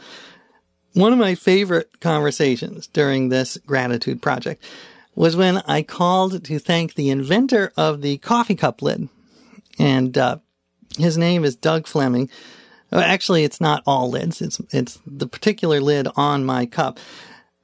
One 0.97 1.13
of 1.13 1.19
my 1.19 1.35
favorite 1.35 1.99
conversations 1.99 2.87
during 2.87 3.29
this 3.29 3.59
gratitude 3.67 4.19
project 4.19 4.63
was 5.13 5.35
when 5.35 5.57
I 5.67 5.83
called 5.83 6.43
to 6.43 6.57
thank 6.57 6.95
the 6.95 7.11
inventor 7.11 7.71
of 7.77 8.01
the 8.01 8.17
coffee 8.17 8.55
cup 8.55 8.81
lid. 8.81 9.07
And 9.77 10.17
uh, 10.17 10.37
his 10.97 11.15
name 11.15 11.45
is 11.45 11.55
Doug 11.55 11.85
Fleming. 11.85 12.31
Uh, 12.91 12.97
Actually, 13.05 13.43
it's 13.43 13.61
not 13.61 13.83
all 13.85 14.09
lids. 14.09 14.41
It's 14.41 14.59
it's 14.71 14.97
the 15.05 15.27
particular 15.27 15.81
lid 15.81 16.07
on 16.15 16.43
my 16.43 16.65
cup. 16.65 16.99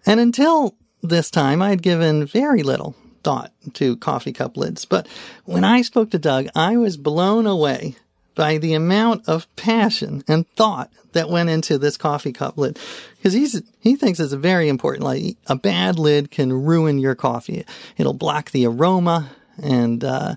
And 0.06 0.20
until 0.20 0.76
this 1.02 1.32
time, 1.32 1.60
I 1.60 1.70
had 1.70 1.82
given 1.82 2.28
very 2.28 2.62
little 2.62 2.96
thought 3.24 3.52
to 3.74 3.98
coffee 3.98 4.34
cup 4.34 4.58
lids. 4.58 4.86
But 4.86 5.08
when 5.46 5.64
I 5.64 5.82
spoke 5.82 6.12
to 6.12 6.20
Doug, 6.20 6.50
I 6.56 6.78
was 6.78 6.98
blown 6.98 7.48
away 7.48 7.96
by 8.36 8.58
the 8.58 8.74
amount 8.74 9.28
of 9.28 9.54
passion 9.56 10.24
and 10.28 10.48
thought 10.56 10.92
that 11.14 11.30
went 11.30 11.50
into 11.50 11.78
this 11.78 11.98
coffee 11.98 12.34
cup 12.34 12.58
lid. 12.58 12.80
Because 13.18 13.34
he's, 13.34 13.62
he 13.80 13.96
thinks 13.96 14.20
it's 14.20 14.34
very 14.34 14.70
important. 14.70 15.04
Like 15.04 15.38
a 15.48 15.56
bad 15.56 16.00
lid 16.00 16.32
can 16.32 16.52
ruin 16.52 16.98
your 16.98 17.16
coffee. 17.16 17.66
It'll 17.98 18.14
block 18.14 18.52
the 18.52 18.66
aroma 18.66 19.30
and, 19.62 20.04
uh, 20.04 20.36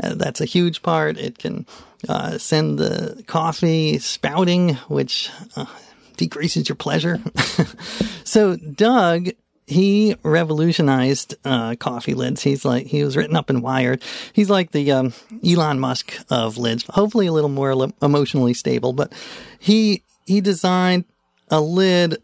that's 0.00 0.40
a 0.40 0.44
huge 0.44 0.82
part. 0.82 1.18
It 1.18 1.38
can, 1.38 1.66
uh, 2.08 2.38
send 2.38 2.78
the 2.78 3.22
coffee 3.26 3.98
spouting, 3.98 4.74
which, 4.88 5.30
uh, 5.56 5.66
decreases 6.16 6.68
your 6.68 6.76
pleasure. 6.76 7.20
so 8.24 8.56
Doug 8.56 9.30
he 9.68 10.16
revolutionized 10.22 11.36
uh, 11.44 11.74
coffee 11.76 12.14
lids. 12.14 12.42
He's 12.42 12.64
like 12.64 12.86
he 12.86 13.04
was 13.04 13.18
written 13.18 13.36
up 13.36 13.50
in 13.50 13.60
Wired. 13.60 14.02
He's 14.32 14.48
like 14.48 14.70
the 14.70 14.90
um, 14.92 15.12
Elon 15.46 15.78
Musk 15.78 16.18
of 16.30 16.56
lids. 16.56 16.84
Hopefully, 16.88 17.26
a 17.26 17.32
little 17.32 17.50
more 17.50 17.90
emotionally 18.00 18.54
stable. 18.54 18.94
But 18.94 19.12
he 19.58 20.02
he 20.24 20.40
designed 20.40 21.04
a 21.50 21.60
lid 21.60 22.16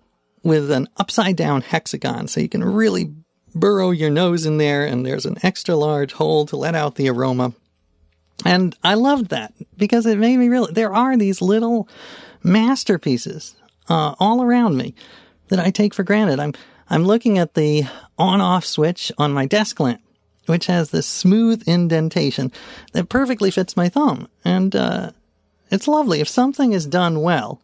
with 0.43 0.71
an 0.71 0.89
upside 0.97 1.37
down 1.37 1.61
hexagon, 1.61 2.29
so 2.29 2.41
you 2.41 2.49
can 2.49 2.65
really 2.65 3.13
burrow 3.55 3.91
your 3.91 4.11
nose 4.11 4.47
in 4.47 4.57
there, 4.57 4.87
and 4.87 5.05
there's 5.05 5.27
an 5.27 5.37
extra 5.43 5.77
large 5.77 6.13
hole 6.13 6.47
to 6.47 6.57
let 6.57 6.75
out 6.75 6.95
the 6.95 7.11
aroma. 7.11 7.53
And 8.47 8.75
I 8.83 8.95
loved 8.95 9.29
that 9.31 9.53
because 9.77 10.07
it 10.07 10.19
made 10.19 10.39
me 10.39 10.49
realize 10.49 10.73
there 10.73 10.95
are 10.95 11.17
these 11.17 11.43
little 11.43 11.89
masterpieces 12.43 13.55
uh, 13.91 14.15
all 14.19 14.43
around 14.43 14.79
me 14.79 14.95
that 15.49 15.59
I 15.59 15.71
take 15.71 15.93
for 15.93 16.05
granted. 16.05 16.41
I'm 16.41 16.55
I'm 16.91 17.05
looking 17.05 17.39
at 17.39 17.55
the 17.55 17.85
on 18.19 18.41
off 18.41 18.65
switch 18.65 19.11
on 19.19 19.33
my 19.33 19.47
desk 19.47 19.81
lamp, 19.81 20.03
which 20.47 20.67
has 20.67 20.91
this 20.91 21.07
smooth 21.07 21.63
indentation 21.67 22.53
that 22.93 23.09
perfectly 23.09 23.51
fits 23.51 23.77
my 23.77 23.89
thumb. 23.89 24.29
And, 24.45 24.75
uh, 24.75 25.11
it's 25.71 25.89
lovely. 25.89 26.21
If 26.21 26.29
something 26.29 26.73
is 26.73 26.87
done 26.87 27.23
well, 27.23 27.61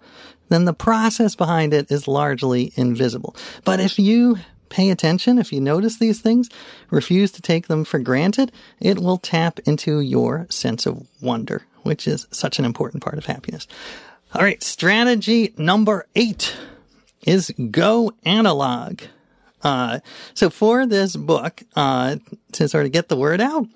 then 0.49 0.65
the 0.65 0.73
process 0.73 1.37
behind 1.37 1.73
it 1.73 1.91
is 1.91 2.09
largely 2.09 2.73
invisible. 2.75 3.37
But 3.65 3.79
if 3.79 3.99
you 3.99 4.39
pay 4.69 4.91
attention, 4.91 5.39
if 5.39 5.53
you 5.53 5.61
notice 5.61 5.99
these 5.99 6.21
things, 6.21 6.49
refuse 6.91 7.31
to 7.33 7.43
take 7.43 7.69
them 7.69 7.85
for 7.85 7.99
granted, 7.99 8.53
it 8.81 8.99
will 8.99 9.19
tap 9.19 9.61
into 9.67 10.01
your 10.01 10.47
sense 10.51 10.87
of 10.87 11.07
wonder, 11.21 11.63
which 11.83 12.09
is 12.09 12.27
such 12.31 12.59
an 12.59 12.65
important 12.65 13.03
part 13.03 13.19
of 13.19 13.27
happiness. 13.27 13.67
All 14.35 14.43
right. 14.43 14.63
Strategy 14.63 15.53
number 15.57 16.07
eight 16.15 16.57
is 17.23 17.53
go 17.71 18.13
analog. 18.25 19.03
Uh, 19.63 20.01
so 20.35 20.49
for 20.51 20.87
this 20.87 21.17
book, 21.17 21.63
uh, 21.77 22.17
to 22.53 22.69
sort 22.69 22.87
of 22.87 22.93
get 22.93 23.09
the 23.09 23.17
word 23.17 23.41
out, 23.41 23.67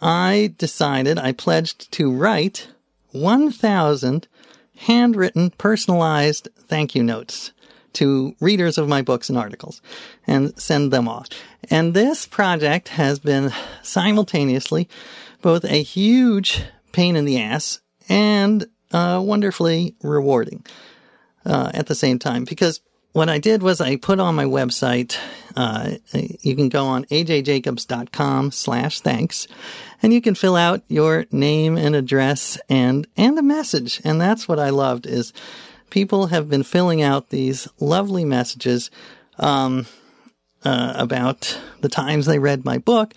I 0.00 0.54
decided 0.58 1.18
I 1.18 1.32
pledged 1.32 1.90
to 1.92 2.12
write 2.12 2.68
1,000 3.12 4.28
handwritten 4.76 5.50
personalized 5.50 6.48
thank 6.56 6.94
you 6.94 7.02
notes 7.02 7.52
to 7.94 8.36
readers 8.40 8.78
of 8.78 8.88
my 8.88 9.02
books 9.02 9.28
and 9.28 9.36
articles 9.36 9.82
and 10.26 10.56
send 10.60 10.92
them 10.92 11.08
off. 11.08 11.28
And 11.68 11.94
this 11.94 12.26
project 12.26 12.88
has 12.90 13.18
been 13.18 13.52
simultaneously 13.82 14.88
both 15.42 15.64
a 15.64 15.82
huge 15.82 16.62
pain 16.92 17.16
in 17.16 17.24
the 17.24 17.40
ass 17.40 17.80
and 18.08 18.66
uh, 18.92 19.20
wonderfully 19.24 19.96
rewarding 20.02 20.64
uh, 21.48 21.70
at 21.74 21.86
the 21.86 21.94
same 21.94 22.18
time 22.18 22.44
because 22.44 22.80
what 23.12 23.28
I 23.28 23.38
did 23.38 23.62
was 23.62 23.80
I 23.80 23.96
put 23.96 24.20
on 24.20 24.34
my 24.34 24.44
website, 24.44 25.16
uh, 25.56 25.96
you 26.12 26.54
can 26.54 26.68
go 26.68 26.84
on 26.84 27.04
ajjacobs.com 27.06 28.52
slash 28.52 29.00
thanks 29.00 29.48
and 30.02 30.12
you 30.12 30.20
can 30.20 30.34
fill 30.34 30.56
out 30.56 30.82
your 30.88 31.24
name 31.32 31.76
and 31.76 31.96
address 31.96 32.58
and, 32.68 33.06
and 33.16 33.38
a 33.38 33.42
message. 33.42 34.00
And 34.04 34.20
that's 34.20 34.46
what 34.46 34.60
I 34.60 34.70
loved 34.70 35.06
is 35.06 35.32
people 35.90 36.26
have 36.26 36.48
been 36.48 36.62
filling 36.62 37.02
out 37.02 37.30
these 37.30 37.66
lovely 37.80 38.24
messages, 38.24 38.90
um, 39.38 39.86
uh, 40.64 40.92
about 40.96 41.58
the 41.80 41.88
times 41.88 42.26
they 42.26 42.38
read 42.38 42.64
my 42.64 42.78
book 42.78 43.14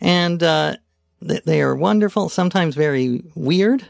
and, 0.00 0.42
uh, 0.42 0.76
they 1.20 1.62
are 1.62 1.74
wonderful, 1.74 2.28
sometimes 2.28 2.74
very 2.74 3.22
weird. 3.34 3.86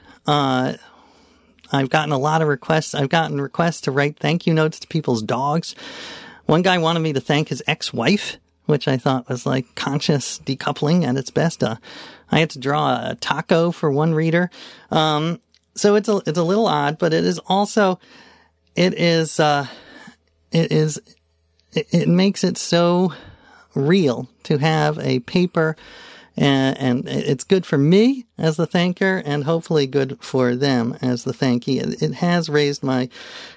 I've 1.73 1.91
gotten 1.91 2.13
a 2.13 2.19
lot 2.19 2.43
of 2.43 2.49
requests. 2.49 2.95
I've 2.95 3.09
gotten 3.09 3.41
requests 3.41 3.83
to 3.83 3.91
write 3.91 4.19
thank 4.19 4.47
you 4.47 4.55
notes 4.55 4.79
to 4.81 4.87
people's 4.87 5.23
dogs. 5.23 5.75
One 6.47 6.63
guy 6.63 6.79
wanted 6.79 7.01
me 7.01 7.13
to 7.15 7.21
thank 7.21 7.49
his 7.49 7.63
ex-wife, 7.67 8.37
which 8.67 8.87
I 8.87 8.97
thought 8.97 9.29
was 9.29 9.47
like 9.47 9.75
conscious 9.75 10.39
decoupling 10.41 11.05
at 11.05 11.17
its 11.17 11.31
best. 11.31 11.63
Uh, 11.63 11.77
I 12.31 12.41
had 12.41 12.51
to 12.51 12.59
draw 12.59 13.11
a 13.11 13.15
taco 13.15 13.71
for 13.71 13.91
one 13.91 14.15
reader. 14.15 14.51
Um, 14.91 15.41
so 15.75 15.95
it's 15.97 16.09
a, 16.09 16.21
it's 16.27 16.39
a 16.39 16.45
little 16.45 16.67
odd, 16.67 16.99
but 16.99 17.13
it 17.13 17.25
is 17.25 17.39
also, 17.47 17.99
it 18.77 18.95
is, 18.95 19.41
uh, 19.41 19.67
it 20.53 20.71
is, 20.71 21.01
it, 21.73 21.87
it 21.93 22.09
makes 22.09 22.45
it 22.45 22.59
so 22.59 23.13
real 23.75 24.29
to 24.45 24.59
have 24.59 24.99
a 24.99 25.21
paper 25.21 25.77
and, 26.37 26.79
and, 26.79 27.09
it's 27.09 27.45
good 27.45 27.65
for 27.65 27.79
me 27.79 28.27
as 28.39 28.57
the 28.57 28.67
thanker 28.67 29.23
and 29.25 29.45
hopefully 29.45 29.87
good 29.87 30.19
for 30.21 30.57
them 30.57 30.97
as 31.01 31.25
the 31.25 31.33
thankee. 31.33 31.79
It 31.79 32.15
has 32.15 32.49
raised 32.49 32.83
my 32.83 33.09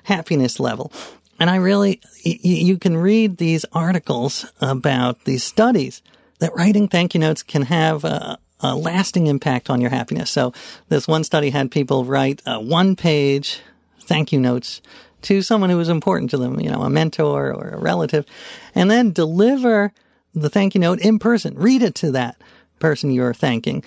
happiness 0.03 0.59
level. 0.59 0.91
And 1.39 1.49
I 1.49 1.55
really, 1.55 2.01
you 2.23 2.77
can 2.77 2.97
read 2.97 3.37
these 3.37 3.65
articles 3.73 4.51
about 4.59 5.23
these 5.25 5.43
studies 5.43 6.01
that 6.39 6.55
writing 6.55 6.87
thank 6.87 7.13
you 7.13 7.19
notes 7.19 7.43
can 7.43 7.63
have 7.63 8.03
a, 8.03 8.37
a 8.59 8.75
lasting 8.75 9.27
impact 9.27 9.69
on 9.69 9.81
your 9.81 9.89
happiness. 9.89 10.29
So 10.29 10.53
this 10.89 11.07
one 11.07 11.23
study 11.23 11.49
had 11.51 11.71
people 11.71 12.05
write 12.05 12.41
a 12.45 12.59
one 12.59 12.95
page 12.95 13.61
thank 14.01 14.31
you 14.31 14.39
notes 14.39 14.81
to 15.23 15.41
someone 15.41 15.69
who 15.69 15.77
was 15.77 15.89
important 15.89 16.31
to 16.31 16.37
them, 16.37 16.59
you 16.59 16.69
know, 16.69 16.83
a 16.83 16.89
mentor 16.89 17.53
or 17.53 17.69
a 17.69 17.77
relative, 17.77 18.25
and 18.73 18.89
then 18.89 19.11
deliver 19.11 19.91
the 20.33 20.49
thank 20.49 20.75
you 20.75 20.81
note 20.81 20.99
in 20.99 21.19
person. 21.19 21.55
Read 21.55 21.81
it 21.81 21.95
to 21.95 22.11
that 22.11 22.37
person 22.79 23.11
you're 23.11 23.33
thanking, 23.33 23.83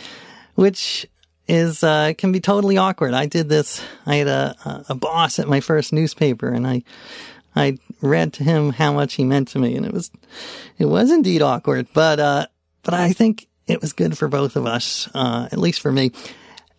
which 0.54 1.06
is 1.48 1.82
uh, 1.82 2.12
can 2.16 2.32
be 2.32 2.40
totally 2.40 2.76
awkward. 2.76 3.14
I 3.14 3.26
did 3.26 3.48
this. 3.48 3.82
I 4.06 4.16
had 4.16 4.28
a 4.28 4.84
a 4.88 4.94
boss 4.94 5.38
at 5.38 5.48
my 5.48 5.60
first 5.60 5.92
newspaper, 5.92 6.48
and 6.48 6.66
I 6.66 6.82
I 7.54 7.78
read 8.00 8.32
to 8.34 8.44
him 8.44 8.70
how 8.70 8.92
much 8.92 9.14
he 9.14 9.24
meant 9.24 9.48
to 9.48 9.58
me, 9.58 9.76
and 9.76 9.84
it 9.84 9.92
was, 9.92 10.10
it 10.78 10.86
was 10.86 11.10
indeed 11.10 11.42
awkward, 11.42 11.88
but, 11.92 12.20
uh, 12.20 12.46
but 12.82 12.94
I 12.94 13.12
think 13.12 13.48
it 13.66 13.80
was 13.80 13.92
good 13.92 14.16
for 14.16 14.28
both 14.28 14.56
of 14.56 14.66
us, 14.66 15.08
uh, 15.14 15.48
at 15.50 15.58
least 15.58 15.80
for 15.80 15.92
me. 15.92 16.12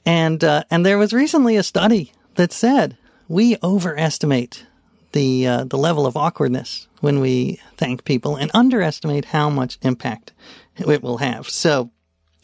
And, 0.05 0.43
uh, 0.43 0.63
and 0.71 0.85
there 0.85 0.97
was 0.97 1.13
recently 1.13 1.57
a 1.57 1.63
study 1.63 2.13
that 2.35 2.51
said 2.51 2.97
we 3.27 3.57
overestimate 3.61 4.65
the, 5.11 5.45
uh, 5.45 5.63
the 5.65 5.77
level 5.77 6.05
of 6.05 6.15
awkwardness 6.15 6.87
when 7.01 7.19
we 7.19 7.59
thank 7.75 8.05
people 8.05 8.35
and 8.35 8.49
underestimate 8.53 9.25
how 9.25 9.49
much 9.49 9.77
impact 9.81 10.31
it 10.77 11.03
will 11.03 11.17
have. 11.17 11.49
So 11.49 11.91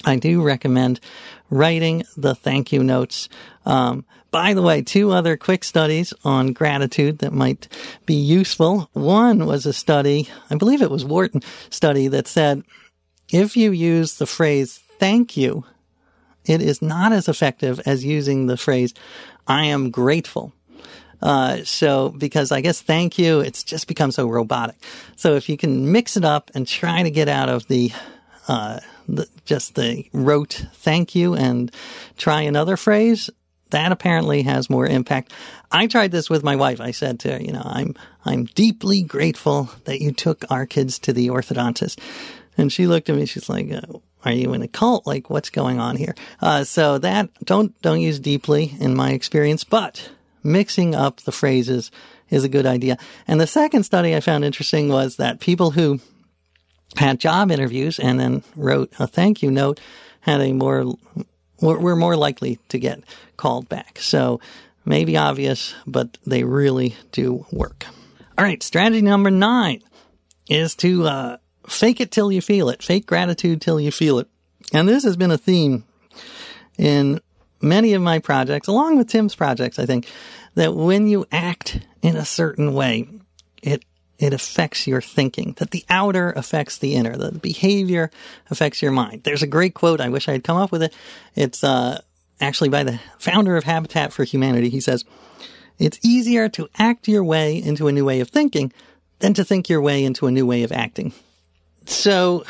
I 0.06 0.18
do 0.18 0.42
recommend 0.42 1.00
writing 1.50 2.04
the 2.16 2.36
thank 2.36 2.72
you 2.72 2.84
notes. 2.84 3.30
Um, 3.66 4.06
by 4.32 4.54
the 4.54 4.62
way, 4.62 4.82
two 4.82 5.12
other 5.12 5.38
quick 5.38 5.64
studies 5.64 6.14
on 6.24 6.54
gratitude 6.54 7.20
that 7.20 7.34
might 7.34 7.68
be 8.06 8.14
useful. 8.14 8.90
One 8.94 9.46
was 9.46 9.66
a 9.66 9.74
study, 9.74 10.28
I 10.50 10.56
believe 10.56 10.82
it 10.82 10.92
was 10.92 11.06
Wharton 11.06 11.42
study 11.70 12.08
that 12.10 12.28
said 12.28 12.64
if 13.32 13.58
you 13.58 13.72
use 13.72 14.18
the 14.18 14.26
phrase 14.26 14.80
thank 15.00 15.38
you, 15.38 15.66
it 16.46 16.62
is 16.62 16.82
not 16.82 17.12
as 17.12 17.28
effective 17.28 17.80
as 17.86 18.06
using 18.06 18.48
the 18.48 18.58
phrase 18.58 18.94
I 19.48 19.66
am 19.66 19.92
grateful. 19.92 20.54
Uh, 21.22 21.64
so 21.64 22.10
because 22.10 22.52
I 22.52 22.62
guess 22.62 22.82
thank 22.82 23.18
you, 23.18 23.40
it's 23.40 23.64
just 23.64 23.88
become 23.88 24.12
so 24.12 24.28
robotic. 24.28 24.76
So 25.16 25.36
if 25.36 25.50
you 25.50 25.58
can 25.58 25.92
mix 25.92 26.16
it 26.16 26.24
up 26.24 26.52
and 26.54 26.68
try 26.68 27.04
to 27.04 27.10
get 27.10 27.28
out 27.28 27.50
of 27.50 27.68
the, 27.68 27.92
uh, 28.48 28.80
the, 29.08 29.28
just 29.46 29.76
the 29.76 30.06
rote 30.14 30.66
thank 30.74 31.16
you 31.16 31.34
and 31.34 31.72
try 32.18 32.42
another 32.42 32.78
phrase, 32.78 33.30
that 33.70 33.92
apparently 33.92 34.44
has 34.44 34.70
more 34.70 34.88
impact. 34.88 35.34
I 35.72 35.88
tried 35.88 36.12
this 36.12 36.30
with 36.30 36.44
my 36.44 36.56
wife. 36.56 36.80
I 36.80 36.92
said 36.92 37.20
to 37.22 37.34
her, 37.34 37.42
you 37.42 37.52
know, 37.52 37.64
I'm, 37.66 37.96
I'm 38.24 38.46
deeply 38.46 39.02
grateful 39.02 39.70
that 39.86 40.02
you 40.02 40.12
took 40.12 40.46
our 40.50 40.66
kids 40.66 41.00
to 41.00 41.14
the 41.14 41.28
orthodontist. 41.28 42.00
And 42.58 42.72
she 42.72 42.88
looked 42.88 43.10
at 43.10 43.16
me, 43.16 43.26
she's 43.26 43.50
like, 43.50 43.72
uh, 43.72 43.82
are 44.26 44.32
you 44.32 44.54
in 44.54 44.62
a 44.62 44.68
cult? 44.68 45.06
Like, 45.06 45.30
what's 45.30 45.50
going 45.50 45.80
on 45.80 45.96
here? 45.96 46.16
Uh, 46.42 46.64
so 46.64 46.98
that, 46.98 47.30
don't, 47.44 47.80
don't 47.82 48.02
use 48.02 48.20
deeply 48.20 48.76
in 48.80 48.96
my 48.96 49.12
experience, 49.12 49.64
but 49.64 50.10
mixing 50.44 50.96
up 50.96 51.22
the 51.22 51.32
phrases 51.32 51.92
is 52.30 52.44
a 52.44 52.50
good 52.50 52.66
idea. 52.66 52.98
And 53.28 53.40
the 53.40 53.48
second 53.48 53.84
study 53.84 54.16
I 54.16 54.22
found 54.22 54.44
interesting 54.44 54.90
was 54.90 55.18
that 55.18 55.40
people 55.40 55.72
who 55.72 56.00
had 56.98 57.20
job 57.20 57.52
interviews 57.52 58.00
and 58.00 58.20
then 58.20 58.44
wrote 58.56 58.92
a 59.00 59.08
thank 59.08 59.42
you 59.42 59.52
note 59.52 59.80
had 60.22 60.42
a 60.42 60.52
more, 60.52 60.96
were 61.62 61.96
more 61.96 62.18
likely 62.18 62.60
to 62.70 62.78
get 62.78 63.02
called 63.38 63.70
back. 63.70 64.00
So 64.00 64.42
maybe 64.84 65.16
obvious, 65.16 65.74
but 65.86 66.18
they 66.26 66.44
really 66.44 66.96
do 67.12 67.46
work. 67.52 67.86
All 68.38 68.46
right. 68.46 68.62
Strategy 68.62 69.02
number 69.02 69.32
nine 69.32 69.82
is 70.50 70.76
to, 70.76 71.06
uh, 71.06 71.38
fake 71.68 72.02
it 72.02 72.12
till 72.12 72.32
you 72.32 72.42
feel 72.42 72.70
it. 72.70 72.84
Fake 72.84 73.06
gratitude 73.06 73.62
till 73.62 73.80
you 73.80 73.92
feel 73.92 74.20
it. 74.20 74.28
And 74.74 74.88
this 74.88 75.04
has 75.04 75.18
been 75.18 75.32
a 75.32 75.38
theme 75.38 75.84
in 76.78 77.22
many 77.62 77.94
of 77.94 78.02
my 78.02 78.20
projects, 78.20 78.68
along 78.68 78.98
with 78.98 79.10
Tim's 79.10 79.36
projects, 79.36 79.80
I 79.80 79.86
think, 79.86 80.08
that 80.56 80.74
when 80.74 81.08
you 81.08 81.26
act 81.32 81.80
in 82.02 82.16
a 82.16 82.26
certain 82.26 82.74
way, 82.74 83.08
it 83.62 83.84
it 84.20 84.34
affects 84.34 84.88
your 84.88 85.02
thinking, 85.02 85.54
that 85.58 85.72
the 85.72 85.86
outer 85.90 86.32
affects 86.32 86.78
the 86.78 86.96
inner, 86.96 87.16
that 87.16 87.34
the 87.34 87.40
behavior 87.40 88.10
affects 88.50 88.82
your 88.82 88.92
mind. 88.92 89.24
There's 89.24 89.44
a 89.44 89.48
great 89.48 89.74
quote. 89.74 90.02
I 90.02 90.10
wish 90.10 90.28
I 90.28 90.34
had 90.34 90.44
come 90.44 90.58
up 90.58 90.72
with 90.72 90.84
it. 90.84 90.94
It's, 91.36 91.64
uh, 91.64 92.02
actually 92.40 92.70
by 92.70 92.84
the 92.84 93.00
founder 93.18 93.58
of 93.58 93.64
Habitat 93.64 94.14
for 94.14 94.24
Humanity. 94.24 94.70
He 94.70 94.80
says, 94.80 95.06
it's 95.80 96.00
easier 96.04 96.50
to 96.50 96.70
act 96.78 97.08
your 97.08 97.24
way 97.24 97.62
into 97.62 97.88
a 97.88 97.92
new 97.92 98.06
way 98.06 98.20
of 98.20 98.30
thinking 98.30 98.72
than 99.20 99.34
to 99.36 99.44
think 99.44 99.70
your 99.70 99.82
way 99.82 100.04
into 100.04 100.28
a 100.28 100.32
new 100.32 100.46
way 100.46 100.64
of 100.64 100.72
acting. 100.72 101.14
So 101.86 102.44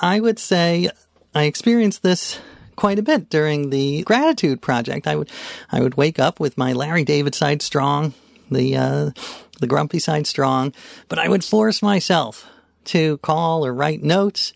I 0.00 0.20
would 0.20 0.38
say 0.38 0.90
I 1.34 1.44
experienced 1.44 2.02
this 2.02 2.38
quite 2.76 2.98
a 2.98 3.02
bit 3.02 3.30
during 3.30 3.70
the 3.70 4.02
gratitude 4.02 4.60
project. 4.60 5.06
I 5.06 5.16
would, 5.16 5.30
I 5.70 5.80
would 5.80 5.96
wake 5.96 6.18
up 6.18 6.38
with 6.38 6.58
my 6.58 6.72
Larry 6.72 7.04
David 7.04 7.34
side 7.34 7.62
strong, 7.62 8.12
the, 8.50 8.76
uh, 8.76 9.10
the 9.60 9.66
grumpy 9.66 9.98
side 9.98 10.26
strong, 10.26 10.72
but 11.08 11.18
I 11.18 11.28
would 11.28 11.44
force 11.44 11.82
myself 11.82 12.46
to 12.86 13.18
call 13.18 13.66
or 13.66 13.74
write 13.74 14.02
notes, 14.02 14.52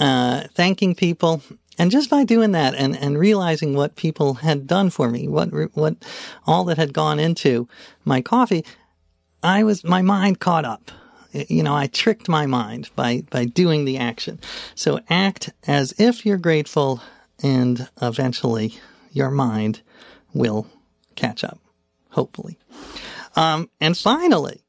uh, 0.00 0.44
thanking 0.54 0.94
people. 0.94 1.42
And 1.78 1.90
just 1.90 2.10
by 2.10 2.24
doing 2.24 2.52
that 2.52 2.74
and, 2.74 2.96
and 2.96 3.18
realizing 3.18 3.74
what 3.74 3.96
people 3.96 4.34
had 4.34 4.66
done 4.66 4.90
for 4.90 5.08
me, 5.08 5.28
what, 5.28 5.50
what, 5.74 5.96
all 6.46 6.64
that 6.64 6.76
had 6.76 6.92
gone 6.92 7.20
into 7.20 7.68
my 8.04 8.20
coffee, 8.20 8.64
I 9.42 9.62
was, 9.62 9.84
my 9.84 10.02
mind 10.02 10.40
caught 10.40 10.64
up 10.64 10.90
you 11.32 11.62
know, 11.62 11.74
I 11.74 11.86
tricked 11.86 12.28
my 12.28 12.46
mind 12.46 12.90
by, 12.96 13.24
by 13.30 13.44
doing 13.44 13.84
the 13.84 13.98
action. 13.98 14.40
So 14.74 15.00
act 15.08 15.50
as 15.66 15.94
if 15.98 16.24
you're 16.24 16.38
grateful 16.38 17.02
and 17.42 17.88
eventually 18.00 18.74
your 19.12 19.30
mind 19.30 19.82
will 20.34 20.66
catch 21.16 21.44
up, 21.44 21.58
hopefully. 22.10 22.58
Um, 23.36 23.70
and 23.80 23.96
finally, 23.96 24.62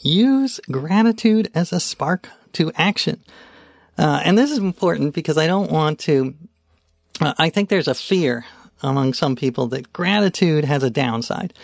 use 0.00 0.60
gratitude 0.70 1.50
as 1.54 1.72
a 1.72 1.80
spark 1.80 2.28
to 2.52 2.72
action. 2.76 3.22
Uh, 3.98 4.20
and 4.24 4.36
this 4.36 4.50
is 4.50 4.58
important 4.58 5.14
because 5.14 5.38
I 5.38 5.46
don't 5.46 5.70
want 5.70 6.00
to, 6.00 6.34
uh, 7.20 7.34
I 7.38 7.50
think 7.50 7.68
there's 7.68 7.88
a 7.88 7.94
fear 7.94 8.44
among 8.82 9.14
some 9.14 9.36
people 9.36 9.68
that 9.68 9.92
gratitude 9.92 10.64
has 10.64 10.82
a 10.82 10.90
downside, 10.90 11.54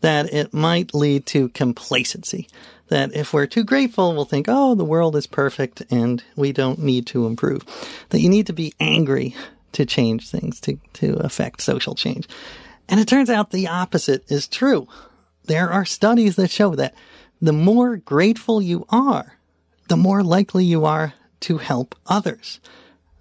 that 0.00 0.32
it 0.32 0.54
might 0.54 0.94
lead 0.94 1.26
to 1.26 1.48
complacency. 1.50 2.48
That 2.88 3.14
if 3.14 3.32
we're 3.32 3.46
too 3.46 3.64
grateful, 3.64 4.14
we'll 4.14 4.24
think, 4.24 4.46
oh, 4.48 4.74
the 4.74 4.84
world 4.84 5.16
is 5.16 5.26
perfect 5.26 5.82
and 5.90 6.22
we 6.36 6.52
don't 6.52 6.78
need 6.78 7.06
to 7.08 7.26
improve. 7.26 7.64
That 8.10 8.20
you 8.20 8.28
need 8.28 8.46
to 8.46 8.52
be 8.52 8.74
angry 8.78 9.34
to 9.72 9.84
change 9.84 10.30
things, 10.30 10.60
to, 10.60 10.78
to 10.94 11.14
affect 11.16 11.60
social 11.60 11.94
change. 11.94 12.28
And 12.88 13.00
it 13.00 13.08
turns 13.08 13.28
out 13.28 13.50
the 13.50 13.68
opposite 13.68 14.30
is 14.30 14.46
true. 14.46 14.86
There 15.46 15.70
are 15.70 15.84
studies 15.84 16.36
that 16.36 16.50
show 16.50 16.74
that 16.74 16.94
the 17.40 17.52
more 17.52 17.96
grateful 17.96 18.62
you 18.62 18.86
are, 18.88 19.38
the 19.88 19.96
more 19.96 20.22
likely 20.22 20.64
you 20.64 20.84
are 20.84 21.14
to 21.40 21.58
help 21.58 21.94
others. 22.06 22.60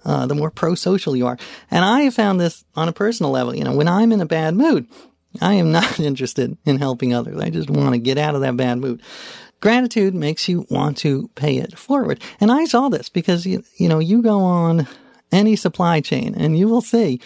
Uh, 0.03 0.27
the 0.27 0.35
more 0.35 0.51
pro-social 0.51 1.15
you 1.15 1.25
are. 1.25 1.37
And 1.71 1.83
I 1.83 2.01
have 2.01 2.13
found 2.13 2.39
this 2.39 2.63
on 2.75 2.87
a 2.87 2.93
personal 2.93 3.31
level. 3.31 3.55
You 3.55 3.63
know, 3.63 3.75
when 3.75 3.87
I'm 3.87 4.11
in 4.11 4.21
a 4.21 4.25
bad 4.25 4.53
mood, 4.53 4.87
I 5.41 5.55
am 5.55 5.71
not 5.71 5.99
interested 5.99 6.55
in 6.63 6.77
helping 6.77 7.13
others. 7.13 7.39
I 7.39 7.49
just 7.49 7.69
want 7.71 7.93
to 7.93 7.99
get 7.99 8.19
out 8.19 8.35
of 8.35 8.41
that 8.41 8.55
bad 8.55 8.77
mood. 8.77 9.01
Gratitude 9.61 10.13
makes 10.13 10.47
you 10.47 10.67
want 10.69 10.97
to 10.97 11.29
pay 11.33 11.57
it 11.57 11.77
forward. 11.77 12.21
And 12.39 12.51
I 12.51 12.65
saw 12.65 12.89
this 12.89 13.09
because, 13.09 13.47
you, 13.47 13.63
you 13.77 13.89
know, 13.89 13.97
you 13.97 14.21
go 14.21 14.41
on 14.41 14.87
any 15.31 15.55
supply 15.55 16.01
chain 16.01 16.35
and 16.35 16.57
you 16.57 16.67
will 16.67 16.81
see 16.81 17.19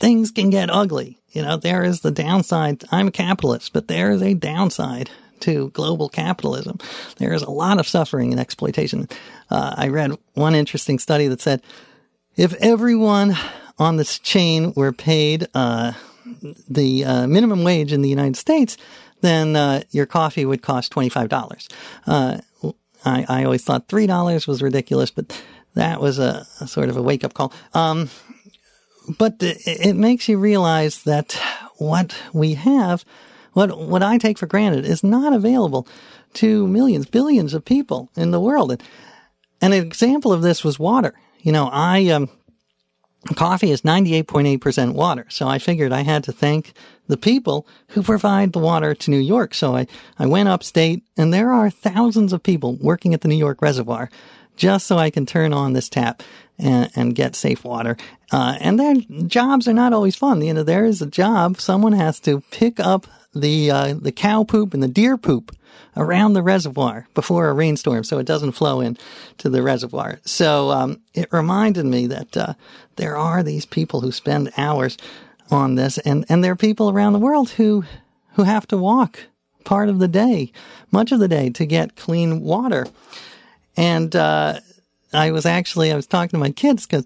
things 0.00 0.30
can 0.30 0.50
get 0.50 0.68
ugly. 0.68 1.18
You 1.36 1.42
know, 1.42 1.58
there 1.58 1.84
is 1.84 2.00
the 2.00 2.10
downside. 2.10 2.82
I'm 2.90 3.08
a 3.08 3.10
capitalist, 3.10 3.74
but 3.74 3.88
there 3.88 4.10
is 4.10 4.22
a 4.22 4.32
downside 4.32 5.10
to 5.40 5.68
global 5.74 6.08
capitalism. 6.08 6.78
There 7.18 7.34
is 7.34 7.42
a 7.42 7.50
lot 7.50 7.78
of 7.78 7.86
suffering 7.86 8.32
and 8.32 8.40
exploitation. 8.40 9.06
Uh, 9.50 9.74
I 9.76 9.88
read 9.88 10.12
one 10.32 10.54
interesting 10.54 10.98
study 10.98 11.28
that 11.28 11.42
said 11.42 11.60
if 12.38 12.54
everyone 12.54 13.36
on 13.78 13.98
this 13.98 14.18
chain 14.18 14.72
were 14.74 14.92
paid 14.92 15.46
uh, 15.52 15.92
the 16.70 17.04
uh, 17.04 17.26
minimum 17.26 17.64
wage 17.64 17.92
in 17.92 18.00
the 18.00 18.08
United 18.08 18.36
States, 18.36 18.78
then 19.20 19.56
uh, 19.56 19.82
your 19.90 20.06
coffee 20.06 20.46
would 20.46 20.62
cost 20.62 20.90
twenty 20.90 21.10
five 21.10 21.28
dollars. 21.28 21.68
Uh, 22.06 22.38
I, 23.04 23.26
I 23.28 23.44
always 23.44 23.62
thought 23.62 23.88
three 23.88 24.06
dollars 24.06 24.46
was 24.46 24.62
ridiculous, 24.62 25.10
but 25.10 25.38
that 25.74 26.00
was 26.00 26.18
a, 26.18 26.46
a 26.62 26.66
sort 26.66 26.88
of 26.88 26.96
a 26.96 27.02
wake 27.02 27.24
up 27.24 27.34
call. 27.34 27.52
Um, 27.74 28.08
but 29.18 29.36
it 29.40 29.96
makes 29.96 30.28
you 30.28 30.38
realize 30.38 31.02
that 31.04 31.32
what 31.76 32.16
we 32.32 32.54
have, 32.54 33.04
what 33.52 33.78
what 33.78 34.02
I 34.02 34.18
take 34.18 34.38
for 34.38 34.46
granted, 34.46 34.84
is 34.84 35.04
not 35.04 35.32
available 35.32 35.86
to 36.34 36.66
millions, 36.66 37.06
billions 37.06 37.54
of 37.54 37.64
people 37.64 38.10
in 38.16 38.30
the 38.30 38.40
world. 38.40 38.72
And, 38.72 38.82
an 39.60 39.72
example 39.72 40.32
of 40.32 40.42
this 40.42 40.62
was 40.62 40.78
water. 40.78 41.14
You 41.40 41.52
know, 41.52 41.68
I 41.72 42.08
um, 42.08 42.28
coffee 43.34 43.70
is 43.70 43.82
98.8% 43.82 44.94
water. 44.94 45.26
So 45.28 45.48
I 45.48 45.58
figured 45.58 45.92
I 45.92 46.02
had 46.02 46.24
to 46.24 46.32
thank 46.32 46.72
the 47.08 47.16
people 47.16 47.66
who 47.88 48.02
provide 48.02 48.52
the 48.52 48.58
water 48.58 48.94
to 48.94 49.10
New 49.10 49.18
York. 49.18 49.54
So 49.54 49.76
I, 49.76 49.86
I 50.18 50.26
went 50.26 50.48
upstate 50.48 51.02
and 51.16 51.32
there 51.32 51.52
are 51.52 51.70
thousands 51.70 52.32
of 52.32 52.42
people 52.42 52.76
working 52.80 53.14
at 53.14 53.20
the 53.20 53.28
New 53.28 53.36
York 53.36 53.62
reservoir 53.62 54.10
just 54.56 54.86
so 54.86 54.96
I 54.98 55.10
can 55.10 55.26
turn 55.26 55.52
on 55.52 55.72
this 55.72 55.88
tap 55.88 56.22
and, 56.58 56.90
and 56.94 57.14
get 57.14 57.36
safe 57.36 57.64
water. 57.64 57.96
Uh, 58.32 58.56
and 58.60 58.78
their 58.78 58.94
jobs 59.26 59.68
are 59.68 59.74
not 59.74 59.92
always 59.92 60.16
fun. 60.16 60.42
You 60.42 60.54
know, 60.54 60.62
there 60.62 60.84
is 60.84 61.02
a 61.02 61.06
job. 61.06 61.60
Someone 61.60 61.92
has 61.92 62.20
to 62.20 62.42
pick 62.50 62.80
up 62.80 63.06
the, 63.34 63.70
uh, 63.70 63.94
the 63.94 64.12
cow 64.12 64.44
poop 64.44 64.74
and 64.74 64.82
the 64.82 64.88
deer 64.88 65.16
poop 65.16 65.54
around 65.96 66.32
the 66.32 66.42
reservoir 66.42 67.06
before 67.14 67.48
a 67.48 67.52
rainstorm 67.52 68.04
so 68.04 68.18
it 68.18 68.26
doesn't 68.26 68.52
flow 68.52 68.80
in 68.80 68.96
to 69.38 69.48
the 69.48 69.62
reservoir. 69.62 70.20
So, 70.24 70.70
um, 70.70 71.00
it 71.14 71.32
reminded 71.32 71.86
me 71.86 72.06
that, 72.08 72.36
uh, 72.36 72.54
there 72.96 73.16
are 73.16 73.42
these 73.42 73.66
people 73.66 74.00
who 74.00 74.12
spend 74.12 74.52
hours 74.56 74.96
on 75.50 75.74
this 75.74 75.98
and, 75.98 76.24
and 76.28 76.42
there 76.42 76.52
are 76.52 76.56
people 76.56 76.90
around 76.90 77.12
the 77.12 77.18
world 77.18 77.50
who, 77.50 77.84
who 78.34 78.42
have 78.42 78.66
to 78.68 78.78
walk 78.78 79.20
part 79.66 79.88
of 79.90 79.98
the 79.98 80.08
day, 80.08 80.52
much 80.90 81.12
of 81.12 81.20
the 81.20 81.28
day, 81.28 81.50
to 81.50 81.66
get 81.66 81.96
clean 81.96 82.40
water. 82.40 82.86
And 83.76 84.16
uh, 84.16 84.60
I 85.18 85.30
was 85.30 85.46
actually 85.46 85.92
I 85.92 85.96
was 85.96 86.06
talking 86.06 86.30
to 86.30 86.38
my 86.38 86.50
kids 86.50 86.86
because 86.86 87.04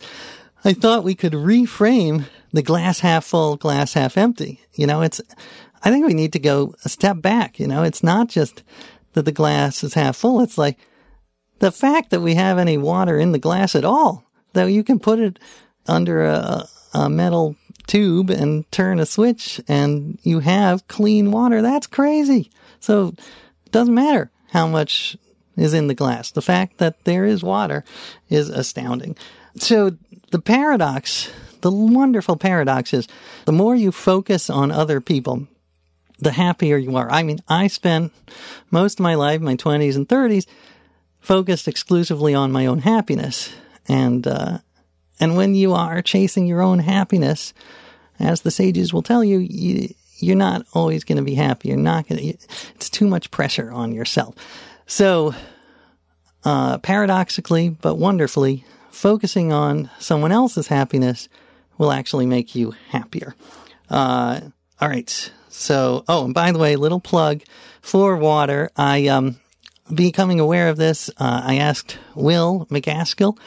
I 0.64 0.72
thought 0.72 1.04
we 1.04 1.14
could 1.14 1.32
reframe 1.32 2.26
the 2.52 2.62
glass 2.62 3.00
half 3.00 3.24
full, 3.24 3.56
glass 3.56 3.94
half 3.94 4.16
empty. 4.16 4.61
You 4.74 4.86
know, 4.86 5.02
it's 5.02 5.20
I 5.82 5.90
think 5.90 6.06
we 6.06 6.14
need 6.14 6.32
to 6.34 6.38
go 6.38 6.74
a 6.84 6.88
step 6.88 7.20
back. 7.20 7.58
You 7.58 7.66
know, 7.66 7.82
it's 7.82 8.02
not 8.02 8.28
just 8.28 8.62
that 9.14 9.24
the 9.24 9.32
glass 9.32 9.82
is 9.82 9.94
half 9.94 10.16
full. 10.16 10.40
It's 10.42 10.58
like 10.58 10.78
the 11.58 11.72
fact 11.72 12.11
that 12.11 12.20
we 12.20 12.34
have 12.34 12.58
any 12.58 12.78
water 12.78 13.18
in 13.18 13.32
the 13.32 13.38
glass 13.38 13.74
at 13.74 13.84
all, 13.84 14.24
though 14.52 14.66
you 14.66 14.84
can 14.84 14.98
put 14.98 15.18
it 15.18 15.38
under 15.86 16.24
a, 16.24 16.66
a 16.94 17.08
metal 17.08 17.56
tube 17.86 18.30
and 18.30 18.70
turn 18.70 19.00
a 19.00 19.06
switch 19.06 19.61
and 19.66 20.18
you 20.22 20.40
have 20.40 20.86
clean 20.88 21.30
water. 21.30 21.62
That's 21.62 21.86
crazy. 21.86 22.50
So 22.78 23.08
it 23.66 23.72
doesn't 23.72 23.94
matter 23.94 24.30
how 24.50 24.66
much 24.66 25.16
is 25.57 25.74
in 25.74 25.86
the 25.86 25.94
glass. 25.94 26.30
The 26.30 26.42
fact 26.42 26.78
that 26.78 27.05
there 27.05 27.24
is 27.24 27.42
water 27.42 27.84
is 28.28 28.48
astounding. 28.48 29.16
So 29.57 29.96
the 30.30 30.38
paradox, 30.38 31.30
the 31.61 31.70
wonderful 31.70 32.36
paradox 32.36 32.94
is 32.94 33.09
the 33.44 33.53
more 33.53 33.74
you 33.74 33.92
focus 33.92 34.48
on 34.48 34.70
other 34.70 35.01
people, 35.01 35.46
the 36.18 36.32
happier 36.32 36.76
you 36.76 36.96
are. 36.96 37.11
I 37.11 37.22
mean, 37.22 37.40
I 37.48 37.66
spent 37.66 38.12
most 38.70 39.01
of 39.01 39.03
my 39.03 39.14
life, 39.14 39.40
my 39.40 39.57
20s 39.57 39.96
and 39.96 40.09
30s, 40.09 40.46
focused 41.20 41.68
exclusively 41.68 42.34
on 42.34 42.53
my 42.53 42.66
own 42.66 42.80
happiness. 42.80 43.53
And, 43.88 44.26
uh, 44.26 44.59
and 45.18 45.36
when 45.36 45.55
you 45.55 45.74
are 45.74 46.03
chasing 46.03 46.46
your 46.46 46.62
own 46.62 46.78
happiness, 46.78 47.53
as 48.18 48.42
the 48.42 48.51
sages 48.51 48.92
will 48.92 49.03
tell 49.03 49.24
you, 49.24 49.38
you 49.38 49.94
you're 50.22 50.36
not 50.36 50.66
always 50.74 51.05
going 51.05 51.16
to 51.16 51.24
be 51.24 51.34
happy. 51.34 51.68
You're 51.68 51.78
not 51.78 52.09
going 52.09 52.20
to, 52.20 52.46
it's 52.74 52.90
too 52.90 53.07
much 53.07 53.30
pressure 53.30 53.70
on 53.70 53.92
yourself. 53.92 54.34
So, 54.91 55.36
uh, 56.45 56.78
paradoxically, 56.78 57.68
but 57.68 57.95
wonderfully, 57.95 58.64
focusing 58.91 59.53
on 59.53 59.88
someone 60.01 60.32
else's 60.32 60.66
happiness 60.66 61.28
will 61.78 61.93
actually 61.93 62.26
make 62.26 62.57
you 62.57 62.74
happier. 62.88 63.36
Uh, 63.88 64.41
all 64.80 64.88
right. 64.88 65.32
So, 65.49 66.05
oh, 66.09 66.24
and 66.24 66.34
by 66.34 66.51
the 66.51 66.59
way, 66.59 66.74
little 66.74 66.99
plug 66.99 67.43
for 67.80 68.16
water. 68.16 68.68
I, 68.76 69.07
um, 69.07 69.36
becoming 69.95 70.41
aware 70.41 70.68
of 70.68 70.76
this, 70.76 71.09
uh, 71.18 71.43
I 71.45 71.59
asked 71.59 71.97
Will 72.16 72.66
MacAskill, 72.68 73.38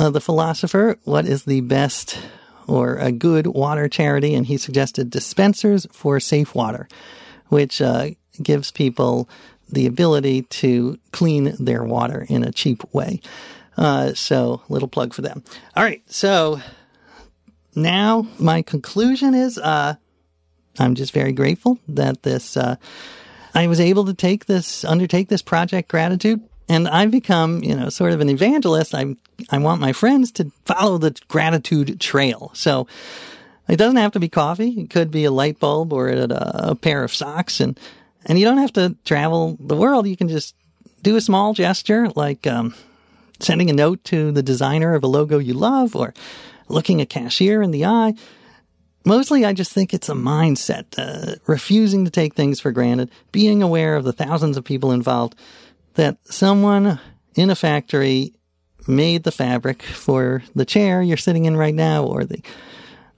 uh, 0.00 0.08
the 0.08 0.22
philosopher, 0.22 0.98
what 1.04 1.26
is 1.26 1.44
the 1.44 1.60
best 1.60 2.18
or 2.66 2.96
a 2.96 3.12
good 3.12 3.46
water 3.46 3.90
charity, 3.90 4.34
and 4.34 4.46
he 4.46 4.56
suggested 4.56 5.10
dispensers 5.10 5.86
for 5.92 6.18
safe 6.18 6.54
water, 6.54 6.88
which 7.48 7.82
uh, 7.82 8.08
gives 8.42 8.70
people 8.70 9.28
the 9.70 9.86
ability 9.86 10.42
to 10.42 10.98
clean 11.12 11.54
their 11.58 11.84
water 11.84 12.26
in 12.28 12.42
a 12.42 12.52
cheap 12.52 12.82
way. 12.92 13.20
Uh, 13.76 14.12
so, 14.14 14.62
little 14.68 14.88
plug 14.88 15.14
for 15.14 15.22
them. 15.22 15.42
All 15.74 15.82
right, 15.82 16.02
so 16.06 16.60
now 17.74 18.26
my 18.38 18.62
conclusion 18.62 19.34
is 19.34 19.56
uh, 19.58 19.94
I'm 20.78 20.94
just 20.94 21.12
very 21.12 21.32
grateful 21.32 21.78
that 21.88 22.22
this 22.22 22.56
uh, 22.56 22.76
I 23.54 23.66
was 23.66 23.80
able 23.80 24.04
to 24.06 24.14
take 24.14 24.46
this 24.46 24.84
undertake 24.84 25.28
this 25.28 25.42
project 25.42 25.88
gratitude 25.90 26.40
and 26.68 26.88
I've 26.88 27.10
become, 27.10 27.62
you 27.62 27.74
know, 27.74 27.88
sort 27.88 28.12
of 28.12 28.20
an 28.20 28.28
evangelist. 28.28 28.94
I 28.94 29.16
I 29.50 29.58
want 29.58 29.80
my 29.80 29.92
friends 29.92 30.30
to 30.32 30.50
follow 30.64 30.98
the 30.98 31.18
gratitude 31.28 32.00
trail. 32.00 32.50
So 32.54 32.86
it 33.68 33.76
doesn't 33.76 33.96
have 33.96 34.12
to 34.12 34.20
be 34.20 34.28
coffee. 34.28 34.70
It 34.70 34.90
could 34.90 35.10
be 35.10 35.24
a 35.24 35.30
light 35.30 35.58
bulb 35.58 35.92
or 35.92 36.08
a, 36.08 36.26
a 36.30 36.74
pair 36.74 37.04
of 37.04 37.14
socks, 37.14 37.60
and 37.60 37.78
and 38.26 38.38
you 38.38 38.44
don't 38.44 38.58
have 38.58 38.72
to 38.74 38.96
travel 39.04 39.56
the 39.60 39.76
world. 39.76 40.06
You 40.06 40.16
can 40.16 40.28
just 40.28 40.54
do 41.02 41.16
a 41.16 41.20
small 41.20 41.54
gesture 41.54 42.08
like 42.10 42.46
um, 42.46 42.74
sending 43.40 43.70
a 43.70 43.74
note 43.74 44.04
to 44.04 44.32
the 44.32 44.42
designer 44.42 44.94
of 44.94 45.04
a 45.04 45.08
logo 45.08 45.38
you 45.38 45.54
love, 45.54 45.96
or 45.96 46.14
looking 46.68 47.00
a 47.00 47.06
cashier 47.06 47.62
in 47.62 47.70
the 47.70 47.84
eye. 47.84 48.14
Mostly, 49.04 49.44
I 49.44 49.52
just 49.52 49.72
think 49.72 49.92
it's 49.92 50.08
a 50.08 50.14
mindset, 50.14 50.84
uh, 50.96 51.36
refusing 51.46 52.04
to 52.04 52.10
take 52.10 52.34
things 52.34 52.60
for 52.60 52.70
granted, 52.70 53.10
being 53.32 53.62
aware 53.62 53.96
of 53.96 54.04
the 54.04 54.12
thousands 54.12 54.56
of 54.56 54.64
people 54.64 54.92
involved, 54.92 55.34
that 55.94 56.18
someone 56.24 57.00
in 57.34 57.50
a 57.50 57.56
factory 57.56 58.32
made 58.86 59.24
the 59.24 59.32
fabric 59.32 59.82
for 59.82 60.42
the 60.54 60.64
chair 60.64 61.02
you're 61.02 61.16
sitting 61.16 61.44
in 61.44 61.56
right 61.56 61.74
now 61.74 62.04
or 62.04 62.24
the 62.24 62.40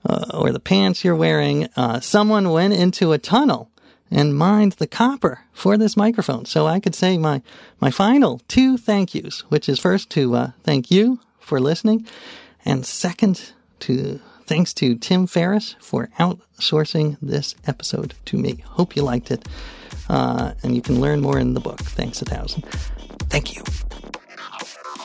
uh, 0.06 0.26
or 0.34 0.52
the 0.52 0.60
pants 0.60 1.02
you're 1.02 1.16
wearing 1.16 1.66
uh, 1.76 1.98
someone 2.00 2.50
went 2.50 2.74
into 2.74 3.12
a 3.12 3.18
tunnel 3.18 3.70
and 4.10 4.36
mined 4.36 4.72
the 4.72 4.86
copper 4.86 5.40
for 5.52 5.76
this 5.76 5.96
microphone 5.96 6.44
so 6.44 6.66
i 6.66 6.80
could 6.80 6.94
say 6.94 7.18
my 7.18 7.40
my 7.80 7.90
final 7.90 8.40
two 8.48 8.76
thank 8.76 9.14
yous 9.14 9.40
which 9.50 9.68
is 9.68 9.78
first 9.78 10.10
to 10.10 10.34
uh, 10.34 10.50
thank 10.62 10.90
you 10.90 11.18
for 11.38 11.60
listening 11.60 12.06
and 12.64 12.84
second 12.86 13.52
to 13.80 14.20
thanks 14.46 14.72
to 14.74 14.94
tim 14.96 15.26
ferriss 15.26 15.76
for 15.80 16.08
outsourcing 16.18 17.16
this 17.20 17.54
episode 17.66 18.14
to 18.24 18.36
me 18.36 18.62
hope 18.66 18.94
you 18.96 19.02
liked 19.02 19.30
it 19.30 19.46
uh, 20.08 20.52
and 20.62 20.74
you 20.74 20.82
can 20.82 21.00
learn 21.00 21.20
more 21.20 21.38
in 21.38 21.54
the 21.54 21.60
book. 21.60 21.78
Thanks 21.78 22.20
a 22.22 22.24
thousand. 22.24 22.64
Thank 23.30 23.54
you. 23.54 23.62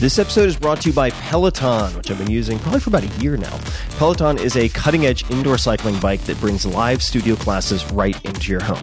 This 0.00 0.20
episode 0.20 0.48
is 0.48 0.56
brought 0.56 0.80
to 0.82 0.90
you 0.90 0.94
by 0.94 1.10
Peloton, 1.10 1.92
which 1.96 2.08
I've 2.08 2.18
been 2.18 2.30
using 2.30 2.56
probably 2.60 2.78
for 2.78 2.90
about 2.90 3.02
a 3.02 3.20
year 3.20 3.36
now. 3.36 3.58
Peloton 3.96 4.38
is 4.38 4.54
a 4.54 4.68
cutting 4.68 5.06
edge 5.06 5.28
indoor 5.28 5.58
cycling 5.58 5.98
bike 5.98 6.20
that 6.26 6.38
brings 6.38 6.64
live 6.64 7.02
studio 7.02 7.34
classes 7.34 7.84
right 7.90 8.14
into 8.24 8.52
your 8.52 8.62
home. 8.62 8.80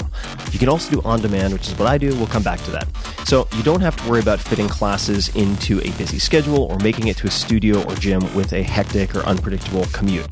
You 0.52 0.60
can 0.60 0.68
also 0.68 0.92
do 0.92 1.02
on 1.08 1.22
demand, 1.22 1.54
which 1.54 1.70
is 1.70 1.80
what 1.80 1.88
I 1.88 1.98
do. 1.98 2.14
We'll 2.16 2.28
come 2.28 2.44
back 2.44 2.60
to 2.64 2.72
that. 2.72 2.90
So 3.26 3.48
you 3.56 3.64
don't 3.64 3.80
have 3.80 3.96
to 3.96 4.10
worry 4.10 4.20
about 4.20 4.42
fitting 4.42 4.68
classes 4.68 5.34
into 5.38 5.80
a 5.88 5.92
busy 5.92 6.20
schedule 6.20 6.64
or 6.64 6.78
making 6.80 7.08
it 7.08 7.16
to 7.18 7.28
a 7.28 7.32
studio 7.32 7.82
or 7.86 7.96
gym 7.96 8.22
with 8.36 8.52
a 8.52 8.62
hectic 8.62 9.16
or 9.16 9.20
unpredictable 9.20 9.86
commute. 9.94 10.28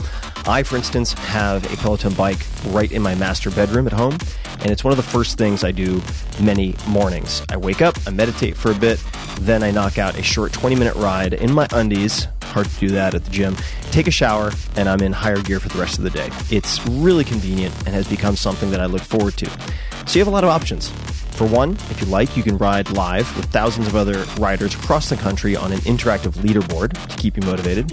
I, 0.45 0.63
for 0.63 0.75
instance, 0.75 1.13
have 1.13 1.71
a 1.71 1.77
Peloton 1.77 2.13
bike 2.13 2.45
right 2.67 2.91
in 2.91 3.01
my 3.01 3.15
master 3.15 3.49
bedroom 3.49 3.87
at 3.87 3.93
home, 3.93 4.17
and 4.59 4.71
it's 4.71 4.83
one 4.83 4.91
of 4.91 4.97
the 4.97 5.03
first 5.03 5.37
things 5.37 5.63
I 5.63 5.71
do 5.71 6.01
many 6.41 6.75
mornings. 6.87 7.41
I 7.49 7.57
wake 7.57 7.81
up, 7.81 7.95
I 8.05 8.11
meditate 8.11 8.57
for 8.57 8.71
a 8.71 8.75
bit, 8.75 9.01
then 9.41 9.63
I 9.63 9.71
knock 9.71 9.97
out 9.97 10.17
a 10.17 10.23
short 10.23 10.51
20 10.51 10.75
minute 10.75 10.95
ride 10.95 11.33
in 11.33 11.53
my 11.53 11.67
undies. 11.71 12.27
Hard 12.43 12.67
to 12.67 12.79
do 12.79 12.89
that 12.89 13.15
at 13.15 13.23
the 13.23 13.31
gym. 13.31 13.55
Take 13.91 14.07
a 14.07 14.11
shower, 14.11 14.51
and 14.75 14.89
I'm 14.89 15.01
in 15.01 15.13
higher 15.13 15.41
gear 15.41 15.59
for 15.59 15.69
the 15.69 15.79
rest 15.79 15.97
of 15.97 16.03
the 16.03 16.09
day. 16.09 16.29
It's 16.51 16.85
really 16.87 17.23
convenient 17.23 17.73
and 17.85 17.95
has 17.95 18.07
become 18.07 18.35
something 18.35 18.69
that 18.71 18.81
I 18.81 18.85
look 18.85 19.01
forward 19.01 19.37
to. 19.37 19.49
So 20.05 20.19
you 20.19 20.19
have 20.19 20.27
a 20.27 20.31
lot 20.31 20.43
of 20.43 20.49
options. 20.49 20.89
For 21.33 21.47
one, 21.47 21.71
if 21.89 21.99
you 21.99 22.05
like, 22.07 22.37
you 22.37 22.43
can 22.43 22.57
ride 22.59 22.91
live 22.91 23.35
with 23.35 23.45
thousands 23.45 23.87
of 23.87 23.95
other 23.95 24.23
riders 24.37 24.75
across 24.75 25.09
the 25.09 25.15
country 25.15 25.55
on 25.55 25.71
an 25.71 25.79
interactive 25.79 26.33
leaderboard 26.33 26.91
to 27.07 27.17
keep 27.17 27.37
you 27.37 27.43
motivated. 27.43 27.91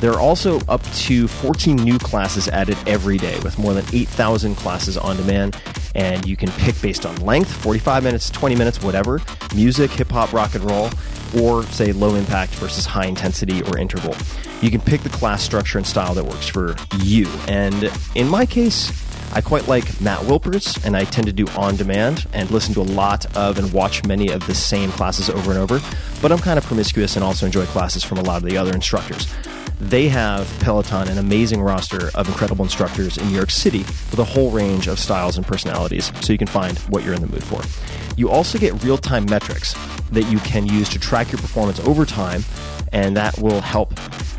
There 0.00 0.12
are 0.12 0.20
also 0.20 0.60
up 0.68 0.82
to 0.82 1.26
14 1.26 1.76
new 1.76 1.98
classes 1.98 2.48
added 2.48 2.78
every 2.86 3.18
day 3.18 3.38
with 3.40 3.58
more 3.58 3.74
than 3.74 3.84
8,000 3.92 4.54
classes 4.54 4.96
on 4.96 5.16
demand. 5.16 5.60
And 5.94 6.24
you 6.24 6.36
can 6.36 6.50
pick 6.52 6.80
based 6.80 7.04
on 7.04 7.16
length 7.16 7.52
45 7.52 8.04
minutes, 8.04 8.30
20 8.30 8.54
minutes, 8.54 8.82
whatever 8.82 9.20
music, 9.54 9.90
hip 9.90 10.10
hop, 10.10 10.32
rock 10.32 10.54
and 10.54 10.70
roll, 10.70 10.90
or 11.40 11.64
say 11.64 11.92
low 11.92 12.14
impact 12.14 12.54
versus 12.54 12.86
high 12.86 13.06
intensity 13.06 13.62
or 13.62 13.78
interval. 13.78 14.14
You 14.60 14.70
can 14.70 14.80
pick 14.80 15.02
the 15.02 15.08
class 15.08 15.42
structure 15.42 15.78
and 15.78 15.86
style 15.86 16.14
that 16.14 16.24
works 16.24 16.46
for 16.46 16.76
you. 16.98 17.26
And 17.48 17.90
in 18.14 18.28
my 18.28 18.46
case, 18.46 18.92
I 19.34 19.40
quite 19.40 19.68
like 19.68 20.00
Matt 20.00 20.20
Wilpers, 20.20 20.84
and 20.86 20.96
I 20.96 21.04
tend 21.04 21.26
to 21.26 21.32
do 21.32 21.46
on 21.48 21.76
demand 21.76 22.26
and 22.32 22.50
listen 22.50 22.72
to 22.74 22.80
a 22.80 22.82
lot 22.82 23.26
of 23.36 23.58
and 23.58 23.72
watch 23.72 24.04
many 24.04 24.30
of 24.30 24.46
the 24.46 24.54
same 24.54 24.90
classes 24.92 25.28
over 25.28 25.50
and 25.50 25.60
over. 25.60 25.80
But 26.22 26.32
I'm 26.32 26.38
kind 26.38 26.58
of 26.58 26.64
promiscuous 26.64 27.16
and 27.16 27.24
also 27.24 27.44
enjoy 27.44 27.66
classes 27.66 28.02
from 28.02 28.18
a 28.18 28.22
lot 28.22 28.42
of 28.42 28.48
the 28.48 28.56
other 28.56 28.72
instructors. 28.72 29.26
They 29.80 30.08
have 30.08 30.48
Peloton, 30.58 31.08
an 31.08 31.18
amazing 31.18 31.62
roster 31.62 32.10
of 32.16 32.26
incredible 32.26 32.64
instructors 32.64 33.16
in 33.16 33.28
New 33.28 33.34
York 33.34 33.50
City 33.50 33.78
with 34.10 34.18
a 34.18 34.24
whole 34.24 34.50
range 34.50 34.88
of 34.88 34.98
styles 34.98 35.36
and 35.36 35.46
personalities, 35.46 36.10
so 36.20 36.32
you 36.32 36.38
can 36.38 36.48
find 36.48 36.76
what 36.90 37.04
you're 37.04 37.14
in 37.14 37.20
the 37.20 37.28
mood 37.28 37.44
for. 37.44 37.62
You 38.16 38.28
also 38.28 38.58
get 38.58 38.82
real 38.82 38.98
time 38.98 39.24
metrics 39.26 39.74
that 40.10 40.24
you 40.24 40.38
can 40.40 40.66
use 40.66 40.88
to 40.88 40.98
track 40.98 41.30
your 41.30 41.40
performance 41.40 41.78
over 41.80 42.04
time, 42.04 42.42
and 42.92 43.16
that 43.16 43.38
will 43.38 43.60
help, 43.60 43.92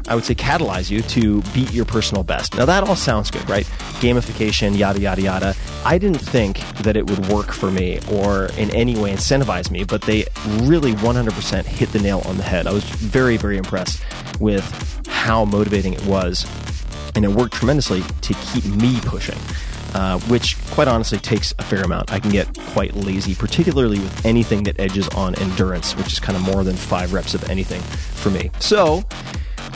I 0.08 0.16
would 0.16 0.26
say, 0.26 0.36
catalyze 0.36 0.90
you 0.90 1.02
to 1.02 1.42
beat 1.54 1.72
your 1.72 1.86
personal 1.86 2.24
best. 2.24 2.56
Now, 2.56 2.66
that 2.66 2.84
all 2.84 2.96
sounds 2.96 3.32
good, 3.32 3.48
right? 3.50 3.66
Gamification, 4.02 4.78
yada, 4.78 5.00
yada, 5.00 5.22
yada. 5.22 5.56
I 5.86 5.98
didn't 5.98 6.20
think 6.20 6.60
that 6.84 6.96
it 6.98 7.10
would 7.10 7.28
work 7.28 7.52
for 7.52 7.72
me 7.72 8.00
or 8.12 8.46
in 8.58 8.70
any 8.72 8.98
way 8.98 9.14
incentivize 9.14 9.72
me, 9.72 9.84
but 9.84 10.02
they 10.02 10.26
really 10.62 10.94
100% 10.94 11.66
hit 11.66 11.92
the 11.92 12.00
nail 12.00 12.22
on 12.26 12.38
the 12.38 12.44
head. 12.44 12.68
I 12.68 12.74
was 12.74 12.84
very, 12.84 13.38
very 13.38 13.58
impressed 13.58 14.02
with 14.40 14.66
how 15.08 15.46
motivating 15.46 15.94
it 15.94 16.06
was, 16.06 16.46
and 17.16 17.26
it 17.26 17.30
worked 17.30 17.54
tremendously 17.54 18.04
to 18.22 18.34
keep 18.34 18.66
me 18.66 19.00
pushing. 19.02 19.38
Uh, 19.94 20.20
which 20.22 20.56
quite 20.72 20.88
honestly 20.88 21.18
takes 21.18 21.54
a 21.58 21.64
fair 21.64 21.82
amount. 21.82 22.12
I 22.12 22.20
can 22.20 22.32
get 22.32 22.48
quite 22.68 22.96
lazy, 22.96 23.34
particularly 23.34 24.00
with 24.00 24.26
anything 24.26 24.64
that 24.64 24.80
edges 24.80 25.08
on 25.10 25.36
endurance, 25.36 25.96
which 25.98 26.14
is 26.14 26.20
kind 26.20 26.36
of 26.36 26.44
more 26.44 26.64
than 26.64 26.76
five 26.76 27.12
reps 27.12 27.34
of 27.34 27.50
anything 27.50 27.82
for 27.82 28.30
me. 28.30 28.52
So, 28.60 29.04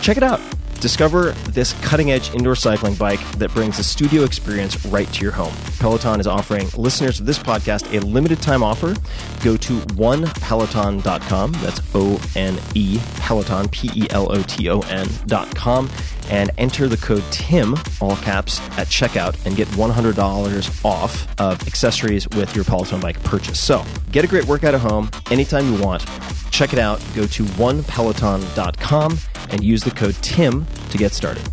check 0.01 0.17
it 0.17 0.23
out. 0.23 0.39
Discover 0.83 1.31
this 1.47 1.71
cutting 1.81 2.11
edge 2.11 2.35
indoor 2.35 2.57
cycling 2.57 2.95
bike 2.95 3.21
that 3.37 3.53
brings 3.53 3.79
a 3.79 3.83
studio 3.85 4.25
experience 4.25 4.85
right 4.87 5.07
to 5.13 5.21
your 5.21 5.31
home. 5.31 5.53
Peloton 5.79 6.19
is 6.19 6.27
offering 6.27 6.67
listeners 6.75 7.21
of 7.21 7.25
this 7.25 7.39
podcast 7.39 7.97
a 7.97 8.05
limited 8.05 8.41
time 8.41 8.61
offer. 8.61 8.93
Go 9.41 9.55
to 9.55 9.79
onepeloton.com. 9.95 11.51
That's 11.53 11.79
O 11.95 12.21
N 12.35 12.59
E 12.75 12.99
Peloton, 13.15 13.69
P 13.69 13.91
E 13.95 14.07
L 14.09 14.29
O 14.29 14.43
T 14.43 14.69
O 14.69 14.81
N.com, 14.81 15.89
and 16.29 16.51
enter 16.57 16.89
the 16.89 16.97
code 16.97 17.23
TIM, 17.31 17.75
all 18.01 18.17
caps, 18.17 18.59
at 18.77 18.87
checkout 18.87 19.37
and 19.45 19.55
get 19.55 19.69
$100 19.69 20.83
off 20.83 21.39
of 21.39 21.65
accessories 21.65 22.27
with 22.31 22.53
your 22.57 22.65
Peloton 22.65 22.99
bike 22.99 23.23
purchase. 23.23 23.57
So 23.57 23.85
get 24.11 24.25
a 24.25 24.27
great 24.27 24.43
workout 24.47 24.73
at 24.73 24.81
home 24.81 25.09
anytime 25.31 25.73
you 25.73 25.81
want. 25.81 26.05
Check 26.53 26.71
it 26.71 26.77
out. 26.77 27.03
Go 27.15 27.25
to 27.25 27.43
onepeloton.com 27.43 29.17
and 29.49 29.63
use 29.63 29.83
the 29.83 29.89
code 29.89 30.13
TIM 30.21 30.67
to 30.91 30.97
get 30.99 31.11
started. 31.11 31.43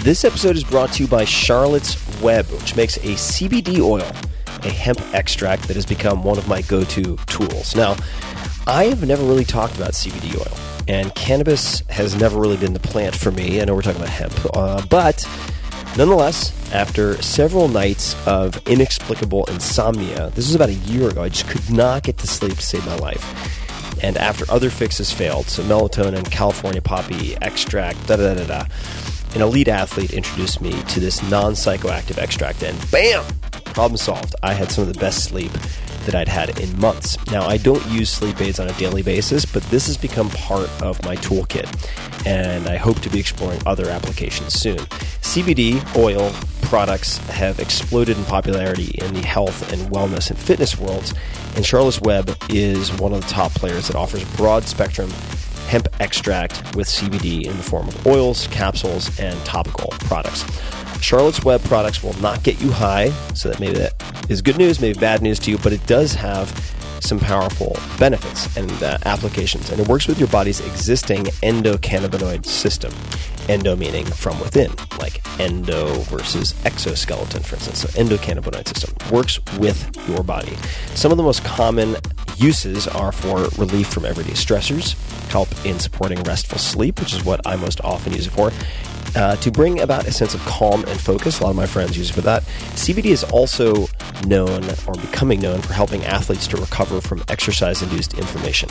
This 0.00 0.24
episode 0.24 0.56
is 0.56 0.64
brought 0.64 0.90
to 0.94 1.02
you 1.02 1.08
by 1.08 1.26
Charlotte's 1.26 1.98
Web, 2.22 2.46
which 2.46 2.76
makes 2.76 2.96
a 2.96 3.12
CBD 3.12 3.80
oil, 3.80 4.10
a 4.64 4.70
hemp 4.70 5.02
extract 5.12 5.68
that 5.68 5.76
has 5.76 5.84
become 5.84 6.24
one 6.24 6.38
of 6.38 6.48
my 6.48 6.62
go 6.62 6.82
to 6.82 7.16
tools. 7.26 7.76
Now, 7.76 7.94
I 8.66 8.84
have 8.84 9.06
never 9.06 9.22
really 9.22 9.44
talked 9.44 9.76
about 9.76 9.90
CBD 9.90 10.38
oil, 10.38 10.56
and 10.88 11.14
cannabis 11.14 11.80
has 11.90 12.18
never 12.18 12.40
really 12.40 12.56
been 12.56 12.72
the 12.72 12.80
plant 12.80 13.14
for 13.14 13.30
me. 13.30 13.60
I 13.60 13.66
know 13.66 13.74
we're 13.74 13.82
talking 13.82 14.00
about 14.00 14.08
hemp, 14.08 14.56
uh, 14.56 14.86
but 14.86 15.28
nonetheless, 15.96 16.52
after 16.72 17.20
several 17.22 17.68
nights 17.68 18.14
of 18.26 18.56
inexplicable 18.66 19.44
insomnia, 19.46 20.30
this 20.30 20.46
was 20.46 20.54
about 20.54 20.68
a 20.68 20.74
year 20.74 21.08
ago, 21.08 21.22
I 21.22 21.28
just 21.28 21.48
could 21.48 21.70
not 21.70 22.02
get 22.02 22.18
to 22.18 22.26
sleep 22.26 22.54
to 22.54 22.62
save 22.62 22.84
my 22.86 22.96
life. 22.96 23.24
And 24.02 24.16
after 24.16 24.44
other 24.50 24.70
fixes 24.70 25.12
failed, 25.12 25.46
so 25.46 25.62
melatonin, 25.64 26.30
California 26.30 26.80
poppy 26.80 27.36
extract, 27.42 28.06
da 28.06 28.16
da 28.16 28.34
da 28.34 28.44
da, 28.46 28.66
an 29.34 29.42
elite 29.42 29.68
athlete 29.68 30.12
introduced 30.12 30.60
me 30.60 30.70
to 30.84 31.00
this 31.00 31.22
non 31.30 31.52
psychoactive 31.52 32.18
extract, 32.18 32.62
and 32.62 32.90
bam, 32.90 33.24
problem 33.78 33.96
solved. 33.96 34.34
I 34.42 34.54
had 34.54 34.72
some 34.72 34.88
of 34.88 34.92
the 34.92 34.98
best 34.98 35.22
sleep 35.22 35.52
that 36.04 36.12
I'd 36.12 36.26
had 36.26 36.58
in 36.58 36.80
months. 36.80 37.16
Now, 37.30 37.46
I 37.46 37.58
don't 37.58 37.86
use 37.86 38.10
sleep 38.10 38.40
aids 38.40 38.58
on 38.58 38.66
a 38.68 38.72
daily 38.72 39.02
basis, 39.02 39.44
but 39.44 39.62
this 39.70 39.86
has 39.86 39.96
become 39.96 40.30
part 40.30 40.68
of 40.82 41.00
my 41.04 41.14
toolkit, 41.14 41.68
and 42.26 42.66
I 42.66 42.74
hope 42.74 42.98
to 43.02 43.08
be 43.08 43.20
exploring 43.20 43.60
other 43.66 43.88
applications 43.88 44.54
soon. 44.54 44.78
CBD 45.22 45.80
oil 45.94 46.32
products 46.62 47.18
have 47.28 47.60
exploded 47.60 48.18
in 48.18 48.24
popularity 48.24 48.98
in 48.98 49.14
the 49.14 49.24
health 49.24 49.72
and 49.72 49.80
wellness 49.92 50.28
and 50.28 50.36
fitness 50.36 50.76
worlds, 50.76 51.14
and 51.54 51.64
Charlotte's 51.64 52.00
Web 52.00 52.36
is 52.48 52.92
one 52.98 53.12
of 53.12 53.20
the 53.20 53.28
top 53.28 53.52
players 53.52 53.86
that 53.86 53.94
offers 53.94 54.24
broad 54.36 54.64
spectrum 54.64 55.08
hemp 55.68 55.88
extract 56.00 56.74
with 56.74 56.88
CBD 56.88 57.44
in 57.44 57.56
the 57.56 57.62
form 57.62 57.86
of 57.88 58.06
oils, 58.06 58.46
capsules, 58.48 59.16
and 59.20 59.38
topical 59.44 59.90
products. 59.90 60.44
Charlotte's 61.00 61.44
Web 61.44 61.62
products 61.64 62.02
will 62.02 62.18
not 62.20 62.42
get 62.42 62.60
you 62.60 62.72
high, 62.72 63.10
so 63.34 63.50
that 63.50 63.60
maybe 63.60 63.78
that 63.78 63.92
is 64.28 64.42
good 64.42 64.58
news, 64.58 64.80
maybe 64.80 64.98
bad 64.98 65.22
news 65.22 65.38
to 65.40 65.50
you, 65.50 65.58
but 65.58 65.72
it 65.72 65.86
does 65.86 66.14
have 66.14 66.50
some 67.02 67.18
powerful 67.18 67.76
benefits 67.98 68.54
and 68.56 68.70
uh, 68.82 68.98
applications. 69.04 69.70
And 69.70 69.80
it 69.80 69.88
works 69.88 70.06
with 70.06 70.18
your 70.18 70.28
body's 70.28 70.60
existing 70.60 71.24
endocannabinoid 71.42 72.44
system. 72.46 72.92
Endo 73.48 73.74
meaning 73.76 74.04
from 74.04 74.38
within, 74.40 74.70
like 74.98 75.22
endo 75.40 75.94
versus 76.02 76.54
exoskeleton, 76.66 77.42
for 77.42 77.56
instance. 77.56 77.80
So, 77.80 77.88
endocannabinoid 77.88 78.68
system 78.68 78.94
works 79.10 79.40
with 79.58 79.90
your 80.08 80.22
body. 80.22 80.54
Some 80.94 81.12
of 81.12 81.16
the 81.16 81.22
most 81.22 81.44
common 81.44 81.96
uses 82.36 82.86
are 82.86 83.10
for 83.10 83.48
relief 83.60 83.88
from 83.88 84.04
everyday 84.04 84.32
stressors, 84.32 84.94
help 85.30 85.48
in 85.64 85.78
supporting 85.78 86.22
restful 86.24 86.58
sleep, 86.58 87.00
which 87.00 87.14
is 87.14 87.24
what 87.24 87.40
I 87.46 87.56
most 87.56 87.80
often 87.82 88.12
use 88.12 88.26
it 88.26 88.30
for, 88.30 88.52
uh, 89.16 89.36
to 89.36 89.50
bring 89.50 89.80
about 89.80 90.06
a 90.06 90.12
sense 90.12 90.34
of 90.34 90.40
calm 90.42 90.84
and 90.84 91.00
focus. 91.00 91.40
A 91.40 91.44
lot 91.44 91.50
of 91.50 91.56
my 91.56 91.66
friends 91.66 91.96
use 91.96 92.10
it 92.10 92.12
for 92.12 92.20
that. 92.22 92.42
CBD 92.74 93.06
is 93.06 93.24
also 93.24 93.88
known 94.26 94.64
or 94.86 94.94
becoming 94.94 95.40
known 95.40 95.60
for 95.60 95.72
helping 95.72 96.04
athletes 96.04 96.46
to 96.48 96.56
recover 96.56 97.00
from 97.00 97.22
exercise 97.28 97.82
induced 97.82 98.14
inflammation. 98.14 98.68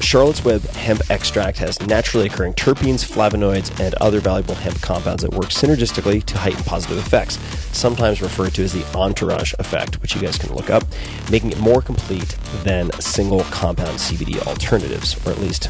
Charlotte's 0.00 0.44
Web 0.44 0.62
hemp 0.70 1.00
extract 1.10 1.58
has 1.58 1.80
naturally 1.86 2.26
occurring 2.26 2.54
terpenes, 2.54 3.08
flavonoids, 3.08 3.78
and 3.80 3.94
other 3.94 4.20
valuable 4.20 4.54
hemp 4.54 4.80
compounds 4.82 5.22
that 5.22 5.32
work 5.32 5.50
synergistically 5.50 6.22
to 6.24 6.36
heighten 6.36 6.62
positive 6.64 6.98
effects, 6.98 7.38
sometimes 7.76 8.20
referred 8.20 8.52
to 8.54 8.64
as 8.64 8.72
the 8.72 8.84
entourage 8.98 9.54
effect, 9.58 10.02
which 10.02 10.14
you 10.14 10.20
guys 10.20 10.36
can 10.36 10.52
look 10.54 10.70
up, 10.70 10.82
making 11.30 11.52
it 11.52 11.58
more 11.60 11.80
complete 11.80 12.36
than 12.64 12.90
single 13.00 13.44
compound 13.44 13.98
CBD 13.98 14.44
alternatives, 14.46 15.24
or 15.24 15.30
at 15.30 15.38
least 15.38 15.68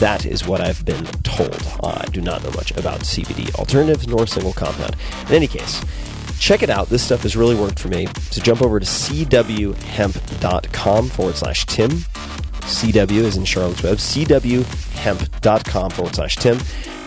that 0.00 0.26
is 0.26 0.46
what 0.46 0.60
I've 0.60 0.84
been 0.84 1.04
told. 1.22 1.56
I 1.82 2.04
do 2.12 2.20
not 2.20 2.42
know 2.42 2.50
much 2.50 2.72
about 2.72 3.00
CBD 3.00 3.54
alternatives 3.54 4.06
nor 4.06 4.26
single 4.26 4.52
compound. 4.52 4.96
In 5.28 5.34
any 5.34 5.46
case, 5.46 5.82
check 6.38 6.62
it 6.62 6.70
out. 6.70 6.88
This 6.88 7.02
stuff 7.02 7.22
has 7.22 7.36
really 7.36 7.54
worked 7.54 7.78
for 7.78 7.88
me. 7.88 8.06
So 8.30 8.40
jump 8.42 8.62
over 8.62 8.80
to 8.80 8.86
cwhemp.com 8.86 9.78
forward 11.08 11.36
slash 11.36 11.66
Tim. 11.66 11.90
CW 12.68 13.22
is 13.24 13.36
in 13.36 13.44
Charlotte's 13.44 13.82
Web, 13.82 13.96
cwhemp.com 13.96 15.90
forward 15.90 16.14
slash 16.14 16.36
Tim, 16.36 16.58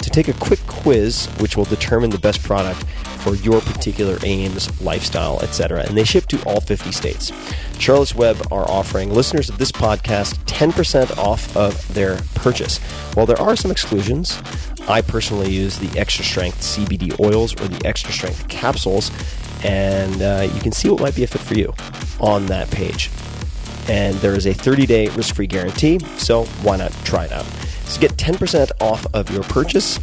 to 0.01 0.09
take 0.09 0.27
a 0.27 0.33
quick 0.33 0.59
quiz 0.67 1.27
which 1.39 1.55
will 1.57 1.65
determine 1.65 2.09
the 2.09 2.19
best 2.19 2.43
product 2.43 2.83
for 3.21 3.35
your 3.35 3.61
particular 3.61 4.17
aims, 4.23 4.81
lifestyle, 4.81 5.39
etc. 5.41 5.83
And 5.87 5.95
they 5.95 6.03
ship 6.03 6.25
to 6.27 6.43
all 6.43 6.59
50 6.59 6.91
states. 6.91 7.31
Charlotte's 7.77 8.15
Web 8.15 8.41
are 8.51 8.69
offering 8.69 9.13
listeners 9.13 9.49
of 9.49 9.57
this 9.57 9.71
podcast 9.71 10.35
10% 10.45 11.17
off 11.17 11.55
of 11.55 11.93
their 11.93 12.17
purchase. 12.35 12.79
While 13.13 13.25
there 13.25 13.39
are 13.39 13.55
some 13.55 13.71
exclusions, 13.71 14.41
I 14.87 15.01
personally 15.01 15.51
use 15.51 15.77
the 15.77 15.99
extra 15.99 16.25
strength 16.25 16.61
CBD 16.61 17.19
oils 17.19 17.53
or 17.61 17.67
the 17.67 17.85
extra 17.87 18.11
strength 18.11 18.47
capsules, 18.47 19.11
and 19.63 20.21
uh, 20.21 20.47
you 20.53 20.59
can 20.61 20.71
see 20.71 20.89
what 20.89 21.01
might 21.01 21.15
be 21.15 21.23
a 21.23 21.27
fit 21.27 21.41
for 21.41 21.53
you 21.53 21.73
on 22.19 22.47
that 22.47 22.69
page. 22.71 23.09
And 23.87 24.15
there 24.15 24.35
is 24.35 24.45
a 24.47 24.53
30 24.53 24.85
day 24.85 25.07
risk 25.09 25.35
free 25.35 25.47
guarantee, 25.47 25.99
so 26.17 26.45
why 26.63 26.77
not 26.77 26.91
try 27.03 27.25
it 27.25 27.31
out? 27.31 27.45
So 27.85 27.99
get 27.99 28.11
10% 28.11 28.71
off 28.81 29.05
of 29.13 29.29
your 29.31 29.43
purchase 29.43 29.97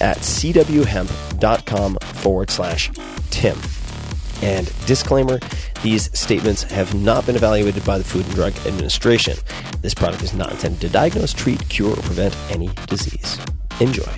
at 0.00 0.18
cwhemp.com 0.18 1.96
forward 1.96 2.50
slash 2.50 2.90
Tim. 3.30 3.58
And 4.42 4.72
disclaimer 4.86 5.40
these 5.82 6.10
statements 6.18 6.62
have 6.64 6.94
not 6.94 7.26
been 7.26 7.36
evaluated 7.36 7.84
by 7.84 7.98
the 7.98 8.04
Food 8.04 8.26
and 8.26 8.34
Drug 8.34 8.56
Administration. 8.66 9.36
This 9.80 9.94
product 9.94 10.22
is 10.22 10.34
not 10.34 10.50
intended 10.50 10.80
to 10.82 10.88
diagnose, 10.88 11.32
treat, 11.32 11.68
cure, 11.68 11.92
or 11.92 12.02
prevent 12.02 12.36
any 12.50 12.70
disease. 12.86 13.38
Enjoy. 13.80 14.10